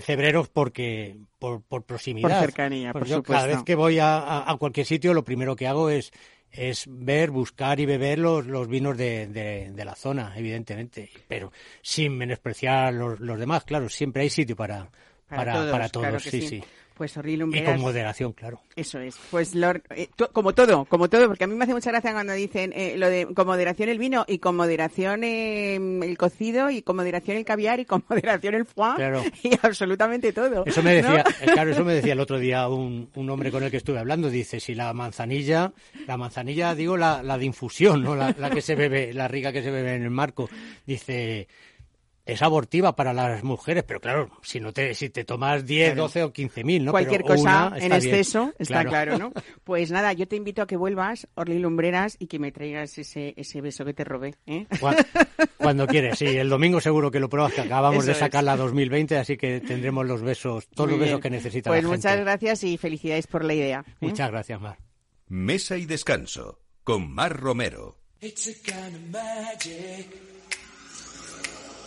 Cebreros 0.00 0.48
porque 0.48 1.16
por, 1.38 1.62
por 1.62 1.84
proximidad. 1.84 2.28
Por 2.38 2.46
cercanía, 2.46 2.92
Pues 2.92 3.02
por 3.02 3.08
yo 3.08 3.22
cada 3.22 3.46
vez 3.46 3.62
que 3.64 3.74
voy 3.74 3.98
a, 3.98 4.16
a- 4.18 4.56
cualquier 4.56 4.86
sitio, 4.86 5.12
lo 5.14 5.24
primero 5.24 5.56
que 5.56 5.66
hago 5.66 5.90
es, 5.90 6.10
es 6.50 6.84
ver, 6.88 7.30
buscar 7.30 7.80
y 7.80 7.86
beber 7.86 8.18
los, 8.18 8.46
los 8.46 8.68
vinos 8.68 8.96
de, 8.96 9.26
de- 9.26 9.70
de 9.72 9.84
la 9.84 9.94
zona, 9.94 10.32
evidentemente. 10.36 11.10
Pero 11.28 11.52
sin 11.82 12.16
menospreciar 12.16 12.94
los, 12.94 13.20
los 13.20 13.38
demás, 13.38 13.64
claro, 13.64 13.88
siempre 13.88 14.22
hay 14.22 14.30
sitio 14.30 14.56
para, 14.56 14.88
para, 15.28 15.52
todos, 15.52 15.70
para 15.70 15.88
todos, 15.88 16.06
claro 16.06 16.20
sí, 16.20 16.40
sí. 16.48 16.62
Pues 16.94 17.16
Y 17.24 17.36
Lumbreras, 17.36 17.72
con 17.72 17.80
moderación, 17.80 18.32
claro. 18.32 18.60
Eso 18.76 19.00
es. 19.00 19.16
Pues 19.30 19.54
Lord, 19.54 19.82
eh, 19.90 20.08
como 20.32 20.54
todo, 20.54 20.84
como 20.84 21.08
todo, 21.08 21.26
porque 21.26 21.44
a 21.44 21.46
mí 21.46 21.54
me 21.54 21.64
hace 21.64 21.74
mucha 21.74 21.90
gracia 21.90 22.12
cuando 22.12 22.32
dicen 22.34 22.72
eh, 22.74 22.94
lo 22.96 23.08
de 23.10 23.26
con 23.34 23.46
moderación 23.46 23.88
el 23.88 23.98
vino 23.98 24.24
y 24.28 24.38
con 24.38 24.54
moderación 24.56 25.24
eh, 25.24 25.74
el 25.76 26.16
cocido 26.16 26.70
y 26.70 26.82
con 26.82 26.96
moderación 26.96 27.36
el 27.36 27.44
caviar 27.44 27.80
y 27.80 27.84
con 27.84 28.04
moderación 28.08 28.54
el 28.54 28.64
foie 28.64 28.94
Claro. 28.96 29.22
y 29.42 29.50
absolutamente 29.62 30.32
todo. 30.32 30.64
Eso 30.66 30.82
me 30.82 30.94
decía, 30.94 31.24
eh, 31.40 31.46
claro, 31.52 31.70
eso 31.72 31.84
me 31.84 31.94
decía 31.94 32.12
el 32.12 32.20
otro 32.20 32.38
día 32.38 32.68
un, 32.68 33.08
un 33.14 33.30
hombre 33.30 33.50
con 33.50 33.62
el 33.64 33.70
que 33.70 33.78
estuve 33.78 33.98
hablando. 33.98 34.30
Dice, 34.30 34.60
si 34.60 34.74
la 34.74 34.92
manzanilla, 34.92 35.72
la 36.06 36.16
manzanilla, 36.16 36.74
digo, 36.74 36.96
la, 36.96 37.22
la 37.22 37.36
de 37.38 37.44
infusión, 37.44 38.02
¿no? 38.02 38.14
La, 38.14 38.34
la 38.38 38.50
que 38.50 38.60
se 38.62 38.74
bebe, 38.76 39.12
la 39.12 39.26
rica 39.28 39.52
que 39.52 39.62
se 39.62 39.70
bebe 39.70 39.94
en 39.96 40.02
el 40.04 40.10
marco. 40.10 40.48
Dice, 40.86 41.48
es 42.26 42.40
abortiva 42.40 42.96
para 42.96 43.12
las 43.12 43.44
mujeres, 43.44 43.84
pero 43.86 44.00
claro, 44.00 44.30
si 44.42 44.58
no 44.58 44.72
te, 44.72 44.94
si 44.94 45.10
te 45.10 45.24
tomas 45.24 45.66
10, 45.66 45.88
Claro. 45.90 46.02
12 46.04 46.22
o 46.22 46.32
15 46.32 46.64
mil, 46.64 46.84
¿no? 46.86 46.90
Cualquier 46.92 47.22
Pero 47.22 47.34
cosa 47.36 47.68
en 47.74 47.80
bien. 47.80 47.92
exceso, 47.92 48.52
está 48.58 48.82
claro. 48.84 49.18
¿no? 49.18 49.32
Pues 49.64 49.90
nada, 49.90 50.12
yo 50.14 50.26
te 50.26 50.36
invito 50.36 50.62
a 50.62 50.66
que 50.66 50.76
vuelvas, 50.76 51.28
Orly 51.34 51.58
Lumbreras, 51.58 52.16
y 52.18 52.26
que 52.26 52.38
me 52.38 52.50
traigas 52.52 52.96
ese, 52.98 53.34
ese 53.36 53.60
beso 53.60 53.84
que 53.84 53.92
te 53.94 54.04
robé. 54.04 54.34
¿eh? 54.46 54.66
Cua- 54.80 54.96
Cuando 55.58 55.86
quieres, 55.86 56.18
sí. 56.18 56.26
El 56.26 56.48
domingo 56.48 56.80
seguro 56.80 57.10
que 57.10 57.20
lo 57.20 57.28
pruebas, 57.28 57.52
que 57.52 57.60
acabamos 57.60 57.98
Eso 58.04 58.06
de 58.06 58.12
es. 58.12 58.18
sacar 58.18 58.42
la 58.44 58.56
2020, 58.56 59.16
así 59.18 59.36
que 59.36 59.60
tendremos 59.60 60.06
los 60.06 60.22
besos, 60.22 60.66
todos 60.68 60.88
Muy 60.90 60.98
los 60.98 61.00
besos 61.06 61.20
bien. 61.20 61.22
que 61.22 61.30
necesita 61.30 61.70
Pues 61.70 61.82
la 61.82 61.88
muchas 61.90 62.12
gente. 62.12 62.24
gracias 62.24 62.64
y 62.64 62.76
felicidades 62.78 63.26
por 63.26 63.44
la 63.44 63.54
idea. 63.54 63.84
¿eh? 63.86 63.92
Muchas 64.00 64.30
gracias, 64.30 64.60
Mar. 64.60 64.78
Mesa 65.28 65.76
y 65.76 65.84
descanso 65.86 66.58
con 66.84 67.10
Mar 67.12 67.36
Romero. 67.38 67.98
It's 68.20 68.48
a 68.48 68.52
kind 68.64 68.94
of 68.96 69.02
magic. 69.10 70.06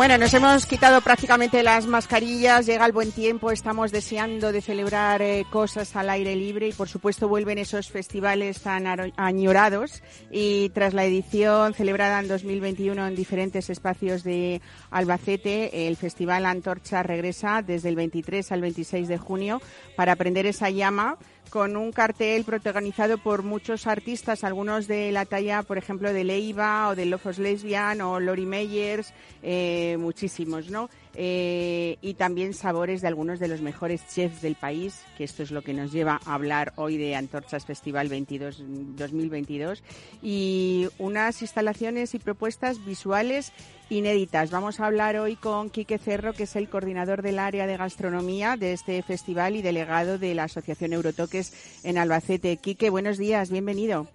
Bueno, 0.00 0.16
nos 0.16 0.32
hemos 0.32 0.64
quitado 0.64 1.02
prácticamente 1.02 1.62
las 1.62 1.86
mascarillas, 1.86 2.64
llega 2.64 2.86
el 2.86 2.92
buen 2.92 3.12
tiempo, 3.12 3.50
estamos 3.50 3.92
deseando 3.92 4.50
de 4.50 4.62
celebrar 4.62 5.20
eh, 5.20 5.44
cosas 5.50 5.94
al 5.94 6.08
aire 6.08 6.34
libre 6.36 6.68
y 6.68 6.72
por 6.72 6.88
supuesto 6.88 7.28
vuelven 7.28 7.58
esos 7.58 7.90
festivales 7.90 8.62
tan 8.62 8.86
añorados 9.18 10.02
y 10.30 10.70
tras 10.70 10.94
la 10.94 11.04
edición 11.04 11.74
celebrada 11.74 12.18
en 12.18 12.28
2021 12.28 13.08
en 13.08 13.14
diferentes 13.14 13.68
espacios 13.68 14.24
de 14.24 14.62
Albacete, 14.90 15.86
el 15.86 15.98
Festival 15.98 16.46
Antorcha 16.46 17.02
regresa 17.02 17.60
desde 17.60 17.90
el 17.90 17.96
23 17.96 18.52
al 18.52 18.62
26 18.62 19.06
de 19.06 19.18
junio 19.18 19.60
para 19.96 20.16
prender 20.16 20.46
esa 20.46 20.70
llama 20.70 21.18
con 21.50 21.76
un 21.76 21.92
cartel 21.92 22.44
protagonizado 22.44 23.18
por 23.18 23.42
muchos 23.42 23.86
artistas, 23.86 24.44
algunos 24.44 24.86
de 24.86 25.12
la 25.12 25.26
talla, 25.26 25.62
por 25.62 25.76
ejemplo, 25.76 26.12
de 26.12 26.24
Leiva 26.24 26.88
o 26.88 26.94
de 26.94 27.06
Lofos 27.06 27.38
Lesbian 27.38 28.00
o 28.00 28.20
Lori 28.20 28.46
Meyers, 28.46 29.12
eh, 29.42 29.96
muchísimos, 29.98 30.70
¿no? 30.70 30.88
Eh, 31.14 31.98
y 32.00 32.14
también 32.14 32.54
sabores 32.54 33.00
de 33.00 33.08
algunos 33.08 33.40
de 33.40 33.48
los 33.48 33.62
mejores 33.62 34.06
chefs 34.08 34.42
del 34.42 34.54
país, 34.54 35.02
que 35.18 35.24
esto 35.24 35.42
es 35.42 35.50
lo 35.50 35.62
que 35.62 35.74
nos 35.74 35.90
lleva 35.90 36.20
a 36.24 36.34
hablar 36.34 36.72
hoy 36.76 36.96
de 36.98 37.16
Antorchas 37.16 37.66
Festival 37.66 38.08
22, 38.08 38.62
2022, 38.96 39.82
y 40.22 40.88
unas 40.98 41.42
instalaciones 41.42 42.14
y 42.14 42.20
propuestas 42.20 42.84
visuales 42.84 43.52
inéditas. 43.88 44.52
Vamos 44.52 44.78
a 44.78 44.86
hablar 44.86 45.16
hoy 45.16 45.34
con 45.34 45.68
Quique 45.68 45.98
Cerro, 45.98 46.32
que 46.32 46.44
es 46.44 46.54
el 46.54 46.68
coordinador 46.68 47.22
del 47.22 47.40
área 47.40 47.66
de 47.66 47.76
gastronomía 47.76 48.56
de 48.56 48.72
este 48.72 49.02
festival 49.02 49.56
y 49.56 49.62
delegado 49.62 50.16
de 50.16 50.34
la 50.34 50.44
Asociación 50.44 50.92
Eurotoques 50.92 51.82
en 51.84 51.98
Albacete. 51.98 52.56
Quique, 52.56 52.88
buenos 52.88 53.18
días, 53.18 53.50
bienvenido. 53.50 54.06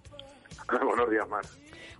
Buenos 0.84 1.10
días, 1.10 1.28
Mar. 1.28 1.44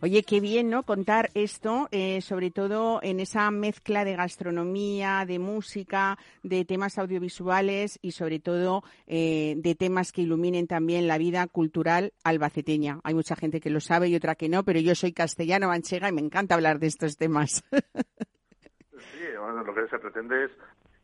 Oye, 0.02 0.22
qué 0.24 0.40
bien, 0.40 0.68
¿no? 0.68 0.82
Contar 0.82 1.30
esto, 1.32 1.88
eh, 1.90 2.20
sobre 2.20 2.50
todo 2.50 3.00
en 3.02 3.18
esa 3.18 3.50
mezcla 3.50 4.04
de 4.04 4.14
gastronomía, 4.14 5.24
de 5.26 5.38
música, 5.38 6.18
de 6.42 6.66
temas 6.66 6.98
audiovisuales 6.98 7.98
y 8.02 8.12
sobre 8.12 8.38
todo 8.38 8.82
eh, 9.06 9.54
de 9.56 9.74
temas 9.74 10.12
que 10.12 10.20
iluminen 10.20 10.66
también 10.66 11.06
la 11.06 11.16
vida 11.16 11.46
cultural 11.46 12.12
albaceteña. 12.24 13.00
Hay 13.04 13.14
mucha 13.14 13.36
gente 13.36 13.60
que 13.60 13.70
lo 13.70 13.80
sabe 13.80 14.08
y 14.08 14.16
otra 14.16 14.34
que 14.34 14.50
no, 14.50 14.64
pero 14.64 14.80
yo 14.80 14.94
soy 14.94 15.12
castellano 15.12 15.68
manchega 15.68 16.10
y 16.10 16.12
me 16.12 16.20
encanta 16.20 16.54
hablar 16.54 16.78
de 16.78 16.88
estos 16.88 17.16
temas. 17.16 17.64
Sí, 17.70 19.24
bueno, 19.38 19.62
lo 19.62 19.74
que 19.74 19.88
se 19.88 19.98
pretende 19.98 20.44
es 20.44 20.50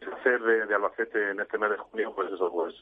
hacer 0.07 0.41
de, 0.43 0.67
de 0.67 0.75
Albacete 0.75 1.31
en 1.31 1.41
este 1.41 1.59
mes 1.59 1.71
de 1.71 1.77
junio, 1.79 2.13
pues 2.15 2.33
eso, 2.33 2.51
pues 2.51 2.75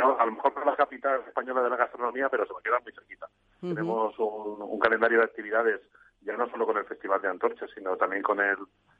no, 0.00 0.18
a 0.18 0.26
lo 0.26 0.32
mejor 0.32 0.54
no 0.56 0.64
la 0.64 0.76
capital 0.76 1.22
española 1.26 1.62
de 1.62 1.70
la 1.70 1.76
gastronomía, 1.76 2.28
pero 2.28 2.46
se 2.46 2.54
me 2.54 2.62
queda 2.62 2.80
muy 2.80 2.92
cerquita. 2.92 3.26
Ujú. 3.62 3.74
Tenemos 3.74 4.18
un, 4.18 4.62
un 4.62 4.78
calendario 4.78 5.18
de 5.18 5.24
actividades, 5.24 5.80
ya 6.22 6.36
no 6.36 6.48
solo 6.50 6.66
con 6.66 6.78
el 6.78 6.84
Festival 6.84 7.20
de 7.20 7.28
Antorchas, 7.28 7.70
sino 7.74 7.96
también 7.96 8.22
con 8.22 8.40
el 8.40 8.56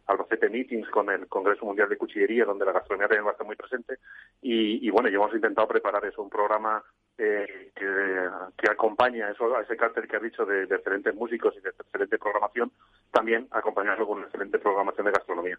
Albacete 0.07 0.49
Meetings, 0.49 0.89
con 0.91 1.09
el 1.11 1.29
Congreso 1.29 1.65
Mundial 1.65 1.89
de 1.89 1.97
Cuchillería, 1.97 2.45
donde 2.45 2.65
la 2.65 2.73
gastronomía 2.73 3.09
también 3.09 3.27
va 3.27 3.31
a 3.31 3.33
estar 3.33 3.47
muy 3.47 3.57
presente. 3.57 3.99
Y, 4.41 4.87
y 4.87 4.91
bueno, 4.91 5.09
ya 5.09 5.17
hemos 5.17 5.35
intentado 5.35 5.69
preparar 5.69 6.05
eso, 6.05 6.23
un 6.23 6.31
programa 6.31 6.83
eh, 7.19 7.71
que, 7.77 8.71
acompaña 8.71 9.31
eso, 9.31 9.55
a 9.55 9.63
ese 9.63 9.77
cartel 9.77 10.09
que 10.09 10.17
has 10.17 10.23
dicho 10.23 10.47
de, 10.47 10.67
de 10.67 10.77
excelentes 10.77 11.15
músicos 11.15 11.55
y 11.57 11.61
de 11.61 11.69
excelente 11.71 12.19
programación, 12.19 12.73
también 13.11 13.47
acompañarlo 13.51 14.07
con 14.07 14.19
una 14.19 14.27
excelente 14.27 14.59
programación 14.59 15.07
de 15.07 15.13
gastronomía. 15.13 15.59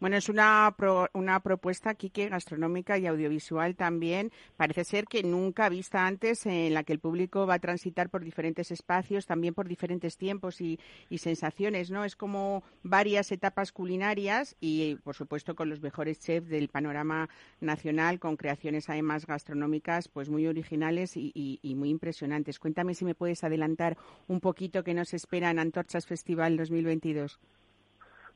Bueno, 0.00 0.16
es 0.16 0.28
una, 0.28 0.74
pro- 0.76 1.08
una 1.14 1.40
propuesta, 1.40 1.94
Quique, 1.94 2.28
gastronómica 2.28 2.98
y 2.98 3.06
audiovisual 3.06 3.74
también. 3.74 4.30
Parece 4.56 4.84
ser 4.84 5.06
que 5.06 5.22
nunca 5.22 5.68
vista 5.68 6.06
antes, 6.06 6.44
en 6.46 6.74
la 6.74 6.84
que 6.84 6.92
el 6.92 6.98
público 6.98 7.46
va 7.46 7.54
a 7.54 7.58
transitar 7.58 8.10
por 8.10 8.22
diferentes 8.22 8.70
espacios, 8.70 9.26
también 9.26 9.54
por 9.54 9.68
diferentes 9.68 10.18
tiempos 10.18 10.60
y, 10.60 10.78
y 11.08 11.18
sensaciones, 11.18 11.90
¿no? 11.90 12.04
Es 12.04 12.16
como 12.16 12.64
varias 12.82 13.32
etapas 13.32 13.72
culinarias 13.72 14.56
y, 14.60 14.96
por 14.96 15.14
supuesto, 15.14 15.54
con 15.54 15.70
los 15.70 15.80
mejores 15.80 16.20
chefs 16.20 16.48
del 16.50 16.68
panorama 16.68 17.28
nacional, 17.60 18.18
con 18.18 18.36
creaciones 18.36 18.90
además 18.90 19.26
gastronómicas 19.26 20.08
pues 20.08 20.28
muy 20.28 20.46
originales 20.46 20.65
originales 20.66 21.12
y, 21.16 21.74
muy 21.76 21.90
impresionantes. 21.90 22.58
Cuéntame 22.58 22.94
si 22.94 23.04
me 23.04 23.14
puedes 23.14 23.44
adelantar 23.44 23.96
un 24.26 24.40
poquito 24.40 24.82
qué 24.82 24.94
nos 24.94 25.14
espera 25.14 25.50
en 25.50 25.58
Antorchas 25.60 26.06
Festival 26.06 26.56
2022. 26.56 27.38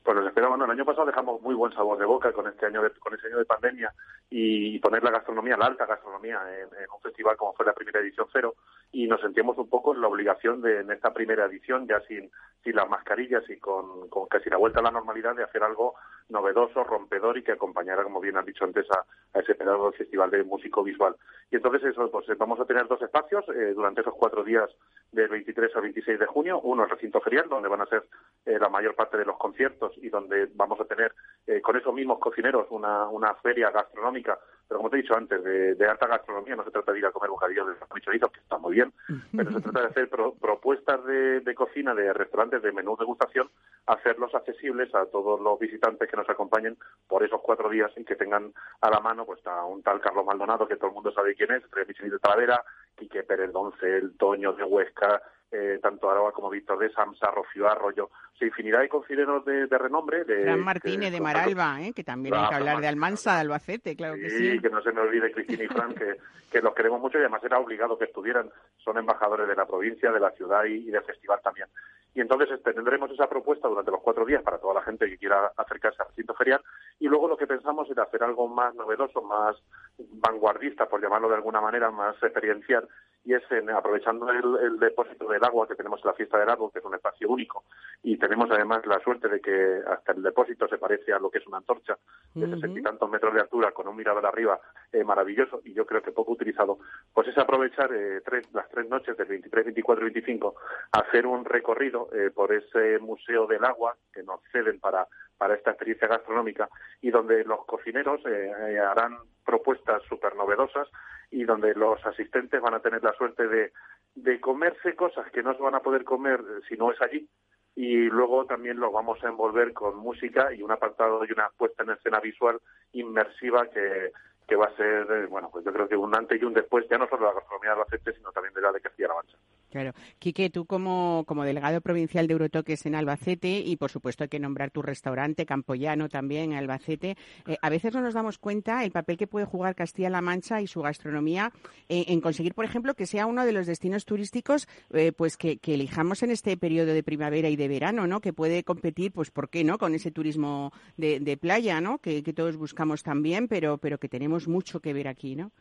Pues 0.03 0.17
nos 0.17 0.25
esperamos. 0.25 0.59
el 0.59 0.71
año 0.71 0.85
pasado 0.85 1.05
dejamos 1.05 1.41
muy 1.41 1.53
buen 1.53 1.71
sabor 1.73 1.97
de 1.97 2.05
boca 2.05 2.31
con 2.33 2.47
este 2.47 2.65
año 2.65 2.81
de, 2.81 2.89
con 2.91 3.13
este 3.13 3.27
año 3.27 3.37
de 3.37 3.45
pandemia 3.45 3.93
y 4.31 4.79
poner 4.79 5.03
la 5.03 5.11
gastronomía, 5.11 5.57
la 5.57 5.67
alta 5.67 5.85
gastronomía, 5.85 6.41
en, 6.59 6.69
un 6.93 7.01
festival 7.01 7.37
como 7.37 7.53
fue 7.53 7.67
la 7.67 7.73
primera 7.73 7.99
edición 7.99 8.27
cero 8.33 8.55
y 8.91 9.05
nos 9.07 9.21
sentíamos 9.21 9.57
un 9.59 9.69
poco 9.69 9.93
en 9.93 10.01
la 10.01 10.07
obligación 10.07 10.61
de 10.61 10.79
en 10.79 10.91
esta 10.91 11.13
primera 11.13 11.45
edición 11.45 11.87
ya 11.87 11.99
sin 12.07 12.31
sin 12.63 12.75
las 12.75 12.89
mascarillas 12.89 13.47
y 13.49 13.57
con, 13.57 14.07
con 14.09 14.27
casi 14.27 14.49
la 14.49 14.57
vuelta 14.57 14.79
a 14.79 14.83
la 14.83 14.91
normalidad 14.91 15.35
de 15.35 15.43
hacer 15.43 15.63
algo 15.63 15.95
novedoso, 16.29 16.83
rompedor 16.83 17.37
y 17.37 17.43
que 17.43 17.51
acompañara, 17.51 18.03
como 18.03 18.19
bien 18.19 18.37
han 18.37 18.45
dicho 18.45 18.65
antes, 18.65 18.85
a, 18.91 19.39
ese 19.39 19.53
esperado 19.53 19.91
festival 19.91 20.29
de 20.29 20.43
músico 20.43 20.83
visual. 20.83 21.15
Y 21.51 21.55
entonces 21.57 21.83
eso, 21.83 22.09
pues 22.09 22.25
vamos 22.37 22.59
a 22.59 22.65
tener 22.65 22.87
dos 22.87 23.01
espacios 23.01 23.45
eh, 23.49 23.73
durante 23.73 24.01
esos 24.01 24.13
cuatro 24.15 24.43
días 24.43 24.69
del 25.11 25.27
23 25.27 25.75
al 25.75 25.81
26 25.81 26.19
de 26.19 26.25
junio. 26.25 26.59
Uno 26.61 26.83
el 26.83 26.89
recinto 26.89 27.19
ferial, 27.21 27.49
donde 27.49 27.69
van 27.69 27.81
a 27.81 27.85
ser 27.85 28.05
eh, 28.45 28.57
la 28.59 28.69
mayor 28.69 28.95
parte 28.95 29.17
de 29.17 29.25
los 29.25 29.37
conciertos 29.37 29.93
y 29.97 30.09
donde 30.09 30.49
vamos 30.53 30.79
a 30.79 30.85
tener 30.85 31.13
eh, 31.47 31.61
con 31.61 31.75
esos 31.75 31.93
mismos 31.93 32.19
cocineros 32.19 32.67
una, 32.69 33.07
una 33.07 33.33
feria 33.35 33.71
gastronómica 33.71 34.39
pero 34.71 34.79
como 34.79 34.89
te 34.89 34.95
he 34.95 35.01
dicho 35.01 35.17
antes, 35.17 35.43
de, 35.43 35.85
alta 35.85 36.07
gastronomía, 36.07 36.55
no 36.55 36.63
se 36.63 36.71
trata 36.71 36.93
de 36.93 36.99
ir 36.99 37.05
a 37.05 37.11
comer 37.11 37.29
bocadillos 37.29 37.67
de 37.67 37.99
chorizos, 37.99 38.31
que 38.31 38.39
está 38.39 38.57
muy 38.57 38.75
bien, 38.75 38.93
pero 39.35 39.51
se 39.51 39.59
trata 39.59 39.81
de 39.81 39.87
hacer 39.87 40.09
propuestas 40.09 41.03
de, 41.03 41.53
cocina 41.55 41.93
de 41.93 42.13
restaurantes 42.13 42.61
de 42.61 42.71
menú 42.71 42.95
degustación, 42.95 43.49
hacerlos 43.85 44.33
accesibles 44.33 44.95
a 44.95 45.07
todos 45.07 45.41
los 45.41 45.59
visitantes 45.59 46.09
que 46.09 46.15
nos 46.15 46.29
acompañen 46.29 46.77
por 47.09 47.21
esos 47.21 47.41
cuatro 47.41 47.69
días 47.69 47.91
y 47.97 48.05
que 48.05 48.15
tengan 48.15 48.53
a 48.79 48.89
la 48.89 49.01
mano 49.01 49.25
pues 49.25 49.45
a 49.45 49.65
un 49.65 49.83
tal 49.83 49.99
Carlos 49.99 50.25
Maldonado, 50.25 50.65
que 50.65 50.77
todo 50.77 50.87
el 50.87 50.93
mundo 50.93 51.11
sabe 51.11 51.35
quién 51.35 51.51
es, 51.51 51.63
Tres 51.69 51.89
Michelin 51.89 52.13
de 52.13 52.19
Talavera, 52.19 52.63
Quique 52.95 53.23
Pérez 53.23 53.51
Doncel, 53.51 54.15
Toño 54.17 54.53
de 54.53 54.63
Huesca, 54.63 55.21
eh, 55.51 55.79
tanto 55.81 56.09
Aragua 56.09 56.31
como 56.31 56.49
Víctor 56.49 56.79
de 56.79 56.91
Samsa, 56.91 57.29
Rocío 57.31 57.67
Arroyo, 57.67 58.09
o 58.41 58.45
infinidad 58.45 58.79
de 58.79 58.89
cocineros 58.89 59.45
de, 59.45 59.67
renombre. 59.77 60.23
De, 60.23 60.43
Fran 60.43 60.63
Martínez 60.63 61.11
de 61.11 61.21
Maralba, 61.21 61.81
¿eh? 61.81 61.93
que 61.93 62.03
también 62.03 62.33
hay 62.35 62.49
que 62.49 62.55
hablar 62.55 62.81
de 62.81 62.87
Almansa, 62.87 63.35
de 63.35 63.41
Albacete, 63.41 63.95
claro 63.95 64.15
que 64.15 64.29
sí. 64.29 64.59
que 64.59 64.69
no 64.69 64.81
se 64.81 64.91
me 64.91 65.01
olvide 65.01 65.31
Cristina 65.31 65.63
y 65.63 65.67
Fran, 65.67 65.93
que, 65.93 66.15
que 66.51 66.61
los 66.61 66.75
queremos 66.75 66.99
mucho 66.99 67.17
y 67.17 67.21
además 67.21 67.43
era 67.43 67.59
obligado 67.59 67.97
que 67.97 68.05
estuvieran, 68.05 68.51
son 68.77 68.97
embajadores 68.97 69.47
de 69.47 69.55
la 69.55 69.65
provincia, 69.65 70.11
de 70.11 70.19
la 70.19 70.31
ciudad 70.31 70.65
y, 70.65 70.91
del 70.91 71.03
festival 71.03 71.39
también. 71.41 71.67
Y 72.13 72.19
entonces 72.19 72.51
este, 72.51 72.73
tendremos 72.73 73.09
esa 73.09 73.29
propuesta 73.29 73.69
durante 73.69 73.89
los 73.89 74.01
cuatro 74.01 74.25
días 74.25 74.43
para 74.43 74.57
toda 74.57 74.73
la 74.73 74.81
gente 74.81 75.09
que 75.09 75.17
quiera 75.17 75.53
acercarse 75.55 76.01
al 76.01 76.09
recinto 76.09 76.33
ferial. 76.33 76.61
Y 76.99 77.07
luego 77.07 77.29
lo 77.29 77.37
que 77.37 77.47
pensamos 77.47 77.89
es 77.89 77.97
hacer 77.97 78.21
algo 78.21 78.49
más 78.49 78.75
novedoso, 78.75 79.21
más 79.21 79.55
vanguardista, 79.97 80.87
por 80.87 81.01
llamarlo 81.01 81.29
de 81.29 81.35
alguna 81.35 81.61
manera, 81.61 81.89
más 81.89 82.21
experiencial. 82.21 82.87
Y 83.23 83.33
es 83.33 83.43
en, 83.51 83.69
aprovechando 83.69 84.29
el, 84.29 84.77
depósito 84.79 85.27
del 85.27 85.43
agua 85.43 85.67
que 85.67 85.75
tenemos 85.75 86.01
en 86.03 86.07
la 86.07 86.13
fiesta 86.13 86.37
del 86.37 86.49
árbol, 86.49 86.71
que 86.73 86.79
es 86.79 86.85
un 86.85 86.95
espacio 86.95 87.29
único, 87.29 87.63
y 88.03 88.17
tenemos 88.17 88.49
además 88.49 88.85
la 88.87 88.99
suerte 88.99 89.29
de 89.29 89.39
que 89.39 89.79
hasta 89.87 90.13
el 90.13 90.23
depósito 90.23 90.67
se 90.67 90.79
parece 90.79 91.13
a 91.13 91.19
lo 91.19 91.29
que 91.29 91.37
es 91.37 91.47
una 91.47 91.57
antorcha 91.57 91.97
de 92.33 92.47
sesenta 92.47 92.79
y 92.79 92.83
tantos 92.83 93.09
metros 93.09 93.33
de 93.33 93.41
altura 93.41 93.71
con 93.71 93.87
un 93.87 93.95
mirador 93.95 94.25
arriba 94.25 94.59
eh, 94.91 95.03
maravilloso. 95.03 95.61
Y 95.63 95.73
yo 95.73 95.85
creo 95.85 96.01
que 96.01 96.11
poco 96.11 96.31
utilizado, 96.41 96.79
pues 97.13 97.27
es 97.27 97.37
aprovechar 97.37 97.93
eh, 97.93 98.21
las 98.53 98.69
tres 98.69 98.89
noches 98.89 99.15
del 99.15 99.27
23, 99.27 99.65
24 99.65 100.07
y 100.07 100.11
25 100.11 100.55
hacer 100.91 101.27
un 101.27 101.45
recorrido 101.45 102.09
eh, 102.13 102.31
por 102.31 102.51
ese 102.51 102.99
museo 102.99 103.45
del 103.45 103.63
agua 103.63 103.95
que 104.13 104.23
nos 104.23 104.41
ceden 104.51 104.79
para 104.79 105.07
para 105.37 105.55
esta 105.55 105.71
experiencia 105.71 106.07
gastronómica 106.07 106.69
y 107.01 107.09
donde 107.09 107.43
los 107.45 107.65
cocineros 107.65 108.21
harán 108.23 109.17
propuestas 109.43 110.03
súper 110.03 110.35
novedosas 110.35 110.87
y 111.31 111.45
donde 111.45 111.73
los 111.73 112.05
asistentes 112.05 112.61
van 112.61 112.75
a 112.75 112.79
tener 112.79 113.03
la 113.03 113.13
suerte 113.13 113.47
de, 113.47 113.71
de 114.13 114.39
comerse 114.39 114.95
cosas 114.95 115.31
que 115.31 115.41
no 115.41 115.55
se 115.55 115.63
van 115.63 115.73
a 115.73 115.79
poder 115.79 116.03
comer 116.03 116.41
si 116.69 116.75
no 116.75 116.91
es 116.91 117.01
allí 117.01 117.27
y 117.75 118.03
luego 118.03 118.45
también 118.45 118.79
lo 118.79 118.91
vamos 118.91 119.23
a 119.23 119.29
envolver 119.29 119.73
con 119.73 119.97
música 119.97 120.53
y 120.53 120.61
un 120.61 120.71
apartado 120.71 121.23
y 121.25 121.31
una 121.31 121.49
puesta 121.57 121.83
en 121.83 121.91
escena 121.91 122.19
visual 122.19 122.59
inmersiva 122.91 123.67
que, 123.67 124.11
que 124.51 124.57
va 124.57 124.65
a 124.65 124.75
ser, 124.75 125.09
eh, 125.09 125.27
bueno, 125.27 125.49
pues 125.49 125.63
yo 125.63 125.71
creo 125.71 125.87
que 125.87 125.95
un 125.95 126.13
antes 126.13 126.41
y 126.41 126.43
un 126.43 126.53
después, 126.53 126.85
ya 126.89 126.97
no 126.97 127.07
solo 127.07 127.21
de 127.21 127.27
la 127.27 127.35
gastronomía 127.35 127.69
de 127.69 127.75
Albacete, 127.77 128.11
sino 128.11 128.33
también 128.33 128.53
de 128.53 128.59
la 128.59 128.73
de 128.73 128.81
Castilla-La 128.81 129.13
Mancha. 129.13 129.37
Claro. 129.71 129.93
Quique, 130.19 130.49
tú 130.49 130.65
como, 130.65 131.23
como 131.25 131.43
delegado 131.43 131.81
provincial 131.81 132.27
de 132.27 132.33
Eurotoques 132.33 132.85
en 132.85 132.93
Albacete, 132.93 133.59
y 133.59 133.77
por 133.77 133.89
supuesto 133.89 134.25
hay 134.25 134.29
que 134.29 134.39
nombrar 134.39 134.69
tu 134.69 134.81
restaurante, 134.81 135.45
Campoyano 135.45 136.09
también, 136.09 136.51
en 136.51 136.57
Albacete, 136.57 137.17
eh, 137.47 137.57
a 137.61 137.69
veces 137.69 137.93
no 137.93 138.01
nos 138.01 138.13
damos 138.13 138.37
cuenta 138.37 138.83
el 138.83 138.91
papel 138.91 139.17
que 139.17 139.27
puede 139.27 139.45
jugar 139.45 139.75
Castilla-La 139.75 140.21
Mancha 140.21 140.61
y 140.61 140.67
su 140.67 140.81
gastronomía 140.81 141.51
en 141.87 142.21
conseguir, 142.21 142.53
por 142.53 142.65
ejemplo, 142.65 142.93
que 142.93 143.05
sea 143.05 143.25
uno 143.25 143.45
de 143.45 143.51
los 143.51 143.65
destinos 143.65 144.05
turísticos 144.05 144.67
eh, 144.93 145.11
pues 145.11 145.37
que, 145.37 145.59
elijamos 145.63 146.23
en 146.23 146.31
este 146.31 146.57
periodo 146.57 146.93
de 146.93 147.03
primavera 147.03 147.49
y 147.49 147.55
de 147.55 147.67
verano, 147.67 148.07
¿no? 148.07 148.19
Que 148.19 148.33
puede 148.33 148.63
competir, 148.63 149.11
pues, 149.11 149.31
¿por 149.31 149.49
qué 149.49 149.63
no?, 149.63 149.77
con 149.77 149.95
ese 149.95 150.11
turismo 150.11 150.73
de, 150.97 151.37
playa, 151.39 151.79
¿no? 151.81 151.99
Que, 151.99 152.23
que 152.23 152.33
todos 152.33 152.57
buscamos 152.57 153.03
también, 153.03 153.47
pero, 153.47 153.77
pero 153.77 153.99
que 153.99 154.09
tenemos 154.09 154.47
mucho 154.47 154.79
que 154.79 154.93
ver 154.93 155.07
aquí, 155.07 155.35
¿no? 155.35 155.51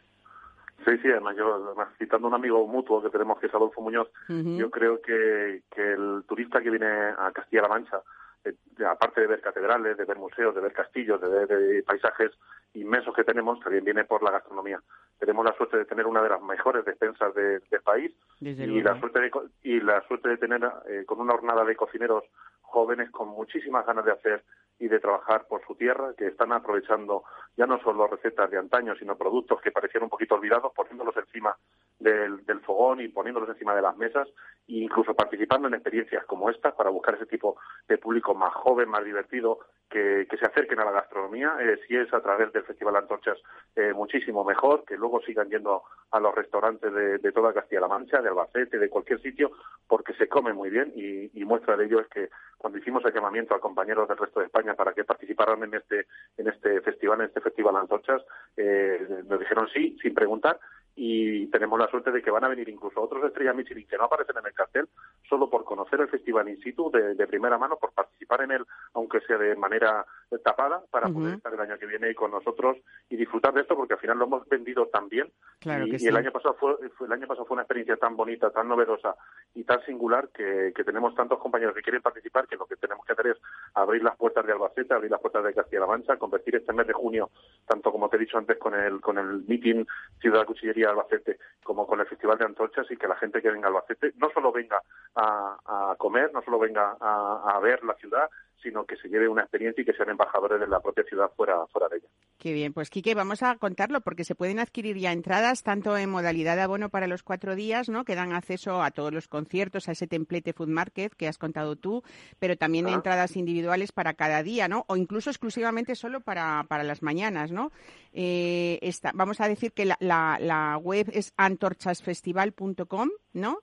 Sí, 0.85 0.97
sí, 0.99 1.09
además 1.11 1.37
yo, 1.37 1.75
citando 1.99 2.27
a 2.27 2.31
un 2.31 2.35
amigo 2.35 2.67
mutuo 2.67 3.03
que 3.03 3.11
tenemos 3.11 3.39
que 3.39 3.47
es 3.47 3.55
Adolfo 3.55 3.83
Muñoz, 3.83 4.09
yo 4.29 4.71
creo 4.71 5.01
que, 5.03 5.63
que 5.71 5.93
el 5.93 6.25
turista 6.27 6.61
que 6.61 6.71
viene 6.71 6.87
a 6.87 7.31
Castilla-La 7.35 7.69
Mancha, 7.69 8.01
eh, 8.45 8.55
aparte 8.87 9.21
de 9.21 9.27
ver 9.27 9.41
catedrales, 9.41 9.99
de 9.99 10.05
ver 10.07 10.17
museos, 10.17 10.55
de 10.55 10.63
ver 10.63 10.73
castillos, 10.73 11.21
de 11.21 11.29
ver 11.29 11.85
paisajes 11.85 12.33
inmensos 12.75 13.15
que 13.15 13.25
tenemos, 13.25 13.61
también 13.61 13.85
viene 13.85 14.05
por 14.05 14.23
la 14.23 14.31
gastronomía. 14.31 14.81
Tenemos 15.19 15.45
la 15.45 15.55
suerte 15.55 15.77
de 15.77 15.85
tener 15.85 16.07
una 16.07 16.23
de 16.23 16.31
las 16.31 16.41
mejores 16.41 16.85
despensas 16.85 17.35
del 17.35 17.61
país 17.85 18.13
y 18.41 18.81
la 18.81 18.99
suerte 18.99 19.21
de 19.21 19.31
y 19.63 19.81
la 19.81 20.01
suerte 20.09 20.31
de 20.31 20.39
tener 20.39 20.63
eh, 20.89 21.05
con 21.05 21.21
una 21.21 21.35
jornada 21.35 21.65
de 21.65 21.77
cocineros 21.77 22.25
jóvenes 22.63 23.11
con 23.11 23.29
muchísimas 23.29 23.85
ganas 23.85 24.05
de 24.05 24.13
hacer 24.13 24.45
y 24.81 24.89
de 24.89 24.99
trabajar 24.99 25.47
por 25.47 25.65
su 25.67 25.75
tierra, 25.77 26.15
que 26.17 26.27
están 26.27 26.53
aprovechando 26.53 27.23
ya 27.57 27.67
no 27.67 27.81
solo 27.83 28.07
recetas 28.07 28.51
de 28.51 28.59
antaño, 28.59 28.95
sino 28.97 29.17
productos 29.17 29.61
que 29.61 29.71
parecían 29.71 30.05
un 30.05 30.11
poquito 30.11 30.35
olvidados, 30.35 30.73
poniéndolos 30.75 31.17
encima 31.17 31.55
del, 32.01 32.41
fogón 32.61 33.01
y 33.01 33.09
poniéndolos 33.09 33.49
encima 33.49 33.75
de 33.75 33.83
las 33.83 33.97
mesas, 33.97 34.29
e 34.67 34.75
incluso 34.75 35.15
participando 35.15 35.69
en 35.69 35.75
experiencias 35.75 36.25
como 36.25 36.51
estas 36.51 36.75
para 36.75 36.91
buscar 36.91 37.15
ese 37.15 37.27
tipo 37.27 37.57
de 37.89 37.99
público 37.99 38.35
más 38.35 38.53
joven, 38.55 38.89
más 38.89 39.05
divertido, 39.05 39.61
que, 39.89 40.27
se 40.39 40.47
acerquen 40.47 40.79
a 40.79 40.85
la 40.85 40.93
gastronomía, 40.93 41.57
eh, 41.61 41.79
si 41.87 41.97
es 41.97 42.13
a 42.15 42.21
través 42.21 42.53
del 42.53 42.63
Festival 42.63 42.97
Antorchas, 42.97 43.39
eh, 43.75 43.93
muchísimo 43.93 44.45
mejor, 44.45 44.85
que 44.85 44.97
luego 44.97 45.21
sigan 45.23 45.51
yendo 45.51 45.83
a 46.13 46.21
los 46.21 46.35
restaurantes 46.35 46.93
de, 46.93 47.33
toda 47.33 47.53
Castilla-La 47.53 47.89
Mancha, 47.89 48.23
de 48.23 48.29
Albacete, 48.29 48.79
de 48.79 48.89
cualquier 48.89 49.21
sitio, 49.21 49.51
porque 49.87 50.15
se 50.15 50.29
come 50.29 50.53
muy 50.53 50.71
bien 50.71 50.93
y, 50.95 51.31
y 51.39 51.45
muestra 51.45 51.77
de 51.77 51.87
ello 51.87 52.01
es 52.01 52.09
que 52.09 52.31
cuando 52.61 52.79
hicimos 52.79 53.03
el 53.07 53.15
llamamiento 53.15 53.55
a 53.55 53.61
compañeros 53.61 54.07
del 54.07 54.19
resto 54.19 54.41
de 54.41 54.47
España 54.47 54.75
para 54.75 54.93
que 54.93 55.05
participaran 55.05 55.63
en 55.65 55.75
este 55.75 56.07
en 56.37 56.49
este 56.49 56.81
festival, 56.83 57.21
en 57.21 57.27
este 57.29 57.41
festival 57.41 57.77
Antorchas, 57.77 58.23
eh, 58.57 59.23
nos 59.27 59.41
dijeron 59.41 59.67
sí, 59.73 59.97
sin 60.03 60.13
preguntar, 60.13 60.61
y 61.03 61.47
tenemos 61.47 61.79
la 61.79 61.89
suerte 61.89 62.11
de 62.11 62.21
que 62.21 62.31
van 62.31 62.45
a 62.45 62.49
venir 62.49 62.69
incluso 62.69 63.01
otros 63.01 63.25
estrellas 63.25 63.57
Michelin 63.57 63.87
que 63.87 63.97
no 63.97 64.05
aparecen 64.05 64.37
en 64.37 64.45
el 64.45 64.53
cartel 64.53 64.87
solo 65.27 65.49
por 65.49 65.65
conocer 65.65 65.99
el 65.99 66.09
festival 66.09 66.51
in 66.51 66.61
situ 66.61 66.91
de, 66.91 67.27
primera 67.27 67.57
mano, 67.57 67.79
por 67.79 67.93
participar 67.93 68.43
en 68.43 68.51
él, 68.51 68.67
aunque 68.93 69.21
sea 69.21 69.39
de 69.39 69.57
manera 69.57 70.05
tapada, 70.45 70.83
para 70.91 71.09
poder 71.09 71.37
estar 71.37 71.55
el 71.55 71.61
año 71.61 71.79
que 71.79 71.87
viene 71.87 72.15
con 72.15 72.33
nosotros 72.33 72.77
y 73.09 73.17
disfrutar 73.17 73.55
de 73.55 73.63
esto, 73.63 73.77
porque 73.77 73.95
al 73.95 74.01
final 74.01 74.19
lo 74.19 74.27
hemos 74.27 74.49
vendido 74.49 74.89
tan 74.89 75.09
bien. 75.09 75.31
y, 75.65 76.07
el 76.07 76.17
año 76.17 76.33
pasado 76.33 76.55
fue, 76.61 76.75
el 77.07 77.13
año 77.13 77.27
pasado 77.27 77.47
fue 77.47 77.55
una 77.55 77.63
experiencia 77.63 77.97
tan 77.97 78.17
bonita, 78.17 78.51
tan 78.51 78.69
novedosa 78.69 79.15
y 79.55 79.65
tan 79.65 79.83
singular 79.87 80.29
que, 80.35 80.73
tenemos 80.85 81.15
tantos 81.15 81.39
compañeros 81.39 81.75
que 81.75 81.83
quieren 81.83 82.03
participar 82.03 82.49
que 82.49 82.57
lo 82.57 82.67
que 82.67 82.77
tenemos 82.77 83.07
que 83.07 83.13
hacer 83.13 83.29
es 83.29 83.37
abrir 83.75 84.03
las 84.03 84.17
puertas 84.17 84.45
de 84.45 84.53
Albacete, 84.53 84.93
abrir 84.93 85.11
las 85.11 85.21
puertas 85.21 85.45
de 85.45 85.55
Castilla-La 85.55 85.87
Mancha, 85.87 86.17
convertir 86.17 86.57
este 86.57 86.73
mes 86.73 86.87
de 86.87 86.93
junio, 86.93 87.31
tanto 87.67 87.93
como 87.93 88.09
te 88.09 88.17
he 88.17 88.21
dicho 88.21 88.37
antes 88.37 88.59
con 88.59 88.75
el 88.75 89.01
con 89.01 89.19
el 89.19 89.45
meeting 89.47 89.85
Ciudad 90.21 90.45
Cuchillería 90.47 90.90
Albacete 90.91 91.39
como 91.63 91.87
con 91.87 92.01
el 92.01 92.07
Festival 92.07 92.39
de 92.39 92.45
Antorchas 92.45 92.91
y 92.91 92.97
que 92.97 93.09
la 93.09 93.17
gente 93.17 93.41
que 93.41 93.51
venga 93.51 93.67
a 93.67 93.71
Albacete 93.71 94.13
no 94.17 94.31
solo 94.31 94.53
venga 94.53 94.81
a, 95.15 95.95
comer, 95.99 96.33
no 96.33 96.43
solo 96.43 96.59
venga 96.59 96.97
a, 97.01 97.59
ver 97.61 97.83
la 97.85 97.95
ciudad, 97.95 98.29
sino 98.63 98.85
que 98.85 98.97
se 98.97 99.09
lleve 99.09 99.29
una 99.29 99.43
experiencia 99.43 99.83
y 99.83 99.85
que 99.85 99.93
sean 99.93 100.11
embajadores 100.11 100.61
de 100.61 100.67
la 100.67 100.81
propia 100.81 101.05
ciudad 101.05 101.31
fuera, 101.37 101.67
fuera 101.69 101.89
de 101.89 101.99
ella. 101.99 102.09
Qué 102.39 102.53
bien, 102.53 102.73
pues 102.73 102.89
Quique, 102.89 103.15
vamos 103.15 103.43
a 103.43 103.57
contarlo 103.57 104.01
porque 104.01 104.25
se 104.25 104.35
pueden 104.35 104.61
adquirir 104.61 104.97
ya 104.97 105.13
entradas 105.13 105.63
tanto 105.63 105.97
en 105.99 106.09
modalidad 106.09 106.57
de 106.57 106.63
abono 106.63 106.89
para 106.89 107.07
los 107.07 107.23
cuatro 107.23 107.55
días, 107.55 107.89
¿no? 107.89 108.05
Que 108.05 108.15
dan 108.15 108.33
acceso 108.33 108.83
a 108.83 108.91
todos 108.91 109.13
los 109.13 109.29
conciertos, 109.29 109.89
a 109.89 109.93
ese 109.93 110.07
templete 110.07 110.53
Food 110.53 110.69
Market 110.69 111.15
que 111.15 111.29
has 111.29 111.37
contado 111.37 111.77
tú, 111.77 112.03
pero 112.39 112.57
también 112.57 112.89
entradas 112.89 113.37
individuales 113.37 113.93
para 113.93 114.15
cada 114.15 114.43
día, 114.43 114.69
¿no? 114.69 114.85
O 114.89 114.97
incluso 114.97 115.29
exclusivamente 115.29 115.95
solo 115.95 116.21
para, 116.21 116.65
para 116.69 116.83
las 116.83 117.03
mañanas, 117.03 117.53
¿no? 117.53 117.73
Eh, 118.13 118.79
vamos 119.15 119.41
a 119.41 119.49
decir 119.49 119.73
que 119.73 119.85
la, 119.85 119.97
la, 120.01 120.79
web 120.79 121.11
es 121.13 121.33
antorchasfestival.com, 121.37 123.11
¿no? 123.35 123.59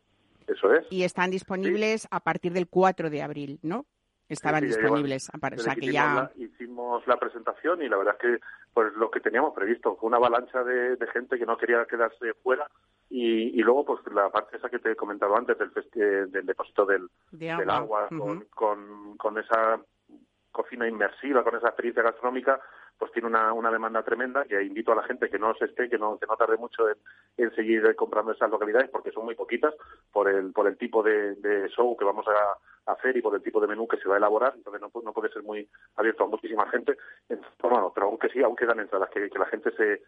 Eso 0.47 0.73
es. 0.73 0.85
Y 0.89 1.03
están 1.03 1.31
disponibles 1.31 2.07
a 2.11 2.19
partir 2.19 2.53
del 2.53 2.67
4 2.67 3.09
de 3.09 3.21
abril, 3.21 3.59
¿no? 3.63 3.85
Estaban 4.29 4.63
disponibles. 4.63 5.29
o 5.29 5.57
sea, 5.57 5.75
que 5.75 5.91
ya... 5.91 6.31
hicimos 6.35 7.05
la 7.07 7.17
presentación 7.17 7.81
y 7.81 7.89
la 7.89 7.97
verdad 7.97 8.15
es 8.19 8.21
que 8.21 8.45
pues 8.73 8.93
lo 8.93 9.09
que 9.09 9.19
teníamos 9.19 9.53
previsto 9.53 9.95
fue 9.95 10.07
una 10.07 10.17
avalancha 10.17 10.63
de, 10.63 10.97
gente 11.13 11.39
que 11.39 11.45
no 11.45 11.57
quería 11.57 11.85
quedarse 11.85 12.33
fuera 12.43 12.69
Y, 13.09 13.61
luego, 13.63 13.85
pues 13.85 14.01
la 14.13 14.29
parte 14.29 14.57
esa 14.57 14.69
que 14.69 14.79
te 14.79 14.91
he 14.91 14.95
comentado 14.95 15.35
antes 15.35 15.57
del, 15.57 15.71
eh, 15.95 16.25
del 16.29 16.45
depósito 16.45 16.85
del, 16.85 17.07
del 17.31 17.69
agua, 17.69 18.07
con, 18.09 18.45
con, 18.53 19.17
con 19.17 19.37
esa 19.37 19.79
cocina 20.51 20.87
inmersiva, 20.87 21.43
con 21.43 21.55
esa 21.55 21.67
experiencia 21.67 22.03
gastronómica, 22.03 22.59
pues 22.97 23.11
tiene 23.11 23.27
una, 23.27 23.53
una 23.53 23.71
demanda 23.71 24.03
tremenda 24.03 24.45
que 24.45 24.61
invito 24.63 24.91
a 24.91 24.95
la 24.95 25.03
gente 25.03 25.29
que 25.29 25.39
no 25.39 25.53
se 25.55 25.65
esté, 25.65 25.89
que 25.89 25.97
no, 25.97 26.17
que 26.17 26.25
no 26.25 26.35
tarde 26.35 26.57
mucho 26.57 26.83
en, 27.37 27.55
seguir 27.55 27.95
comprando 27.95 28.31
esas 28.31 28.49
localidades 28.49 28.89
porque 28.89 29.11
son 29.11 29.25
muy 29.25 29.35
poquitas 29.35 29.73
por 30.11 30.27
el, 30.29 30.51
por 30.51 30.67
el 30.67 30.77
tipo 30.77 31.03
de, 31.03 31.35
de 31.35 31.69
show 31.69 31.95
que 31.95 32.05
vamos 32.05 32.25
a, 32.27 32.57
hacer 32.87 33.17
y 33.17 33.21
por 33.21 33.35
el 33.35 33.41
tipo 33.41 33.59
de 33.59 33.67
menú 33.67 33.85
que 33.85 33.97
se 33.97 34.07
va 34.07 34.15
a 34.15 34.17
elaborar, 34.17 34.53
entonces 34.55 34.81
no, 34.81 34.89
no 35.01 35.11
puede 35.11 35.29
ser 35.33 35.43
muy 35.43 35.69
abierto 35.97 36.23
a 36.23 36.27
muchísima 36.27 36.69
gente, 36.69 36.97
bueno, 37.61 37.91
pero 37.93 38.07
aunque 38.07 38.29
sí, 38.29 38.41
aún 38.41 38.55
quedan 38.55 38.79
entradas, 38.79 39.09
que, 39.09 39.29
que 39.29 39.39
la 39.39 39.45
gente 39.47 39.71
se, 39.75 40.03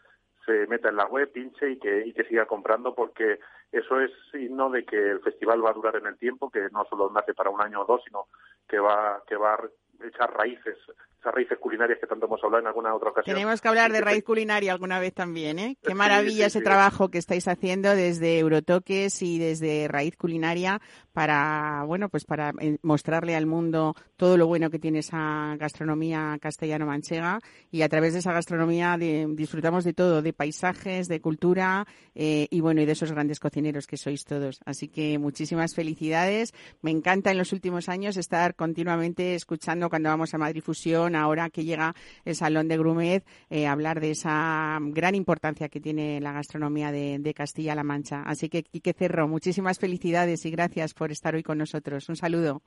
se 0.45 0.65
meta 0.67 0.89
en 0.89 0.95
la 0.95 1.05
web, 1.05 1.29
pinche 1.31 1.71
y 1.71 1.77
que, 1.77 2.07
y 2.07 2.13
que 2.13 2.23
siga 2.23 2.45
comprando 2.45 2.95
porque 2.95 3.39
eso 3.71 3.99
es 3.99 4.11
signo 4.31 4.69
de 4.69 4.85
que 4.85 4.97
el 4.97 5.19
festival 5.19 5.63
va 5.63 5.71
a 5.71 5.73
durar 5.73 5.95
en 5.97 6.07
el 6.07 6.17
tiempo, 6.17 6.49
que 6.49 6.69
no 6.71 6.85
solo 6.85 7.11
nace 7.13 7.33
para 7.33 7.49
un 7.49 7.61
año 7.61 7.81
o 7.81 7.85
dos, 7.85 8.01
sino 8.05 8.27
que 8.67 8.79
va, 8.79 9.21
que 9.27 9.35
va 9.35 9.59
echar 10.07 10.31
raíces, 10.33 10.77
esas 11.19 11.33
raíces 11.33 11.57
culinarias 11.59 11.99
que 11.99 12.07
tanto 12.07 12.25
hemos 12.25 12.43
hablado 12.43 12.61
en 12.61 12.67
alguna 12.67 12.95
otra 12.95 13.09
ocasión. 13.09 13.35
Tenemos 13.35 13.61
que 13.61 13.67
hablar 13.67 13.91
de 13.91 14.01
raíz 14.01 14.23
culinaria 14.23 14.71
alguna 14.71 14.99
vez 14.99 15.13
también, 15.13 15.59
¿eh? 15.59 15.77
Qué 15.81 15.93
maravilla 15.93 16.45
ese 16.45 16.61
trabajo 16.61 17.09
que 17.09 17.17
estáis 17.17 17.47
haciendo 17.47 17.95
desde 17.95 18.39
Eurotoques 18.39 19.21
y 19.21 19.37
desde 19.39 19.87
Raíz 19.87 20.15
Culinaria 20.15 20.79
para, 21.11 21.83
bueno, 21.85 22.09
pues 22.09 22.23
para 22.23 22.53
eh, 22.59 22.77
mostrarle 22.81 23.35
al 23.35 23.45
mundo 23.45 23.95
todo 24.15 24.37
lo 24.37 24.47
bueno 24.47 24.69
que 24.69 24.79
tiene 24.79 24.99
esa 24.99 25.55
gastronomía 25.57 26.37
castellano-manchega 26.39 27.39
y 27.71 27.81
a 27.81 27.89
través 27.89 28.13
de 28.13 28.19
esa 28.19 28.31
gastronomía 28.31 28.97
disfrutamos 28.97 29.83
de 29.83 29.93
todo, 29.93 30.21
de 30.21 30.33
paisajes, 30.33 31.07
de 31.07 31.19
cultura 31.19 31.85
eh, 32.15 32.47
y 32.49 32.61
bueno, 32.61 32.81
y 32.81 32.85
de 32.85 32.93
esos 32.93 33.11
grandes 33.11 33.39
cocineros 33.39 33.87
que 33.87 33.97
sois 33.97 34.23
todos. 34.23 34.61
Así 34.65 34.87
que 34.87 35.17
muchísimas 35.19 35.75
felicidades. 35.75 36.53
Me 36.81 36.91
encanta 36.91 37.31
en 37.31 37.37
los 37.37 37.51
últimos 37.51 37.89
años 37.89 38.15
estar 38.15 38.55
continuamente 38.55 39.35
escuchando 39.35 39.88
cuando 39.89 40.09
vamos 40.09 40.33
a 40.33 40.37
Madrid 40.37 40.61
Fusión, 40.61 41.15
ahora 41.15 41.49
que 41.49 41.63
llega 41.63 41.93
el 42.25 42.35
Salón 42.35 42.67
de 42.67 42.77
Grumet, 42.77 43.25
eh, 43.49 43.67
hablar 43.67 43.99
de 43.99 44.11
esa 44.11 44.77
gran 44.81 45.15
importancia 45.15 45.69
que 45.69 45.79
tiene 45.79 46.19
la 46.21 46.33
gastronomía 46.33 46.91
de, 46.91 47.33
Castilla-La 47.35 47.83
Mancha. 47.83 48.23
Así 48.25 48.49
que, 48.49 48.63
Quique 48.63 48.93
Cerro, 48.93 49.27
muchísimas 49.27 49.79
felicidades 49.79 50.45
y 50.45 50.51
gracias 50.51 50.93
por 50.93 51.11
estar 51.11 51.35
hoy 51.35 51.43
con 51.43 51.57
nosotros. 51.57 52.09
Un 52.09 52.15
saludo. 52.15 52.61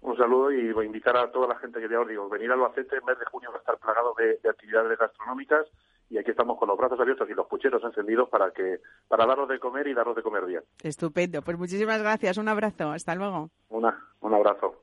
Un 0.00 0.16
saludo 0.16 0.50
y 0.50 0.72
voy 0.72 0.84
a 0.84 0.86
invitar 0.86 1.16
a 1.16 1.30
toda 1.30 1.46
la 1.46 1.56
gente 1.56 1.80
que 1.80 1.88
ya 1.88 2.00
os 2.00 2.08
digo, 2.08 2.28
venir 2.28 2.50
a 2.50 2.54
Albacete 2.54 2.96
en 2.96 3.04
mes 3.04 3.18
de 3.18 3.24
junio 3.26 3.50
va 3.50 3.56
a 3.56 3.60
estar 3.60 3.78
plagado 3.78 4.14
de, 4.18 4.48
actividades 4.48 4.98
gastronómicas 4.98 5.66
y 6.10 6.18
aquí 6.18 6.32
estamos 6.32 6.58
con 6.58 6.68
los 6.68 6.76
brazos 6.76 6.98
abiertos 6.98 7.30
y 7.30 7.34
los 7.34 7.46
pucheros 7.46 7.82
encendidos 7.84 8.28
para 8.28 8.50
que 8.50 8.80
para 9.08 9.24
daros 9.26 9.48
de 9.48 9.58
comer 9.58 9.86
y 9.86 9.94
daros 9.94 10.16
de 10.16 10.22
comer 10.22 10.44
bien. 10.44 10.62
Estupendo. 10.82 11.40
Pues 11.42 11.56
muchísimas 11.56 12.02
gracias. 12.02 12.36
Un 12.36 12.48
abrazo. 12.48 12.90
Hasta 12.90 13.14
luego. 13.14 13.50
Una, 13.70 13.98
un 14.20 14.34
abrazo. 14.34 14.82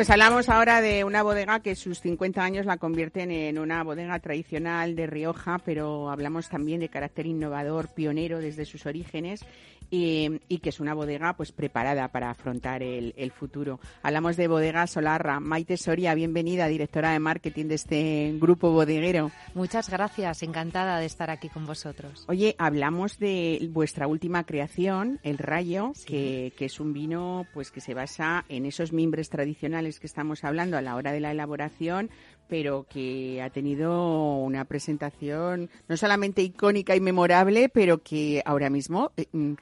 Pues 0.00 0.08
hablamos 0.08 0.48
ahora 0.48 0.80
de 0.80 1.04
una 1.04 1.22
bodega 1.22 1.60
que 1.60 1.76
sus 1.76 2.00
50 2.00 2.42
años 2.42 2.64
la 2.64 2.78
convierten 2.78 3.30
en 3.30 3.58
una 3.58 3.84
bodega 3.84 4.18
tradicional 4.18 4.96
de 4.96 5.06
Rioja, 5.06 5.58
pero 5.62 6.08
hablamos 6.08 6.48
también 6.48 6.80
de 6.80 6.88
carácter 6.88 7.26
innovador, 7.26 7.88
pionero 7.88 8.38
desde 8.38 8.64
sus 8.64 8.86
orígenes 8.86 9.44
y, 9.90 10.58
que 10.58 10.68
es 10.68 10.80
una 10.80 10.94
bodega 10.94 11.34
pues 11.36 11.52
preparada 11.52 12.08
para 12.08 12.30
afrontar 12.30 12.82
el, 12.82 13.32
futuro. 13.32 13.80
Hablamos 14.02 14.36
de 14.36 14.48
Bodega 14.48 14.86
Solarra. 14.86 15.40
Maite 15.40 15.76
Soria, 15.76 16.14
bienvenida, 16.14 16.66
directora 16.66 17.12
de 17.12 17.18
marketing 17.18 17.66
de 17.66 17.74
este 17.74 18.34
grupo 18.40 18.70
bodeguero. 18.70 19.30
Muchas 19.54 19.88
gracias, 19.88 20.42
encantada 20.42 20.98
de 20.98 21.06
estar 21.06 21.30
aquí 21.30 21.48
con 21.48 21.66
vosotros. 21.66 22.24
Oye, 22.28 22.54
hablamos 22.58 23.18
de 23.18 23.68
vuestra 23.72 24.06
última 24.06 24.44
creación, 24.44 25.20
el 25.22 25.38
Rayo, 25.38 25.92
que, 26.06 26.52
que, 26.56 26.66
es 26.66 26.80
un 26.80 26.92
vino 26.92 27.46
pues 27.54 27.70
que 27.70 27.80
se 27.80 27.94
basa 27.94 28.44
en 28.48 28.66
esos 28.66 28.92
mimbres 28.92 29.30
tradicionales 29.30 30.00
que 30.00 30.06
estamos 30.06 30.44
hablando 30.44 30.76
a 30.76 30.82
la 30.82 30.96
hora 30.96 31.12
de 31.12 31.20
la 31.20 31.30
elaboración, 31.30 32.10
pero 32.50 32.84
que 32.90 33.40
ha 33.40 33.48
tenido 33.50 34.36
una 34.36 34.64
presentación 34.64 35.70
no 35.88 35.96
solamente 35.96 36.42
icónica 36.42 36.96
y 36.96 37.00
memorable, 37.00 37.68
pero 37.68 38.02
que 38.02 38.42
ahora 38.44 38.68
mismo 38.68 39.12
eh, 39.16 39.26
mm, 39.32 39.54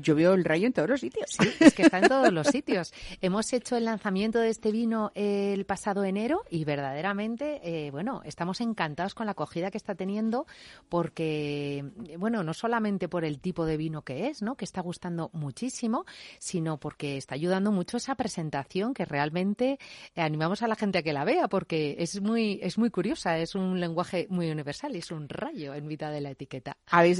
yo 0.00 0.14
veo 0.14 0.34
el 0.34 0.44
rayo 0.44 0.66
en 0.66 0.72
todos 0.72 0.88
los 0.88 1.00
sitios. 1.00 1.30
Sí, 1.30 1.48
es 1.60 1.74
que 1.74 1.82
está 1.82 1.98
en 1.98 2.08
todos 2.08 2.32
los 2.32 2.46
sitios. 2.46 2.92
Hemos 3.20 3.52
hecho 3.52 3.76
el 3.76 3.84
lanzamiento 3.84 4.38
de 4.38 4.50
este 4.50 4.72
vino 4.72 5.12
el 5.14 5.64
pasado 5.64 6.04
enero 6.04 6.42
y 6.50 6.64
verdaderamente, 6.64 7.60
eh, 7.62 7.90
bueno, 7.90 8.22
estamos 8.24 8.60
encantados 8.60 9.14
con 9.14 9.26
la 9.26 9.32
acogida 9.32 9.70
que 9.70 9.78
está 9.78 9.94
teniendo 9.94 10.46
porque, 10.88 11.84
bueno, 12.18 12.42
no 12.42 12.54
solamente 12.54 13.08
por 13.08 13.24
el 13.24 13.40
tipo 13.40 13.66
de 13.66 13.76
vino 13.76 14.02
que 14.02 14.28
es, 14.28 14.42
¿no? 14.42 14.56
Que 14.56 14.64
está 14.64 14.80
gustando 14.80 15.30
muchísimo, 15.32 16.04
sino 16.38 16.78
porque 16.78 17.16
está 17.16 17.34
ayudando 17.34 17.72
mucho 17.72 17.96
esa 17.96 18.14
presentación 18.14 18.94
que 18.94 19.04
realmente 19.04 19.78
animamos 20.16 20.62
a 20.62 20.68
la 20.68 20.76
gente 20.76 20.98
a 20.98 21.02
que 21.02 21.12
la 21.12 21.24
vea 21.24 21.48
porque 21.48 21.96
es 21.98 22.20
muy, 22.20 22.58
es 22.62 22.78
muy 22.78 22.90
curiosa, 22.90 23.38
es 23.38 23.54
un 23.54 23.80
lenguaje 23.80 24.26
muy 24.30 24.50
universal, 24.50 24.94
es 24.96 25.10
un 25.10 25.28
rayo 25.28 25.74
en 25.74 25.86
mitad 25.86 26.12
de 26.12 26.20
la 26.20 26.30
etiqueta. 26.30 26.76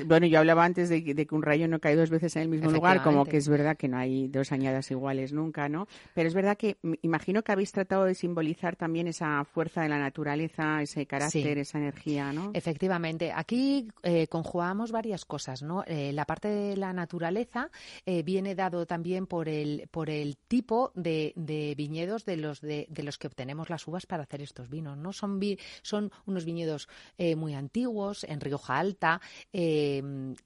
Bueno, 0.07 0.27
yo 0.27 0.39
hablaba 0.39 0.65
antes 0.65 0.89
de, 0.89 1.01
de 1.03 1.27
que 1.27 1.35
un 1.35 1.43
rayo 1.43 1.69
no 1.69 1.81
cae 1.81 1.97
dos 1.97 2.11
veces 2.11 2.37
en 2.37 2.43
el 2.43 2.49
mismo 2.53 2.71
lugar, 2.71 3.03
como 3.03 3.25
que 3.25 3.37
es 3.37 3.49
verdad 3.49 3.77
que 3.77 3.89
no 3.89 3.99
hay 3.99 4.29
dos 4.29 4.53
añadas 4.53 4.91
iguales 4.91 5.33
nunca, 5.33 5.69
¿no? 5.69 5.87
Pero 6.15 6.29
es 6.29 6.35
verdad 6.35 6.57
que 6.57 6.77
imagino 7.03 7.43
que 7.43 7.53
habéis 7.53 7.73
tratado 7.73 8.05
de 8.05 8.15
simbolizar 8.15 8.77
también 8.77 9.09
esa 9.09 9.45
fuerza 9.45 9.83
de 9.83 9.89
la 9.89 9.99
naturaleza, 9.99 10.83
ese 10.83 11.07
carácter, 11.07 11.59
esa 11.59 11.79
energía, 11.79 12.33
¿no? 12.33 12.51
Efectivamente. 12.55 13.33
Aquí 13.35 13.89
eh, 14.03 14.27
conjugamos 14.29 14.93
varias 14.93 15.25
cosas, 15.25 15.63
¿no? 15.63 15.85
Eh, 15.87 16.13
la 16.13 16.25
parte 16.25 16.49
de 16.49 16.77
la 16.77 16.93
naturaleza 16.93 17.71
eh, 18.07 18.23
viene 18.23 18.55
dado 18.55 18.87
también 18.87 19.27
por 19.27 19.49
el, 19.49 19.89
por 19.91 20.11
el 20.11 20.37
tipo 20.37 20.93
de, 20.95 21.33
viñedos 21.77 22.25
de 22.25 22.37
los, 22.37 22.61
de, 22.61 22.87
los 23.03 23.19
que 23.19 23.27
obtenemos 23.27 23.71
las 23.71 23.87
uvas 23.87 24.07
para 24.07 24.25
hacer 24.25 24.43
estos 24.43 24.69
vinos, 24.69 24.97
¿no? 24.97 25.13
Son, 25.13 25.41
son 25.83 26.11
unos 26.27 26.45
viñedos 26.45 26.89
eh, 27.19 27.37
muy 27.37 27.55
antiguos, 27.55 28.25
en 28.25 28.41
Rioja 28.41 28.79
Alta, 28.79 29.21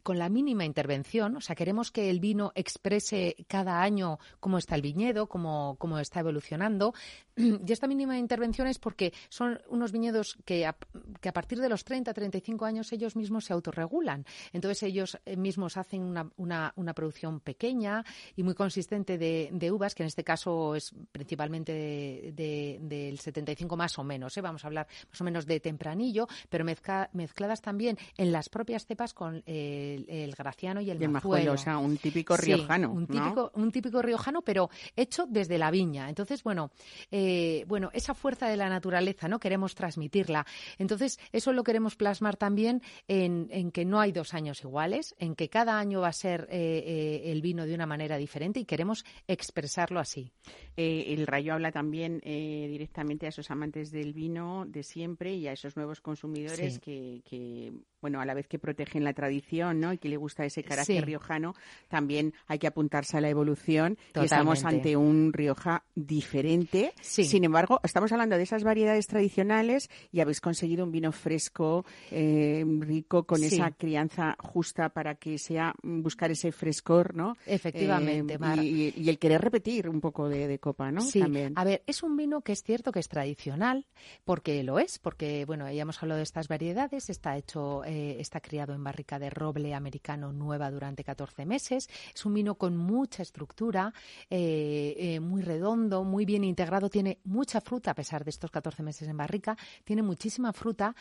con 0.02 0.18
la 0.18 0.28
mínima 0.28 0.64
intervención. 0.64 1.36
O 1.36 1.40
sea, 1.40 1.56
queremos 1.56 1.90
que 1.96 2.10
el 2.10 2.20
vino 2.20 2.52
exprese 2.54 3.36
cada 3.48 3.80
año 3.80 4.18
cómo 4.38 4.58
está 4.58 4.74
el 4.74 4.82
viñedo, 4.82 5.30
cómo, 5.30 5.76
cómo 5.78 5.98
está 5.98 6.20
evolucionando. 6.20 6.92
Y 7.66 7.72
esta 7.72 7.86
mínima 7.86 8.18
intervención 8.18 8.66
es 8.66 8.78
porque 8.78 9.12
son 9.28 9.60
unos 9.68 9.92
viñedos 9.92 10.38
que 10.44 10.66
a, 10.66 10.76
que 11.20 11.28
a 11.28 11.32
partir 11.32 11.60
de 11.60 11.68
los 11.68 11.84
30, 11.84 12.12
35 12.12 12.64
años 12.64 12.92
ellos 12.92 13.16
mismos 13.16 13.44
se 13.44 13.52
autorregulan. 13.52 14.24
Entonces 14.52 14.82
ellos 14.82 15.18
eh, 15.26 15.36
mismos 15.36 15.76
hacen 15.76 16.02
una, 16.02 16.30
una, 16.36 16.72
una 16.76 16.94
producción 16.94 17.40
pequeña 17.40 18.04
y 18.36 18.42
muy 18.42 18.54
consistente 18.54 19.18
de, 19.18 19.50
de, 19.52 19.70
uvas, 19.70 19.94
que 19.94 20.02
en 20.02 20.08
este 20.08 20.24
caso 20.24 20.74
es 20.74 20.94
principalmente 21.12 21.72
del 21.72 22.34
de, 22.34 22.78
de, 22.80 23.16
75 23.16 23.76
más 23.76 23.98
o 23.98 24.04
menos. 24.04 24.36
¿eh? 24.36 24.40
Vamos 24.40 24.64
a 24.64 24.68
hablar 24.68 24.86
más 25.10 25.20
o 25.20 25.24
menos 25.24 25.46
de 25.46 25.60
tempranillo, 25.60 26.26
pero 26.48 26.64
mezcla, 26.64 27.10
mezcladas 27.12 27.60
también 27.60 27.98
en 28.16 28.32
las 28.32 28.48
propias 28.48 28.86
cepas 28.86 29.12
con 29.12 29.42
el, 29.46 30.06
el 30.08 30.34
graciano 30.34 30.80
y 30.80 30.90
el, 30.90 31.00
y 31.00 31.04
el 31.04 31.10
majuelo. 31.10 31.52
O 31.52 31.58
sea, 31.58 31.78
un 31.78 31.98
típico 31.98 32.36
riojano. 32.36 32.88
Sí, 32.88 32.96
un, 32.96 33.06
típico, 33.06 33.52
¿no? 33.54 33.62
un 33.62 33.72
típico 33.72 34.02
riojano, 34.02 34.42
pero 34.42 34.70
hecho 34.94 35.26
desde 35.28 35.58
la 35.58 35.70
viña. 35.70 36.08
Entonces, 36.08 36.42
bueno, 36.42 36.70
eh, 37.10 37.25
bueno, 37.66 37.90
esa 37.92 38.14
fuerza 38.14 38.48
de 38.48 38.56
la 38.56 38.68
naturaleza, 38.68 39.28
¿no? 39.28 39.38
Queremos 39.38 39.74
transmitirla. 39.74 40.46
Entonces, 40.78 41.18
eso 41.32 41.52
lo 41.52 41.62
queremos 41.64 41.96
plasmar 41.96 42.36
también 42.36 42.82
en, 43.08 43.48
en 43.50 43.70
que 43.70 43.84
no 43.84 44.00
hay 44.00 44.12
dos 44.12 44.34
años 44.34 44.62
iguales, 44.62 45.14
en 45.18 45.34
que 45.34 45.48
cada 45.48 45.78
año 45.78 46.00
va 46.00 46.08
a 46.08 46.12
ser 46.12 46.48
eh, 46.50 46.82
eh, 46.86 47.32
el 47.32 47.42
vino 47.42 47.66
de 47.66 47.74
una 47.74 47.86
manera 47.86 48.16
diferente 48.16 48.60
y 48.60 48.64
queremos 48.64 49.04
expresarlo 49.26 50.00
así. 50.00 50.32
Eh, 50.76 51.14
el 51.14 51.26
Rayo 51.26 51.54
habla 51.54 51.72
también 51.72 52.20
eh, 52.24 52.66
directamente 52.68 53.26
a 53.26 53.30
esos 53.30 53.50
amantes 53.50 53.90
del 53.90 54.12
vino 54.12 54.64
de 54.66 54.82
siempre 54.82 55.34
y 55.34 55.46
a 55.48 55.52
esos 55.52 55.76
nuevos 55.76 56.00
consumidores 56.00 56.74
Sí. 56.74 56.80
que, 56.80 57.22
que, 57.28 57.72
bueno, 58.06 58.20
a 58.20 58.24
la 58.24 58.34
vez 58.34 58.46
que 58.46 58.60
protegen 58.60 59.02
la 59.02 59.12
tradición, 59.14 59.80
¿no? 59.80 59.92
Y 59.92 59.98
que 59.98 60.08
le 60.08 60.16
gusta 60.16 60.44
ese 60.44 60.62
carácter 60.62 60.98
Sí. 61.00 61.04
riojano, 61.04 61.56
también 61.88 62.34
hay 62.46 62.60
que 62.60 62.68
apuntarse 62.68 63.16
a 63.16 63.20
la 63.20 63.28
evolución 63.28 63.98
y 64.14 64.20
estamos 64.24 64.64
ante 64.64 64.96
un 64.96 65.32
Rioja 65.32 65.82
diferente. 65.96 66.92
Sí. 67.00 67.24
Sin 67.24 67.42
embargo, 67.42 67.80
estamos 67.82 68.12
hablando 68.12 68.36
de 68.36 68.44
esas 68.44 68.62
variedades 68.62 69.08
tradicionales 69.08 69.90
y 70.12 70.20
habéis 70.20 70.40
conseguido 70.40 70.84
un 70.84 70.92
vino 70.92 71.10
fresco, 71.10 71.84
eh, 72.12 72.64
rico, 72.78 73.24
con 73.24 73.38
Sí. 73.40 73.46
esa 73.56 73.72
crianza 73.72 74.36
justa 74.38 74.90
para 74.90 75.16
que 75.16 75.36
sea 75.38 75.74
mm, 75.82 76.02
buscar 76.02 76.30
ese 76.30 76.52
frescor, 76.52 77.14
¿no? 77.16 77.36
Efectivamente, 77.44 78.34
Eh, 78.34 78.38
Mar. 78.38 78.58
y, 78.62 78.94
y 78.96 79.08
el 79.08 79.18
querer 79.18 79.40
repetir 79.40 79.88
un 79.88 80.00
poco 80.00 80.28
de, 80.28 80.46
de 80.46 80.58
copa, 80.60 80.92
¿no? 80.92 81.00
Sí, 81.00 81.18
También. 81.18 81.54
a 81.56 81.64
ver, 81.64 81.82
es 81.88 82.04
un 82.04 82.16
vino 82.16 82.40
que 82.42 82.52
es 82.52 82.62
cierto 82.62 82.92
que 82.92 83.00
es 83.00 83.08
tradicional, 83.08 83.84
porque 84.24 84.62
lo 84.62 84.78
es, 84.78 85.00
porque, 85.00 85.44
bueno, 85.44 85.68
ya 85.72 85.82
hemos 85.82 86.00
hablado 86.02 86.18
de 86.18 86.22
estas 86.22 86.46
variedades, 86.46 87.10
está 87.10 87.36
hecho, 87.36 87.82
eh, 87.84 87.95
está 88.18 88.40
criado 88.40 88.74
en 88.74 88.82
barrica 88.82 89.18
de 89.18 89.30
roble 89.30 89.74
americano 89.74 90.32
nueva 90.32 90.70
durante 90.70 91.04
14 91.04 91.46
meses, 91.46 91.88
es 92.14 92.26
un 92.26 92.34
vino 92.34 92.56
con 92.56 92.76
mucha 92.76 93.22
estructura, 93.22 93.92
eh, 94.30 94.94
eh, 94.98 95.20
muy 95.20 95.42
redondo, 95.42 96.04
muy 96.04 96.24
bien 96.24 96.44
integrado, 96.44 96.88
tiene 96.88 97.18
mucha 97.24 97.60
fruta 97.60 97.92
a 97.92 97.94
pesar 97.94 98.24
de 98.24 98.30
estos 98.30 98.50
14 98.50 98.82
meses 98.82 99.08
en 99.08 99.16
barrica, 99.16 99.56
tiene 99.84 100.02
muchísima 100.02 100.52
fruta, 100.52 100.94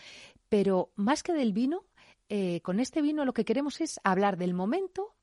pero 0.50 0.92
más 0.96 1.24
que 1.24 1.34
del 1.34 1.54
vino, 1.54 1.86
eh, 2.28 2.62
con 2.62 2.80
este 2.80 3.02
vino 3.02 3.24
lo 3.24 3.34
que 3.34 3.46
queremos 3.46 3.82
es 3.82 4.00
hablar 4.04 4.38
del 4.38 4.54
momento 4.54 5.15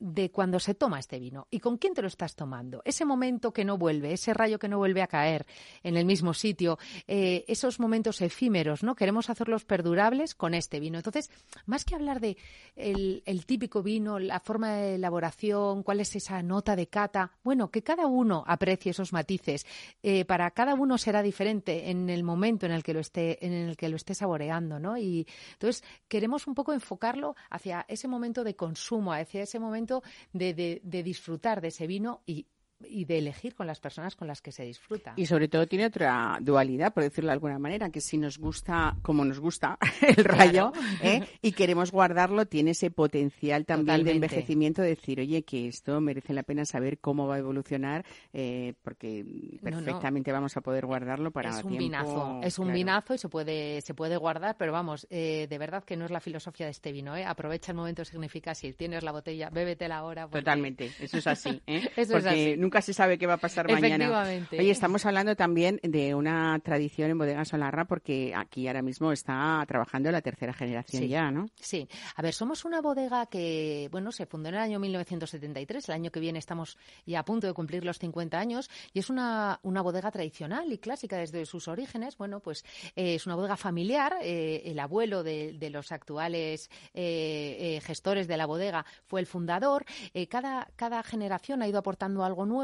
de 0.00 0.30
cuando 0.30 0.58
se 0.58 0.74
toma 0.74 0.98
este 0.98 1.18
vino 1.18 1.46
y 1.50 1.60
con 1.60 1.76
quién 1.76 1.94
te 1.94 2.02
lo 2.02 2.08
estás 2.08 2.34
tomando. 2.34 2.80
Ese 2.84 3.04
momento 3.04 3.52
que 3.52 3.64
no 3.64 3.76
vuelve, 3.76 4.14
ese 4.14 4.32
rayo 4.34 4.58
que 4.58 4.68
no 4.68 4.78
vuelve 4.78 5.02
a 5.02 5.06
caer 5.06 5.46
en 5.82 5.96
el 5.96 6.06
mismo 6.06 6.32
sitio, 6.34 6.78
eh, 7.06 7.44
esos 7.46 7.78
momentos 7.78 8.20
efímeros, 8.22 8.82
¿no? 8.82 8.94
Queremos 8.94 9.28
hacerlos 9.28 9.64
perdurables 9.64 10.34
con 10.34 10.54
este 10.54 10.80
vino. 10.80 10.98
Entonces, 10.98 11.30
más 11.66 11.84
que 11.84 11.94
hablar 11.94 12.20
de 12.20 12.38
el, 12.76 13.44
típico 13.46 13.82
vino, 13.82 14.18
la 14.18 14.40
forma 14.40 14.72
de 14.72 14.94
elaboración, 14.94 15.82
cuál 15.82 16.00
es 16.00 16.16
esa 16.16 16.42
nota 16.42 16.76
de 16.76 16.86
cata, 16.86 17.32
bueno, 17.44 17.70
que 17.70 17.82
cada 17.82 18.06
uno 18.06 18.42
aprecie 18.46 18.90
esos 18.90 19.12
matices. 19.12 19.66
Eh, 20.02 20.24
para 20.24 20.50
cada 20.52 20.74
uno 20.74 20.96
será 20.96 21.22
diferente 21.22 21.90
en 21.90 22.08
el 22.08 22.24
momento 22.24 22.64
en 22.64 22.72
el 22.72 22.82
que 22.82 22.94
lo 22.94 23.00
esté, 23.00 23.44
en 23.44 23.52
el 23.52 23.76
que 23.76 23.88
lo 23.90 23.96
esté 23.96 24.14
saboreando, 24.14 24.78
¿no? 24.78 24.96
Y 24.96 25.26
entonces 25.52 25.84
queremos 26.08 26.46
un 26.46 26.54
poco 26.54 26.72
enfocarlo 26.72 27.36
hacia 27.50 27.84
ese 27.88 28.08
momento 28.08 28.44
de 28.44 28.56
consumo, 28.56 29.12
hacia 29.12 29.42
ese 29.42 29.58
momento 29.58 29.89
de, 30.32 30.54
de, 30.54 30.80
de 30.84 31.02
disfrutar 31.02 31.60
de 31.60 31.68
ese 31.68 31.86
vino 31.86 32.22
y, 32.26 32.46
y 32.88 33.04
de 33.04 33.18
elegir 33.18 33.54
con 33.54 33.66
las 33.66 33.80
personas 33.80 34.16
con 34.16 34.26
las 34.28 34.40
que 34.40 34.52
se 34.52 34.64
disfruta. 34.64 35.12
Y 35.16 35.26
sobre 35.26 35.48
todo 35.48 35.66
tiene 35.66 35.86
otra 35.86 36.38
dualidad, 36.40 36.92
por 36.94 37.02
decirlo 37.02 37.28
de 37.28 37.34
alguna 37.34 37.58
manera, 37.58 37.90
que 37.90 38.00
si 38.00 38.16
nos 38.18 38.38
gusta, 38.38 38.96
como 39.02 39.24
nos 39.24 39.38
gusta 39.40 39.78
el 40.16 40.24
rayo, 40.24 40.72
¿eh? 41.02 41.22
y 41.42 41.52
queremos 41.52 41.90
guardarlo, 41.92 42.46
tiene 42.46 42.72
ese 42.72 42.90
potencial 42.90 43.64
también 43.66 43.86
Totalmente. 43.86 44.10
de 44.10 44.14
envejecimiento, 44.16 44.82
de 44.82 44.88
decir, 44.88 45.20
oye, 45.20 45.42
que 45.42 45.68
esto 45.68 46.00
merece 46.00 46.32
la 46.32 46.42
pena 46.42 46.64
saber 46.64 46.98
cómo 46.98 47.26
va 47.26 47.36
a 47.36 47.38
evolucionar, 47.38 48.04
eh, 48.32 48.74
porque 48.82 49.24
No, 49.24 49.70
no. 49.70 49.76
perfectamente 49.84 50.32
vamos 50.32 50.56
a 50.56 50.60
poder 50.60 50.86
guardarlo 50.86 51.30
para 51.30 51.50
es 51.50 51.56
un 51.64 51.70
tiempo, 51.76 51.78
vinazo, 51.78 52.40
es 52.42 52.58
un 52.58 52.64
claro. 52.66 52.76
vinazo 52.76 53.14
y 53.14 53.18
se 53.18 53.28
puede, 53.28 53.80
se 53.82 53.94
puede 53.94 54.16
guardar, 54.16 54.56
pero 54.58 54.72
vamos, 54.72 55.06
eh, 55.10 55.46
de 55.48 55.58
verdad 55.58 55.84
que 55.84 55.96
no 55.96 56.04
es 56.04 56.10
la 56.10 56.20
filosofía 56.20 56.66
de 56.66 56.72
este 56.72 56.92
vino, 56.92 57.16
¿eh? 57.16 57.24
Aprovecha 57.24 57.72
el 57.72 57.76
momento, 57.78 58.04
significa 58.04 58.54
si 58.54 58.72
tienes 58.72 59.02
la 59.02 59.12
botella, 59.12 59.50
bébetela 59.50 59.96
ahora. 59.98 60.26
porque- 60.26 60.40
Totalmente, 60.40 60.90
eso 61.00 61.18
es 61.18 61.26
así, 61.26 61.60
¿eh? 61.66 61.88
Eso 61.96 62.16
es 62.16 62.26
así. 62.26 62.56
Nunca 62.70 62.82
se 62.82 62.94
sabe 62.94 63.18
qué 63.18 63.26
va 63.26 63.34
a 63.34 63.38
pasar 63.38 63.68
mañana. 63.68 64.22
Oye, 64.52 64.70
estamos 64.70 65.04
hablando 65.04 65.34
también 65.34 65.80
de 65.82 66.14
una 66.14 66.56
tradición 66.60 67.10
en 67.10 67.18
Bodega 67.18 67.44
Solarra 67.44 67.84
porque 67.86 68.32
aquí 68.32 68.68
ahora 68.68 68.80
mismo 68.80 69.10
está 69.10 69.64
trabajando 69.66 70.12
la 70.12 70.22
tercera 70.22 70.52
generación 70.52 71.02
Sí. 71.02 71.08
ya, 71.08 71.32
¿no? 71.32 71.46
Sí, 71.56 71.88
a 72.14 72.22
ver, 72.22 72.32
somos 72.32 72.64
una 72.64 72.80
bodega 72.80 73.26
que, 73.26 73.88
bueno, 73.90 74.12
se 74.12 74.24
fundó 74.26 74.50
en 74.50 74.54
el 74.54 74.60
año 74.60 74.78
1973, 74.78 75.88
el 75.88 75.94
año 75.96 76.10
que 76.12 76.20
viene 76.20 76.38
estamos 76.38 76.78
ya 77.06 77.18
a 77.18 77.24
punto 77.24 77.48
de 77.48 77.52
cumplir 77.54 77.84
los 77.84 77.98
50 77.98 78.38
años, 78.38 78.70
y 78.92 79.00
es 79.00 79.10
una, 79.10 79.58
una 79.64 79.82
bodega 79.82 80.12
tradicional 80.12 80.72
y 80.72 80.78
clásica 80.78 81.16
desde 81.16 81.46
sus 81.46 81.66
orígenes. 81.66 82.16
Bueno, 82.16 82.38
pues 82.38 82.64
eh, 82.94 83.16
es 83.16 83.26
una 83.26 83.34
bodega 83.34 83.56
familiar, 83.56 84.14
eh, 84.22 84.62
el 84.66 84.78
abuelo 84.78 85.24
de, 85.24 85.54
de 85.54 85.70
los 85.70 85.90
actuales 85.90 86.70
eh, 86.94 87.80
gestores 87.82 88.28
de 88.28 88.36
la 88.36 88.46
bodega 88.46 88.86
fue 89.06 89.18
el 89.18 89.26
fundador. 89.26 89.84
Cada, 90.28 90.68
cada 90.76 91.02
generación 91.02 91.62
ha 91.62 91.68
ido 91.68 91.78
aportando 91.78 92.22
algo 92.24 92.46
nuevo, 92.46 92.59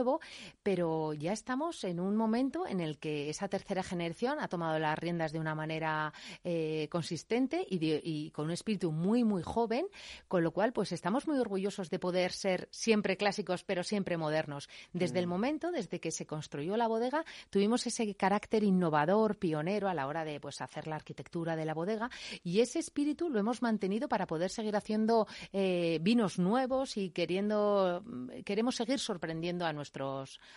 pero 0.63 1.13
ya 1.15 1.33
estamos 1.33 1.83
en 1.85 2.01
un 2.01 2.17
momento 2.17 2.67
en 2.67 2.81
el 2.81 2.99
que 2.99 3.29
esa 3.31 3.49
tercera 3.49 3.83
generación 3.83 4.39
ha 4.41 4.49
tomado 4.49 4.79
las 4.79 4.99
riendas 4.99 5.33
de 5.33 5.39
una 5.41 5.55
manera 5.55 6.13
eh, 6.45 6.89
consistente 6.91 7.67
y, 7.69 7.79
de- 7.79 8.01
y 8.05 8.31
con 8.31 8.47
un 8.47 8.51
espíritu 8.53 8.93
muy, 8.93 9.25
muy 9.25 9.43
joven, 9.43 9.87
con 10.29 10.43
lo 10.43 10.51
cual, 10.53 10.73
pues 10.73 10.93
estamos 10.93 11.27
muy 11.27 11.39
orgullosos 11.39 11.91
de 11.91 11.99
poder 11.99 12.33
ser 12.33 12.69
siempre 12.71 13.17
clásicos, 13.17 13.65
pero 13.65 13.83
siempre 13.83 14.17
modernos. 14.17 14.69
Desde 14.93 15.19
el 15.19 15.27
momento, 15.27 15.71
desde 15.71 16.01
que 16.01 16.11
se 16.11 16.27
construyó 16.27 16.77
la 16.77 16.89
bodega, 16.89 17.25
tuvimos 17.51 17.87
ese 17.87 18.15
carácter 18.15 18.63
innovador, 18.65 19.37
pionero 19.37 19.89
a 19.89 19.95
la 19.95 20.07
hora 20.07 20.25
de 20.25 20.41
pues 20.41 20.61
hacer 20.61 20.87
la 20.87 20.97
arquitectura 20.97 21.57
de 21.57 21.65
la 21.65 21.75
bodega 21.75 22.11
y 22.43 22.61
ese 22.61 22.79
espíritu 22.79 23.29
lo 23.31 23.39
hemos 23.39 23.63
mantenido 23.63 24.09
para 24.09 24.27
poder 24.27 24.51
seguir 24.51 24.77
haciendo 24.77 25.27
eh, 25.53 25.99
vinos 26.03 26.39
nuevos 26.39 26.97
y 26.97 27.11
queriendo 27.11 28.03
queremos 28.45 28.77
seguir 28.77 28.99
sorprendiendo 28.99 29.65
a 29.67 29.73
nuestros 29.73 29.86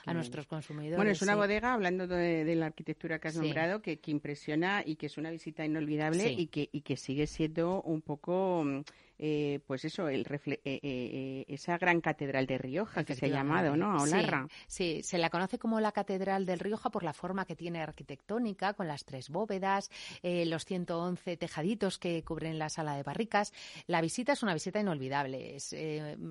a 0.05 0.13
nuestros 0.13 0.47
consumidores. 0.47 0.97
Bueno, 0.97 1.11
es 1.11 1.21
una 1.21 1.33
sí. 1.33 1.37
bodega, 1.39 1.73
hablando 1.73 2.07
de, 2.07 2.43
de 2.45 2.55
la 2.55 2.67
arquitectura 2.67 3.19
que 3.19 3.27
has 3.29 3.33
Sí. 3.35 3.41
nombrado, 3.41 3.81
que, 3.81 3.99
que 3.99 4.11
impresiona 4.11 4.83
y 4.85 4.95
que 4.95 5.05
es 5.07 5.17
una 5.17 5.31
visita 5.31 5.65
inolvidable 5.65 6.23
Sí. 6.23 6.35
y, 6.37 6.47
que, 6.47 6.69
y 6.71 6.81
que 6.81 6.97
sigue 6.97 7.27
siendo 7.27 7.81
un 7.81 8.01
poco, 8.01 8.63
mm, 8.65 8.81
eh, 9.19 9.59
pues 9.67 9.85
eso, 9.85 10.07
el 10.09 10.25
refle- 10.25 10.61
eh, 10.63 10.79
eh, 10.81 10.81
eh, 10.83 11.45
esa 11.49 11.77
gran 11.77 12.01
catedral 12.01 12.47
de 12.47 12.57
Rioja 12.57 13.03
que 13.03 13.13
se 13.15 13.25
ha 13.25 13.29
llamado, 13.29 13.75
¿no? 13.75 13.93
A 13.95 13.99
Sí, 14.07 14.13
Olarra. 14.13 14.47
Sí, 14.67 15.01
se 15.03 15.17
la 15.17 15.29
conoce 15.29 15.59
como 15.59 15.79
la 15.79 15.91
Catedral 15.91 16.45
del 16.45 16.59
Rioja 16.59 16.89
por 16.89 17.03
la 17.03 17.13
forma 17.13 17.45
que 17.45 17.55
tiene 17.55 17.81
arquitectónica, 17.81 18.73
con 18.73 18.87
las 18.87 19.03
tres 19.05 19.29
bóvedas, 19.29 19.91
eh, 20.23 20.45
los 20.45 20.65
111 20.65 21.37
tejaditos 21.37 21.99
que 21.99 22.23
cubren 22.23 22.57
la 22.57 22.69
sala 22.69 22.95
de 22.95 23.03
barricas. 23.03 23.51
La 23.87 24.01
visita 24.01 24.33
es 24.33 24.41
una 24.43 24.53
visita 24.53 24.79
inolvidable. 24.79 25.55
Es, 25.55 25.75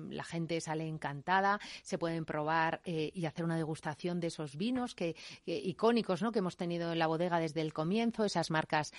la 0.09 0.23
gente 0.23 0.59
sale 0.61 0.87
encantada, 0.87 1.59
se 1.83 1.97
pueden 1.97 2.25
probar 2.25 2.81
y 2.85 3.25
hacer 3.25 3.45
una 3.45 3.55
degustación 3.57 4.19
de 4.19 4.27
esos 4.27 4.55
vinos 4.57 4.95
que, 4.95 5.15
que- 5.45 5.57
icónicos 5.59 6.21
¿no? 6.21 6.31
que 6.31 6.39
hemos 6.39 6.57
tenido 6.57 6.91
en 6.91 6.99
la 6.99 7.07
bodega 7.07 7.39
desde 7.39 7.61
el 7.61 7.73
comienzo, 7.73 8.25
esas 8.25 8.49
marcas 8.51 8.91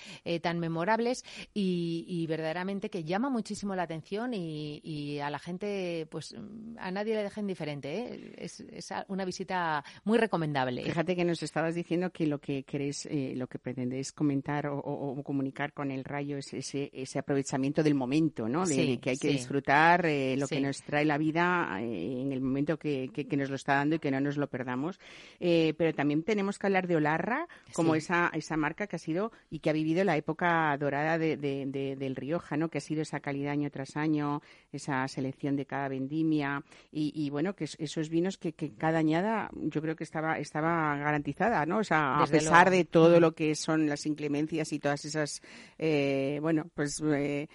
tan 0.42 0.58
memorables 0.60 1.24
y, 1.54 2.04
y 2.08 2.26
verdaderamente 2.26 2.90
que 2.90 3.04
llama 3.04 3.30
muchísimo 3.30 3.74
la 3.74 3.79
la 3.80 3.84
atención 3.84 4.32
y, 4.34 5.18
a 5.20 5.30
la 5.30 5.38
gente, 5.38 6.06
pues 6.10 6.34
a 6.78 6.90
nadie 6.90 7.14
le 7.14 7.22
deja 7.22 7.40
indiferente. 7.40 7.88
¿eh? 7.90 8.34
Es, 8.36 8.62
una 9.08 9.24
visita 9.24 9.82
muy 10.04 10.18
recomendable. 10.18 10.84
Fíjate 10.84 11.16
que 11.16 11.24
nos 11.24 11.42
estabas 11.42 11.74
diciendo 11.74 12.10
que 12.10 12.26
lo 12.26 12.38
que 12.38 12.62
queréis, 12.64 13.06
eh, 13.06 13.34
lo 13.36 13.46
que 13.46 13.58
pretendéis 13.58 14.12
comentar 14.12 14.66
o, 14.66 15.22
comunicar 15.24 15.72
con 15.72 15.90
el 15.90 16.04
rayo 16.04 16.36
es 16.36 16.52
ese, 16.52 16.90
ese 16.92 17.18
aprovechamiento 17.18 17.82
del 17.82 17.94
momento, 17.94 18.48
¿no? 18.48 18.66
De, 18.66 18.98
que 18.98 19.10
hay 19.10 19.18
que 19.18 19.28
disfrutar 19.28 20.06
eh, 20.06 20.36
lo 20.36 20.46
que 20.46 20.60
nos 20.60 20.82
trae 20.82 21.04
la 21.04 21.18
vida 21.18 21.78
en 21.80 22.32
el 22.32 22.40
momento 22.40 22.78
que, 22.78 23.10
que, 23.12 23.36
nos 23.36 23.48
lo 23.48 23.56
está 23.56 23.74
dando 23.74 23.96
y 23.96 23.98
que 23.98 24.10
no 24.10 24.20
nos 24.20 24.36
lo 24.36 24.48
perdamos. 24.48 24.98
pero 25.38 25.94
también 25.94 26.22
tenemos 26.22 26.58
que 26.58 26.66
hablar 26.66 26.86
de 26.86 26.96
Olarra 26.96 27.46
como 27.72 27.94
esa, 27.94 28.30
esa 28.34 28.56
marca 28.56 28.86
que 28.86 28.96
ha 28.96 28.98
sido 28.98 29.32
y 29.50 29.60
que 29.60 29.70
ha 29.70 29.72
vivido 29.72 30.04
la 30.04 30.16
época 30.16 30.76
dorada 30.76 31.18
de, 31.18 31.36
del 31.36 32.16
Rioja, 32.16 32.56
¿no? 32.56 32.68
Que 32.68 32.78
ha 32.78 32.82
sido 32.82 33.02
esa 33.02 33.20
calidad 33.20 33.52
año 33.52 33.69
tras 33.70 33.96
año, 33.96 34.42
esa 34.72 35.06
selección 35.08 35.56
de 35.56 35.66
cada 35.66 35.88
vendimia 35.88 36.62
y, 36.92 37.30
bueno, 37.30 37.54
que 37.54 37.64
esos 37.64 38.08
vinos 38.08 38.38
que, 38.38 38.52
cada 38.52 38.98
añada 38.98 39.50
yo 39.54 39.80
creo 39.80 39.96
que 39.96 40.04
estaba 40.04 40.38
estaba 40.38 40.96
garantizada, 40.96 41.66
¿no? 41.66 41.78
O 41.78 41.84
sea, 41.84 42.22
a 42.22 42.26
pesar 42.26 42.70
de 42.70 42.84
todo 42.84 43.20
lo 43.20 43.32
que 43.34 43.54
son 43.54 43.88
las 43.88 44.06
inclemencias 44.06 44.72
y 44.72 44.78
todas 44.78 45.04
esas, 45.04 45.42
eh, 45.78 46.38
bueno, 46.40 46.66
pues 46.74 47.00
eh, 47.04 47.48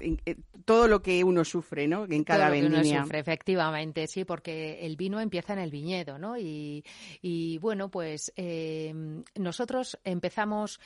eh, 0.00 0.36
todo 0.64 0.88
lo 0.88 1.02
que 1.02 1.24
uno 1.24 1.44
sufre, 1.44 1.86
¿no? 1.86 2.04
En 2.04 2.24
cada 2.24 2.48
todo 2.48 2.60
lo 2.60 2.62
vendimia. 2.62 3.02
sufre, 3.02 3.18
efectivamente, 3.18 4.06
sí, 4.06 4.24
porque 4.24 4.84
el 4.84 4.96
vino 4.96 5.20
empieza 5.20 5.52
en 5.52 5.58
el 5.60 5.70
viñedo, 5.70 6.18
¿no? 6.18 6.38
Y, 6.38 6.84
y 7.22 7.58
bueno, 7.58 7.90
pues 7.90 8.32
nosotros 9.34 9.98
empezamos 10.04 10.80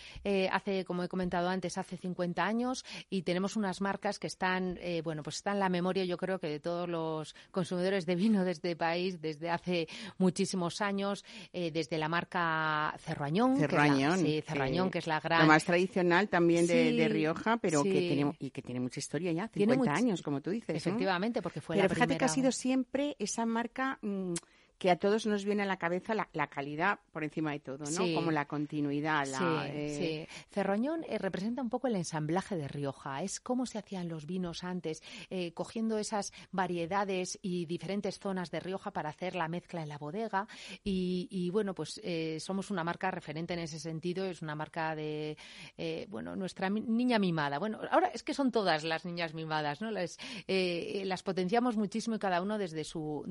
hace, 0.50 0.84
como 0.84 1.02
he 1.02 1.08
comentado 1.08 1.48
antes, 1.48 1.78
hace 1.78 1.96
50 1.96 2.44
años 2.44 2.84
y 3.10 3.22
tenemos 3.22 3.56
unas 3.56 3.80
marcas 3.80 4.18
que 4.18 4.26
están, 4.26 4.57
eh, 4.80 5.02
bueno, 5.02 5.22
pues 5.22 5.36
están 5.36 5.54
en 5.54 5.60
la 5.60 5.68
memoria, 5.68 6.04
yo 6.04 6.16
creo 6.16 6.38
que 6.38 6.48
de 6.48 6.60
todos 6.60 6.88
los 6.88 7.34
consumidores 7.50 8.06
de 8.06 8.14
vino 8.14 8.44
de 8.44 8.52
este 8.52 8.76
país 8.76 9.20
desde 9.20 9.50
hace 9.50 9.88
muchísimos 10.18 10.80
años, 10.80 11.24
eh, 11.52 11.70
desde 11.70 11.98
la 11.98 12.08
marca 12.08 12.94
Cerrañón, 12.98 13.56
Cerrañón, 13.56 14.22
que 14.22 14.38
es 14.38 14.44
la, 14.44 14.52
Cerrañón, 14.52 14.90
que, 14.90 14.98
es 14.98 15.06
la 15.06 15.20
gran... 15.20 15.40
La 15.40 15.46
más 15.46 15.64
tradicional 15.64 16.28
también 16.28 16.66
de, 16.66 17.08
Rioja, 17.08 17.56
pero 17.56 17.82
que 17.82 17.90
tiene, 17.90 18.32
y 18.38 18.50
que 18.50 18.62
tiene 18.62 18.80
mucha 18.80 19.00
historia 19.00 19.32
ya, 19.32 19.48
50 19.48 19.92
años, 19.92 20.22
como 20.22 20.40
tú 20.40 20.50
dices. 20.50 20.76
Efectivamente, 20.76 21.42
porque 21.42 21.60
fue 21.60 21.76
pero 21.76 21.88
la 21.88 21.94
fíjate 21.94 22.18
que 22.18 22.24
ha 22.24 22.28
sido 22.28 22.52
siempre 22.52 23.16
esa 23.18 23.46
marca... 23.46 23.98
Mm, 24.02 24.34
que 24.78 24.90
a 24.90 24.96
todos 24.96 25.26
nos 25.26 25.44
viene 25.44 25.64
a 25.64 25.66
la 25.66 25.76
cabeza 25.76 26.14
la, 26.14 26.46
calidad 26.46 27.00
por 27.12 27.24
encima 27.24 27.50
de 27.50 27.58
todo, 27.58 27.84
¿no? 27.84 28.14
Como 28.14 28.30
la 28.30 28.46
continuidad. 28.46 29.26
La, 29.26 29.38
sí, 29.38 29.44
eh... 29.72 30.28
Cerroñón 30.50 31.04
eh, 31.08 31.18
representa 31.18 31.60
un 31.60 31.68
poco 31.68 31.88
el 31.88 31.96
ensamblaje 31.96 32.56
de 32.56 32.68
Rioja. 32.68 33.22
Es 33.22 33.40
cómo 33.40 33.66
se 33.66 33.78
hacían 33.78 34.08
los 34.08 34.24
vinos 34.24 34.62
antes, 34.62 35.02
eh, 35.30 35.52
cogiendo 35.52 35.98
esas 35.98 36.32
variedades 36.52 37.38
y 37.42 37.66
diferentes 37.66 38.20
zonas 38.20 38.50
de 38.52 38.60
Rioja 38.60 38.92
para 38.92 39.10
hacer 39.10 39.34
la 39.34 39.48
mezcla 39.48 39.82
en 39.82 39.88
la 39.88 39.98
bodega. 39.98 40.46
Y, 40.84 41.50
bueno, 41.50 41.74
pues 41.74 42.00
somos 42.38 42.70
una 42.70 42.84
marca 42.84 43.10
referente 43.10 43.54
en 43.54 43.60
ese 43.60 43.80
sentido. 43.80 44.24
Es 44.26 44.42
una 44.42 44.54
marca 44.54 44.94
de, 44.94 45.36
bueno, 46.08 46.36
nuestra 46.36 46.70
niña 46.70 47.18
mimada. 47.18 47.58
Bueno, 47.58 47.80
ahora 47.90 48.08
es 48.08 48.22
que 48.22 48.32
son 48.32 48.52
todas 48.52 48.84
las 48.84 49.04
niñas 49.04 49.34
mimadas, 49.34 49.80
¿no? 49.80 49.90
Las, 49.90 50.18
las 50.46 51.22
potenciamos 51.22 51.76
muchísimo 51.76 52.16
y 52.16 52.18
cada 52.18 52.40
uno 52.40 52.58
desde 52.58 52.84
su, 52.84 53.24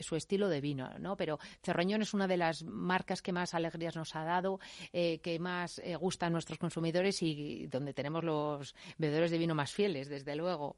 su 0.00 0.16
estilo 0.16 0.48
de 0.48 0.60
vino. 0.60 0.91
Pero 1.16 1.38
Cerroñón 1.62 2.02
es 2.02 2.14
una 2.14 2.26
de 2.26 2.36
las 2.36 2.64
marcas 2.64 3.22
que 3.22 3.32
más 3.32 3.54
alegrías 3.54 3.96
nos 3.96 4.14
ha 4.16 4.24
dado, 4.24 4.60
eh, 4.92 5.18
que 5.22 5.38
más 5.38 5.80
eh, 5.80 5.96
gusta 5.96 6.26
a 6.26 6.30
nuestros 6.30 6.58
consumidores 6.58 7.22
y 7.22 7.66
donde 7.66 7.92
tenemos 7.92 8.24
los 8.24 8.74
bebedores 8.98 9.30
de 9.30 9.38
vino 9.38 9.54
más 9.54 9.72
fieles, 9.72 10.08
desde 10.08 10.36
luego. 10.36 10.76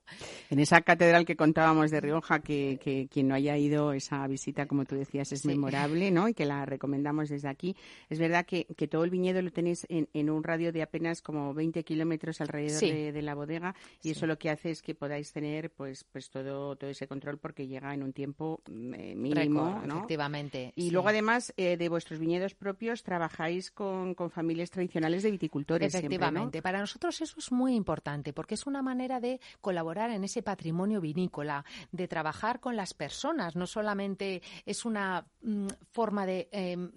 En 0.50 0.58
esa 0.58 0.80
catedral 0.82 1.24
que 1.24 1.36
contábamos 1.36 1.90
de 1.90 2.00
Rioja, 2.00 2.40
que, 2.40 3.08
quien 3.10 3.28
no 3.28 3.34
haya 3.34 3.56
ido, 3.56 3.92
esa 3.92 4.26
visita, 4.26 4.66
como 4.66 4.84
tú 4.84 4.96
decías, 4.96 5.32
es 5.32 5.44
memorable, 5.44 6.10
¿no? 6.10 6.28
Y 6.28 6.34
que 6.34 6.44
la 6.44 6.64
recomendamos 6.64 7.28
desde 7.28 7.48
aquí. 7.48 7.76
Es 8.08 8.18
verdad 8.18 8.46
que, 8.46 8.66
todo 8.84 9.04
el 9.04 9.10
viñedo 9.10 9.40
lo 9.40 9.50
tenéis 9.50 9.86
en, 9.88 10.30
un 10.30 10.44
radio 10.44 10.70
de 10.72 10.82
apenas 10.82 11.22
como 11.22 11.54
20 11.54 11.84
kilómetros 11.84 12.40
alrededor 12.40 12.80
de, 12.80 13.22
la 13.22 13.34
bodega 13.34 13.74
y 14.02 14.10
eso 14.10 14.26
lo 14.26 14.38
que 14.38 14.50
hace 14.50 14.70
es 14.70 14.82
que 14.82 14.94
podáis 14.94 15.32
tener 15.32 15.70
pues 15.70 16.04
pues 16.04 16.28
todo 16.28 16.76
todo 16.76 16.90
ese 16.90 17.06
control 17.06 17.38
porque 17.38 17.66
llega 17.66 17.94
en 17.94 18.02
un 18.02 18.12
tiempo 18.12 18.60
mm, 18.70 18.94
eh, 18.94 19.14
mínimo, 19.14 19.82
¿no? 19.86 20.03
Efectivamente. 20.04 20.72
Y 20.76 20.90
luego, 20.90 21.08
además, 21.08 21.52
eh, 21.56 21.76
de 21.76 21.88
vuestros 21.88 22.18
viñedos 22.18 22.54
propios, 22.54 23.02
trabajáis 23.02 23.70
con, 23.70 24.14
familias 24.30 24.70
tradicionales 24.70 25.22
de 25.22 25.30
viticultores. 25.30 25.94
Efectivamente. 25.94 26.62
Para 26.62 26.80
nosotros 26.80 27.20
eso 27.20 27.34
es 27.38 27.52
muy 27.52 27.74
importante 27.74 28.32
porque 28.32 28.54
es 28.54 28.66
una 28.66 28.82
manera 28.82 29.20
de 29.20 29.40
colaborar 29.60 30.10
en 30.10 30.24
ese 30.24 30.42
patrimonio 30.42 31.00
vinícola, 31.00 31.64
de 31.92 32.08
trabajar 32.08 32.60
con 32.60 32.76
las 32.76 32.94
personas. 32.94 33.56
No 33.56 33.66
solamente 33.66 34.42
es 34.66 34.84
una 34.84 35.26
mm, 35.42 35.66
forma 35.92 36.26
de. 36.26 36.48
Em, 36.52 36.90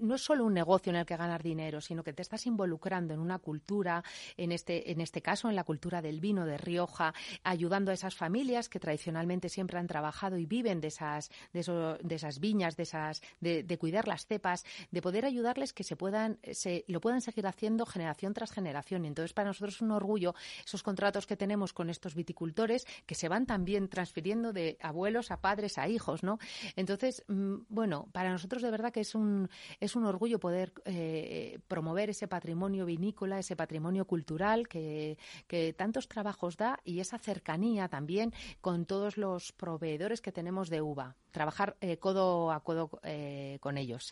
no 0.00 0.14
es 0.14 0.22
solo 0.22 0.44
un 0.44 0.54
negocio 0.54 0.90
en 0.90 0.96
el 0.96 1.06
que 1.06 1.16
ganar 1.16 1.42
dinero, 1.42 1.80
sino 1.80 2.02
que 2.02 2.12
te 2.12 2.22
estás 2.22 2.46
involucrando 2.46 3.14
en 3.14 3.20
una 3.20 3.38
cultura, 3.38 4.02
en 4.36 4.52
este, 4.52 4.90
en 4.90 5.00
este 5.00 5.22
caso, 5.22 5.48
en 5.48 5.56
la 5.56 5.64
cultura 5.64 6.02
del 6.02 6.20
vino 6.20 6.46
de 6.46 6.58
Rioja, 6.58 7.14
ayudando 7.42 7.90
a 7.90 7.94
esas 7.94 8.14
familias 8.14 8.68
que 8.68 8.80
tradicionalmente 8.80 9.48
siempre 9.48 9.78
han 9.78 9.86
trabajado 9.86 10.38
y 10.38 10.46
viven 10.46 10.80
de 10.80 10.88
esas, 10.88 11.30
de, 11.52 11.98
de 12.02 12.14
esas 12.14 12.40
de 12.50 12.82
esas, 12.82 13.22
de, 13.40 13.78
cuidar 13.78 14.08
las 14.08 14.26
cepas, 14.26 14.64
de 14.90 15.00
poder 15.00 15.24
ayudarles 15.24 15.72
que 15.72 15.84
se 15.84 15.96
puedan, 15.96 16.38
se, 16.52 16.84
lo 16.88 17.00
puedan 17.00 17.20
seguir 17.20 17.46
haciendo 17.46 17.86
generación 17.86 18.34
tras 18.34 18.50
generación. 18.50 19.04
Entonces 19.04 19.32
para 19.32 19.48
nosotros 19.48 19.76
es 19.76 19.82
un 19.82 19.92
orgullo 19.92 20.34
esos 20.64 20.82
contratos 20.82 21.26
que 21.26 21.36
tenemos 21.36 21.72
con 21.72 21.90
estos 21.90 22.14
viticultores 22.14 22.86
que 23.06 23.14
se 23.14 23.28
van 23.28 23.46
también 23.46 23.88
transfiriendo 23.88 24.52
de 24.52 24.78
abuelos 24.80 25.30
a 25.30 25.40
padres 25.40 25.78
a 25.78 25.88
hijos, 25.88 26.22
¿no? 26.22 26.38
Entonces, 26.76 27.22
mm, 27.28 27.54
bueno, 27.68 28.08
para 28.12 28.30
nosotros 28.30 28.62
de 28.62 28.70
verdad 28.70 28.92
que 28.92 29.00
es 29.00 29.14
un, 29.14 29.48
es 29.78 29.94
un 29.94 30.04
orgullo 30.04 30.40
poder 30.40 30.72
eh, 30.84 31.60
promover 31.68 32.10
ese 32.10 32.26
patrimonio 32.26 32.84
vinícola, 32.84 33.38
ese 33.38 33.56
patrimonio 33.56 34.06
cultural 34.06 34.66
que, 34.66 35.18
que 35.46 35.72
tantos 35.72 36.08
trabajos 36.08 36.56
da 36.56 36.80
y 36.84 37.00
esa 37.00 37.18
cercanía 37.18 37.88
también 37.88 38.32
con 38.60 38.86
todos 38.86 39.16
los 39.16 39.52
proveedores 39.52 40.20
que 40.20 40.32
tenemos 40.32 40.68
de 40.68 40.80
uva. 40.80 41.16
Trabajar 41.30 41.76
eh, 41.80 41.96
codo 41.98 42.52
acuerdo 42.52 42.90
eh, 43.02 43.58
con 43.60 43.78
ellos. 43.78 44.10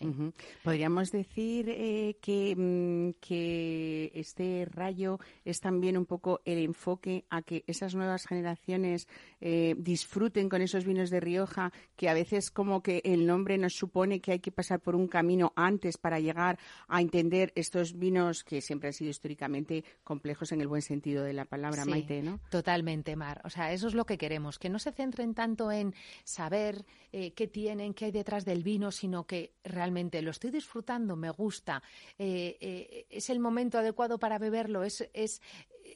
Podríamos 0.62 1.10
decir 1.10 1.68
eh, 1.68 2.16
que, 2.20 2.54
mm, 2.56 3.20
que 3.20 4.12
este 4.14 4.66
rayo 4.70 5.18
es 5.44 5.60
también 5.60 5.96
un 5.96 6.06
poco 6.06 6.40
el 6.44 6.58
enfoque 6.58 7.24
a 7.30 7.42
que 7.42 7.64
esas 7.66 7.94
nuevas 7.94 8.26
generaciones 8.26 9.08
eh, 9.40 9.74
disfruten 9.78 10.48
con 10.48 10.62
esos 10.62 10.84
vinos 10.84 11.10
de 11.10 11.20
Rioja, 11.20 11.72
que 11.96 12.08
a 12.08 12.14
veces 12.14 12.50
como 12.50 12.82
que 12.82 13.02
el 13.04 13.26
nombre 13.26 13.58
nos 13.58 13.74
supone 13.74 14.20
que 14.20 14.32
hay 14.32 14.40
que 14.40 14.52
pasar 14.52 14.80
por 14.80 14.94
un 14.96 15.08
camino 15.08 15.52
antes 15.56 15.96
para 15.96 16.20
llegar 16.20 16.58
a 16.88 17.00
entender 17.00 17.52
estos 17.54 17.98
vinos 17.98 18.44
que 18.44 18.60
siempre 18.60 18.88
han 18.88 18.92
sido 18.92 19.10
históricamente 19.10 19.84
complejos 20.04 20.52
en 20.52 20.60
el 20.60 20.68
buen 20.68 20.82
sentido 20.82 21.24
de 21.24 21.32
la 21.32 21.44
palabra, 21.44 21.84
Maite, 21.84 22.22
¿no? 22.22 22.40
Totalmente, 22.50 23.16
Mar. 23.16 23.40
O 23.44 23.50
sea, 23.50 23.72
eso 23.72 23.88
es 23.88 23.94
lo 23.94 24.06
que 24.06 24.18
queremos, 24.18 24.58
que 24.58 24.68
no 24.68 24.78
se 24.78 24.92
centren 24.92 25.34
tanto 25.34 25.70
en 25.70 25.94
saber 26.24 26.84
qué 27.10 27.48
tienen, 27.48 27.94
qué 27.94 28.06
hay 28.06 28.10
detrás 28.10 28.44
del 28.44 28.62
vino, 28.62 28.92
sino 28.92 29.26
que 29.26 29.54
realmente 29.64 30.20
lo 30.22 30.30
estoy 30.30 30.50
disfrutando, 30.50 31.16
me 31.16 31.30
gusta, 31.30 31.82
eh, 32.18 32.56
eh, 32.60 33.06
es 33.10 33.30
el 33.30 33.40
momento 33.40 33.78
adecuado 33.78 34.18
para 34.18 34.38
beberlo, 34.38 34.84
es, 34.84 35.08
es 35.12 35.40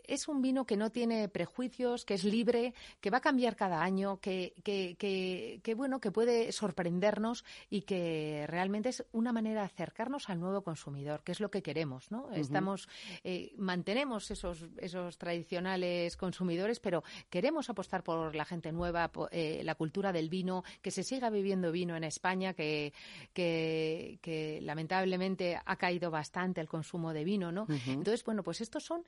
es 0.05 0.29
un 0.29 0.43
vino 0.43 0.67
que 0.67 0.77
no 0.77 0.91
tiene 0.91 1.29
prejuicios, 1.29 2.05
que 2.05 2.15
es 2.15 2.25
libre, 2.25 2.75
que 3.01 3.11
va 3.11 3.19
a 3.19 3.21
cambiar 3.21 3.57
cada 3.57 3.83
año, 3.83 4.19
que, 4.21 4.55
que, 4.63 5.75
bueno, 5.75 6.01
que 6.01 6.11
puede 6.11 6.53
sorprendernos 6.53 7.45
y 7.71 7.83
que 7.83 8.45
realmente 8.49 8.91
es 8.91 9.05
una 9.13 9.33
manera 9.33 9.61
de 9.61 9.67
acercarnos 9.67 10.29
al 10.31 10.41
nuevo 10.41 10.63
consumidor, 10.63 11.23
que 11.23 11.33
es 11.33 11.41
lo 11.41 11.51
que 11.51 11.63
queremos, 11.63 12.11
¿no? 12.11 12.31
Estamos, 12.33 12.89
eh, 13.25 13.53
mantenemos 13.57 14.31
esos, 14.31 14.67
esos 14.79 15.19
tradicionales 15.19 16.17
consumidores, 16.17 16.81
pero 16.81 17.03
queremos 17.31 17.71
apostar 17.71 18.03
por 18.03 18.35
la 18.35 18.45
gente 18.45 18.73
nueva, 18.73 19.11
eh, 19.31 19.63
la 19.65 19.75
cultura 19.75 20.13
del 20.13 20.29
vino, 20.29 20.65
que 20.81 20.91
se 20.91 21.03
siga 21.03 21.31
viviendo 21.31 21.73
vino 21.73 21.97
en 21.97 22.05
España, 22.05 22.55
que, 22.55 22.93
que, 23.33 24.61
lamentablemente 24.63 25.59
ha 25.65 25.77
caído 25.77 26.11
bastante 26.11 26.61
el 26.61 26.69
consumo 26.69 27.13
de 27.13 27.25
vino, 27.25 27.53
¿no? 27.53 27.67
Entonces, 27.87 28.25
bueno, 28.25 28.43
pues 28.43 28.61
estos 28.61 28.85
son 28.85 29.05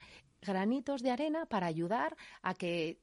granitos 0.75 1.03
de 1.03 1.11
arena 1.11 1.47
para 1.47 1.67
ayudar 1.67 2.17
a 2.43 2.55
que 2.55 2.99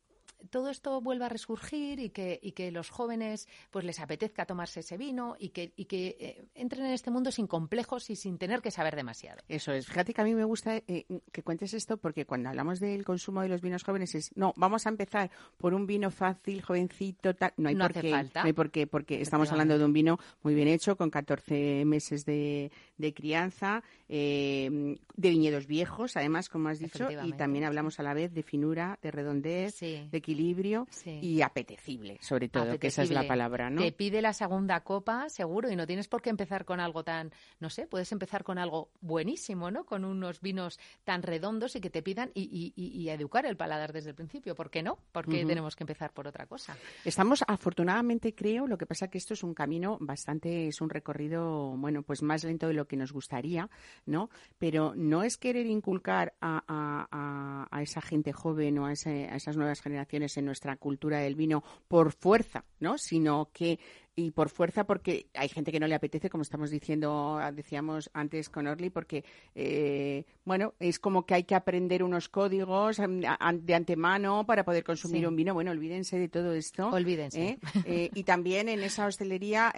todo 0.49 0.69
esto 0.69 1.01
vuelva 1.01 1.27
a 1.27 1.29
resurgir 1.29 1.99
y 1.99 2.09
que, 2.09 2.39
y 2.41 2.53
que 2.53 2.71
los 2.71 2.89
jóvenes 2.89 3.47
pues 3.69 3.85
les 3.85 3.99
apetezca 3.99 4.45
tomarse 4.45 4.79
ese 4.79 4.97
vino 4.97 5.35
y 5.37 5.49
que, 5.49 5.73
y 5.75 5.85
que 5.85 6.17
eh, 6.19 6.45
entren 6.55 6.85
en 6.85 6.93
este 6.93 7.11
mundo 7.11 7.31
sin 7.31 7.47
complejos 7.47 8.09
y 8.09 8.15
sin 8.15 8.37
tener 8.37 8.61
que 8.61 8.71
saber 8.71 8.95
demasiado. 8.95 9.41
Eso 9.47 9.71
es. 9.71 9.87
Fíjate 9.87 10.13
que 10.13 10.21
a 10.21 10.23
mí 10.23 10.33
me 10.33 10.43
gusta 10.43 10.77
eh, 10.87 11.05
que 11.31 11.43
cuentes 11.43 11.73
esto 11.73 11.97
porque 11.97 12.25
cuando 12.25 12.49
hablamos 12.49 12.79
del 12.79 13.05
consumo 13.05 13.41
de 13.41 13.49
los 13.49 13.61
vinos 13.61 13.83
jóvenes 13.83 14.15
es, 14.15 14.35
no, 14.35 14.53
vamos 14.55 14.85
a 14.85 14.89
empezar 14.89 15.29
por 15.57 15.73
un 15.73 15.85
vino 15.85 16.11
fácil, 16.11 16.61
jovencito, 16.61 17.35
tal. 17.35 17.53
No 17.57 17.69
hay 17.69 17.75
por 17.75 17.93
qué. 17.93 18.11
No 18.11 18.41
hay 18.43 18.53
por 18.53 18.71
qué, 18.71 18.87
porque 18.87 19.21
estamos 19.21 19.51
hablando 19.51 19.77
de 19.77 19.85
un 19.85 19.93
vino 19.93 20.17
muy 20.41 20.55
bien 20.55 20.67
hecho, 20.67 20.95
con 20.95 21.09
14 21.09 21.85
meses 21.85 22.25
de, 22.25 22.71
de 23.01 23.13
crianza, 23.13 23.83
eh, 24.07 24.97
de 25.15 25.29
viñedos 25.29 25.67
viejos, 25.67 26.15
además, 26.17 26.49
como 26.49 26.69
has 26.69 26.79
dicho, 26.79 27.07
y 27.25 27.33
también 27.33 27.65
hablamos 27.65 27.99
a 27.99 28.03
la 28.03 28.13
vez 28.13 28.33
de 28.33 28.43
finura, 28.43 28.99
de 29.01 29.11
redondez, 29.11 29.79
de 29.79 30.09
equilibrio 30.11 30.87
y 31.05 31.41
apetecible, 31.41 32.17
sobre 32.21 32.49
todo, 32.49 32.79
que 32.79 32.87
esa 32.87 33.03
es 33.03 33.11
la 33.11 33.27
palabra, 33.27 33.69
¿no? 33.69 33.81
Te 33.81 33.91
pide 33.91 34.21
la 34.21 34.33
segunda 34.33 34.81
copa, 34.81 35.29
seguro, 35.29 35.69
y 35.71 35.75
no 35.75 35.87
tienes 35.87 36.07
por 36.07 36.21
qué 36.21 36.29
empezar 36.29 36.65
con 36.65 36.79
algo 36.79 37.03
tan, 37.03 37.31
no 37.59 37.69
sé, 37.69 37.87
puedes 37.87 38.11
empezar 38.11 38.43
con 38.43 38.57
algo 38.57 38.89
buenísimo, 39.01 39.71
¿no? 39.71 39.85
Con 39.85 40.05
unos 40.05 40.41
vinos 40.41 40.79
tan 41.03 41.23
redondos 41.23 41.75
y 41.75 41.81
que 41.81 41.89
te 41.89 42.01
pidan 42.01 42.31
y, 42.33 42.73
y, 42.75 43.09
educar 43.09 43.45
el 43.45 43.57
paladar 43.57 43.91
desde 43.91 44.09
el 44.09 44.15
principio. 44.15 44.55
¿Por 44.55 44.69
qué 44.69 44.83
no? 44.83 44.97
Porque 45.11 45.45
tenemos 45.45 45.75
que 45.75 45.83
empezar 45.83 46.13
por 46.13 46.27
otra 46.27 46.45
cosa. 46.45 46.77
Estamos, 47.03 47.43
afortunadamente, 47.47 48.33
creo, 48.33 48.67
lo 48.67 48.77
que 48.77 48.85
pasa 48.85 49.09
que 49.09 49.17
esto 49.17 49.33
es 49.33 49.43
un 49.43 49.53
camino 49.53 49.97
bastante, 49.99 50.67
es 50.67 50.81
un 50.81 50.89
recorrido, 50.89 51.75
bueno, 51.77 52.03
pues 52.03 52.21
más 52.21 52.43
lento 52.43 52.67
de 52.67 52.73
lo 52.73 52.87
que 52.87 52.90
nos 52.97 53.11
gustaría, 53.11 53.69
¿no? 54.05 54.29
Pero 54.57 54.93
no 54.95 55.23
es 55.23 55.37
querer 55.37 55.65
inculcar 55.65 56.33
a, 56.41 56.63
a, 56.67 57.67
a, 57.71 57.81
esa 57.81 58.01
gente 58.01 58.33
joven 58.33 58.77
o 58.79 58.85
a, 58.85 58.89
a 58.89 58.91
esas 59.35 59.57
nuevas 59.57 59.81
generaciones 59.81 60.37
en 60.37 60.45
nuestra 60.45 60.75
cultura 60.77 61.19
del 61.19 61.35
vino 61.35 61.63
por 61.87 62.11
fuerza, 62.11 62.65
¿no? 62.79 62.97
Sino 62.97 63.49
que 63.53 63.79
y 64.15 64.31
por 64.31 64.49
fuerza 64.49 64.83
porque 64.85 65.27
hay 65.33 65.49
gente 65.49 65.71
que 65.71 65.79
no 65.79 65.87
le 65.87 65.95
apetece, 65.95 66.29
como 66.29 66.41
estamos 66.41 66.69
diciendo, 66.69 67.39
decíamos 67.53 68.09
antes 68.13 68.49
con 68.49 68.67
Orly, 68.67 68.89
porque, 68.89 69.23
eh, 69.55 70.25
bueno, 70.43 70.73
es 70.79 70.99
como 70.99 71.25
que 71.25 71.35
hay 71.35 71.43
que 71.43 71.55
aprender 71.55 72.03
unos 72.03 72.27
códigos 72.27 72.97
de 72.97 73.73
antemano 73.73 74.45
para 74.45 74.65
poder 74.65 74.83
consumir 74.83 75.27
un 75.27 75.35
vino. 75.35 75.53
Bueno, 75.53 75.71
olvídense 75.71 76.19
de 76.19 76.27
todo 76.27 76.53
esto. 76.53 76.89
Olvídense. 76.89 77.41
¿eh? 77.41 77.59
Eh, 77.85 78.09
y 78.13 78.23
también 78.23 78.69
en 78.69 78.83
esa 78.83 79.05
hostelería 79.05 79.73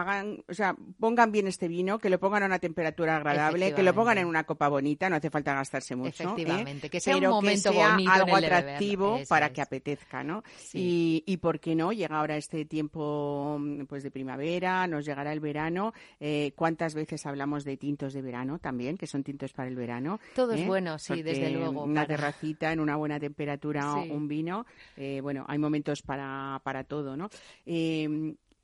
hagan, 0.00 0.42
o 0.48 0.54
sea, 0.54 0.74
pongan 0.98 1.32
bien 1.32 1.46
este 1.46 1.68
vino, 1.68 1.98
que 1.98 2.10
lo 2.10 2.18
pongan 2.18 2.42
a 2.42 2.46
una 2.46 2.58
temperatura 2.58 3.16
agradable, 3.16 3.74
que 3.74 3.82
lo 3.82 3.94
pongan 3.94 4.18
en 4.18 4.26
una 4.26 4.44
copa 4.44 4.68
bonita, 4.68 5.08
no 5.08 5.16
hace 5.16 5.30
falta 5.30 5.54
gastarse 5.54 5.96
mucho. 5.96 6.24
Efectivamente, 6.24 6.90
que 6.90 7.00
sea 7.00 7.16
un 7.16 7.26
momento 7.26 7.72
bonito 7.72 8.10
algo 8.10 8.36
atractivo 8.36 9.20
para 9.28 9.52
que 9.52 9.62
apetezca, 9.62 10.24
¿no? 10.24 10.42
Y, 10.72 11.22
y 11.26 11.36
por 11.38 11.60
qué 11.60 11.74
no, 11.74 11.92
llega 11.92 12.18
ahora 12.18 12.36
este 12.36 12.64
tiempo 12.64 13.58
mm, 13.60 13.84
pues 13.84 14.02
de 14.02 14.10
primavera, 14.10 14.86
nos 14.86 15.04
llegará 15.04 15.32
el 15.32 15.40
verano. 15.40 15.92
Eh, 16.18 16.52
¿Cuántas 16.56 16.94
veces 16.94 17.26
hablamos 17.26 17.64
de 17.64 17.76
tintos 17.76 18.12
de 18.12 18.22
verano 18.22 18.58
también, 18.58 18.96
que 18.96 19.06
son 19.06 19.22
tintos 19.22 19.52
para 19.52 19.68
el 19.68 19.76
verano? 19.76 20.20
Todo 20.34 20.52
es 20.52 20.60
¿Eh? 20.60 20.66
bueno, 20.66 20.98
sí, 20.98 21.22
desde 21.22 21.50
luego. 21.50 21.84
Una 21.84 22.06
terracita, 22.06 22.72
en 22.72 22.80
una 22.80 22.96
buena 22.96 23.18
temperatura, 23.18 23.94
un 23.94 24.28
vino. 24.28 24.66
Eh, 24.96 25.20
bueno, 25.22 25.44
hay 25.48 25.58
momentos 25.58 26.02
para, 26.02 26.60
para 26.64 26.84
todo, 26.84 27.16
¿no? 27.16 27.28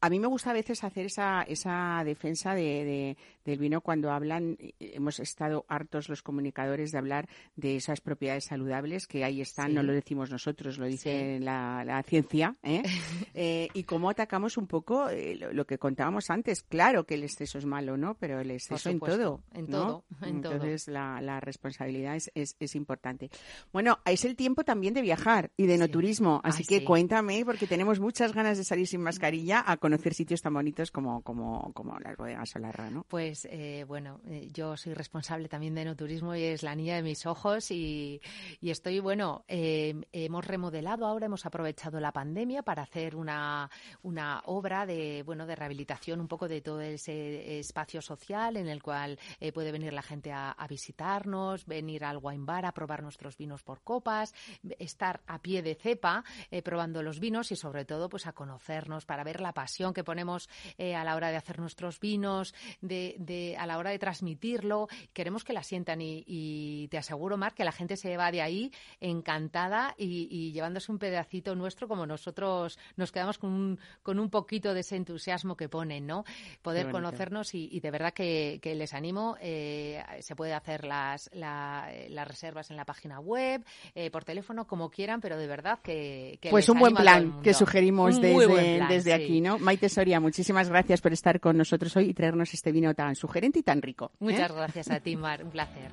A 0.07 0.11
mí 0.11 0.21
me 0.21 0.29
gusta 0.29 0.51
a 0.51 0.53
veces 0.53 0.85
hacer 0.85 1.07
esa, 1.07 1.43
esa 1.43 2.03
defensa 2.05 2.55
de, 2.55 3.17
del 3.47 3.59
vino 3.59 3.81
cuando 3.81 4.11
hablan, 4.11 4.57
eh, 4.59 4.75
hemos 4.81 5.21
estado 5.21 5.65
hartos 5.69 6.09
los 6.09 6.23
comunicadores 6.23 6.91
de 6.91 6.99
hablar 6.99 7.29
de 7.55 7.77
esas 7.77 8.01
propiedades 8.01 8.45
saludables 8.45 9.07
que 9.07 9.25
ahí 9.25 9.41
están, 9.41 9.73
no 9.73 9.83
lo 9.83 9.93
decimos 9.93 10.31
nosotros, 10.31 10.79
lo 10.79 10.87
dice 10.87 11.39
la, 11.41 12.03
ciencia, 12.07 12.57
¿eh? 12.63 12.83
¿eh? 13.35 13.69
y 13.73 13.85
cómo 13.85 14.11
atacamos 14.11 14.57
un 14.57 14.67
poco 14.67 15.09
eh, 15.09 15.39
lo, 15.53 15.67
que 15.67 15.79
contábamos 15.79 16.31
antes. 16.31 16.63
Claro 16.63 17.05
que 17.05 17.15
el 17.15 17.23
exceso 17.23 17.59
es 17.59 17.65
malo, 17.65 17.97
¿no? 17.97 18.15
Pero 18.15 18.41
el 18.41 18.51
exceso 18.51 18.91
en 18.91 18.99
todo. 18.99 19.43
En 19.53 19.69
todo, 19.69 20.05
Entonces 20.23 20.89
La, 20.89 21.21
la, 21.21 21.41
responsabilidad 21.41 22.17
es, 22.17 22.57
es, 22.59 22.75
importante. 22.75 23.31
Bueno, 23.73 24.01
es 24.05 24.25
el 24.25 24.37
tiempo 24.37 24.65
también 24.65 24.93
de 24.95 25.03
viajar 25.03 25.53
y 25.57 25.67
de 25.67 25.79
no 25.79 25.89
turismo, 25.89 26.41
así 26.43 26.65
que 26.65 26.85
cuéntame, 26.85 27.45
porque 27.45 27.67
tenemos 27.67 28.01
muchas 28.01 28.33
ganas 28.33 28.59
de 28.59 28.65
salir 28.65 28.87
sin 28.87 29.03
mascarilla 29.03 29.63
a 29.65 29.77
conocer 29.77 30.15
sitios 30.15 30.43
tan 30.43 30.55
bonitos 30.55 30.91
como, 30.91 31.23
como, 31.23 31.73
como 31.73 31.99
las 32.01 32.17
bodegas 32.17 32.51
Solarra, 32.51 32.91
¿no? 32.91 33.05
Pues 33.09 33.36
eh, 33.45 33.85
bueno, 33.87 34.21
eh, 34.29 34.49
yo 34.53 34.77
soy 34.77 34.95
responsable 34.95 35.49
también 35.49 35.75
de 35.75 35.85
no 35.85 35.97
turismo 35.97 36.35
y 36.35 36.43
es 36.45 36.63
la 36.63 36.75
niña 36.75 36.97
de 36.97 37.03
mis 37.03 37.27
ojos 37.27 37.71
y, 37.71 38.21
estoy, 38.63 39.01
bueno, 39.01 39.45
eh, 39.49 39.95
hemos 40.13 40.45
remodelado 40.47 41.07
ahora, 41.07 41.27
hemos 41.27 41.45
aprovechado 41.47 42.01
la 42.01 42.13
pandemia 42.13 42.63
para 42.63 42.83
hacer 42.83 43.17
una, 43.17 43.71
una 44.03 44.43
obra 44.47 44.87
de, 44.87 45.23
bueno, 45.25 45.47
de 45.47 45.57
rehabilitación 45.57 46.21
un 46.21 46.29
poco 46.29 46.49
de 46.49 46.61
todo 46.61 46.81
ese 46.81 47.59
espacio 47.59 48.01
social 48.01 48.57
en 48.57 48.69
el 48.69 48.83
cual 48.83 49.19
puede 49.53 49.73
venir 49.73 49.93
la 49.93 50.03
gente 50.03 50.33
a, 50.33 50.55
visitarnos, 50.69 51.67
venir 51.67 52.05
al 52.05 52.19
wine 52.21 52.45
bar 52.45 52.67
a 52.67 52.73
probar 52.73 53.03
nuestros 53.03 53.37
vinos 53.37 53.63
por 53.63 53.83
copas, 53.83 54.35
estar 54.79 55.21
a 55.27 55.41
pie 55.41 55.63
de 55.63 55.75
cepa 55.75 56.25
probando 56.65 57.03
los 57.03 57.21
vinos 57.21 57.53
y 57.53 57.57
sobre 57.57 57.85
todo 57.85 58.09
pues 58.09 58.27
a 58.27 58.33
conocernos 58.33 59.05
para 59.05 59.25
ver 59.25 59.41
la 59.41 59.53
pasión 59.53 59.95
que 59.95 60.05
ponemos 60.05 60.49
a 60.79 61.05
la 61.05 61.15
hora 61.15 61.31
de 61.31 61.37
hacer 61.37 61.61
nuestros 61.61 62.01
vinos, 62.01 62.55
de, 62.81 63.17
a 63.59 63.67
la 63.67 63.79
hora 63.79 63.91
de 63.91 63.99
transmitirlo, 63.99 64.89
queremos 65.13 65.45
que 65.45 65.53
la 65.53 65.63
sientan 65.63 66.01
y, 66.01 66.89
te 66.91 66.99
aseguro, 66.99 67.37
Mar, 67.37 67.55
que 67.55 67.65
la 67.65 67.73
gente 67.73 67.97
se 67.97 68.17
va 68.17 68.31
de 68.31 68.43
ahí 68.43 68.73
encantada 69.01 69.95
y, 69.99 70.53
llevándose 70.53 70.93
un 70.93 70.99
pedacito 70.99 71.55
nuestro 71.55 71.89
como 71.89 72.07
nosotros 72.07 72.79
nos 72.97 73.13
quedamos 73.13 73.39
con 73.39 73.53
un, 73.53 73.81
con 74.03 74.19
un 74.19 74.31
poquito 74.31 74.75
de 74.75 74.81
ese 74.81 74.97
entusiasmo 74.97 75.57
que 75.57 75.69
ponen, 75.69 76.07
¿no? 76.07 76.25
Poder 76.63 76.91
conocernos 76.91 77.55
y, 77.55 77.81
de 77.81 77.91
verdad 77.91 78.13
que, 78.13 78.61
les 78.77 78.95
animo. 78.95 79.37
Eh, 79.41 80.03
se 80.21 80.37
puede 80.37 80.53
hacer 80.53 80.85
las, 80.85 81.31
las 81.33 82.29
reservas 82.29 82.71
en 82.71 82.77
la 82.77 82.85
página 82.85 83.21
web, 83.21 83.65
eh, 83.95 84.11
por 84.11 84.25
teléfono, 84.25 84.67
como 84.67 84.91
quieran, 84.91 85.21
pero 85.21 85.37
de 85.37 85.47
verdad 85.47 85.79
que... 85.83 86.39
pues 86.51 86.69
un 86.69 86.79
buen 86.79 86.95
plan 86.95 87.41
que 87.43 87.55
sugerimos 87.55 88.21
desde, 88.21 88.87
desde 88.89 89.15
aquí, 89.15 89.41
¿no? 89.41 89.59
Maite 89.59 89.89
Soria, 89.89 90.21
muchísimas 90.21 90.69
gracias 90.69 91.01
por 91.01 91.13
estar 91.13 91.41
con 91.41 91.57
nosotros 91.57 91.97
hoy 91.97 92.11
y 92.11 92.15
traernos 92.15 92.53
este 92.55 92.73
vino 92.73 92.95
tan 92.95 93.16
sugerente 93.17 93.59
y 93.59 93.63
tan 93.63 93.83
rico. 93.83 94.13
¿eh? 94.15 94.17
Muchas 94.21 94.53
gracias 94.53 94.91
a 94.91 95.01
ti, 95.01 95.17
Mar. 95.17 95.43
Un 95.43 95.51
placer. 95.51 95.91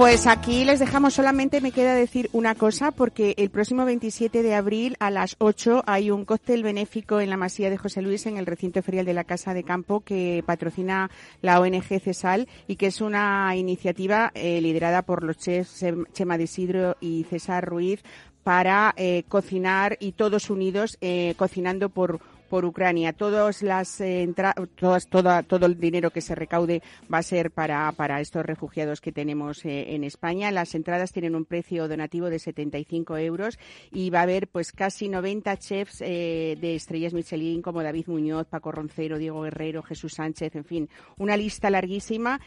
Pues 0.00 0.26
aquí 0.26 0.64
les 0.64 0.80
dejamos 0.80 1.12
solamente, 1.12 1.60
me 1.60 1.72
queda 1.72 1.94
decir 1.94 2.30
una 2.32 2.54
cosa, 2.54 2.90
porque 2.90 3.34
el 3.36 3.50
próximo 3.50 3.84
27 3.84 4.42
de 4.42 4.54
abril 4.54 4.96
a 4.98 5.10
las 5.10 5.36
8 5.40 5.82
hay 5.84 6.10
un 6.10 6.24
cóctel 6.24 6.62
benéfico 6.62 7.20
en 7.20 7.28
la 7.28 7.36
Masía 7.36 7.68
de 7.68 7.76
José 7.76 8.00
Luis, 8.00 8.24
en 8.24 8.38
el 8.38 8.46
recinto 8.46 8.82
ferial 8.82 9.04
de 9.04 9.12
la 9.12 9.24
Casa 9.24 9.52
de 9.52 9.62
Campo, 9.62 10.00
que 10.00 10.42
patrocina 10.46 11.10
la 11.42 11.60
ONG 11.60 12.00
CESAL 12.00 12.48
y 12.66 12.76
que 12.76 12.86
es 12.86 13.02
una 13.02 13.54
iniciativa 13.56 14.30
eh, 14.32 14.62
liderada 14.62 15.02
por 15.02 15.22
los 15.22 15.36
chefs 15.36 15.84
Chema 16.14 16.38
de 16.38 16.44
Isidro 16.44 16.96
y 16.98 17.24
César 17.24 17.66
Ruiz 17.66 18.02
para 18.42 18.94
eh, 18.96 19.24
cocinar 19.28 19.98
y 20.00 20.12
todos 20.12 20.48
unidos 20.48 20.96
cocinando 21.36 21.90
por 21.90 22.20
por 22.50 22.66
Ucrania. 22.66 23.14
Todas 23.14 23.62
las 23.62 24.00
eh, 24.02 24.28
todas, 24.74 25.06
toda, 25.06 25.42
todo 25.44 25.66
el 25.66 25.78
dinero 25.78 26.10
que 26.10 26.20
se 26.20 26.34
recaude 26.34 26.82
va 27.12 27.18
a 27.18 27.22
ser 27.22 27.52
para, 27.52 27.90
para 27.92 28.20
estos 28.20 28.44
refugiados 28.44 29.00
que 29.00 29.12
tenemos 29.12 29.64
eh, 29.64 29.94
en 29.94 30.04
España. 30.04 30.50
Las 30.50 30.74
entradas 30.74 31.12
tienen 31.12 31.36
un 31.36 31.46
precio 31.46 31.88
donativo 31.88 32.28
de 32.28 32.40
75 32.40 33.16
euros 33.18 33.58
y 33.92 34.10
va 34.10 34.18
a 34.18 34.22
haber 34.24 34.48
pues 34.48 34.72
casi 34.72 35.08
90 35.08 35.56
chefs 35.58 36.02
eh, 36.02 36.58
de 36.60 36.74
estrellas 36.74 37.14
Michelin 37.14 37.62
como 37.62 37.82
David 37.82 38.08
Muñoz, 38.08 38.48
Paco 38.48 38.72
Roncero, 38.72 39.16
Diego 39.16 39.42
Guerrero, 39.42 39.82
Jesús 39.82 40.14
Sánchez, 40.14 40.56
en 40.56 40.64
fin, 40.64 40.88
una 41.16 41.36
lista 41.36 41.70
larguísima. 41.70 42.40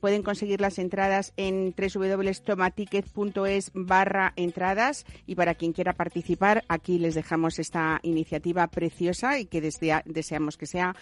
pueden 0.00 0.22
conseguir 0.22 0.62
las 0.62 0.78
entradas 0.78 1.34
en 1.36 1.74
www.tomaticket.es 1.76 3.70
barra 3.74 4.32
entradas 4.36 5.04
y 5.26 5.34
para 5.34 5.54
quien 5.54 5.74
quiera 5.74 5.92
participar, 5.92 6.64
aquí 6.68 6.98
les 6.98 7.14
dejamos 7.14 7.58
esta 7.58 8.00
iniciativa 8.02 8.66
preciosa 8.68 9.41
y 9.42 9.46
que 9.46 9.60
deseamos 9.60 10.56
que 10.56 10.66
sea 10.66 10.96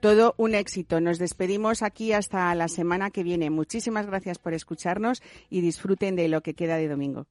todo 0.00 0.34
un 0.38 0.54
éxito. 0.54 1.00
Nos 1.00 1.18
despedimos 1.18 1.82
aquí 1.82 2.12
hasta 2.12 2.54
la 2.54 2.68
semana 2.68 3.10
que 3.10 3.22
viene. 3.22 3.50
Muchísimas 3.50 4.06
gracias 4.06 4.38
por 4.38 4.54
escucharnos 4.54 5.22
y 5.50 5.60
disfruten 5.60 6.16
de 6.16 6.28
lo 6.28 6.42
que 6.42 6.54
queda 6.54 6.76
de 6.76 6.88
domingo. 6.88 7.26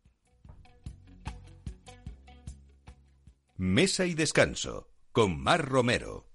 Mesa 3.58 4.06
y 4.06 4.16
descanso 4.16 4.90
con 5.12 5.40
Mar 5.42 5.66
Romero. 5.66 6.35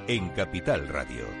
en 0.07 0.29
Capital 0.29 0.87
Radio. 0.87 1.40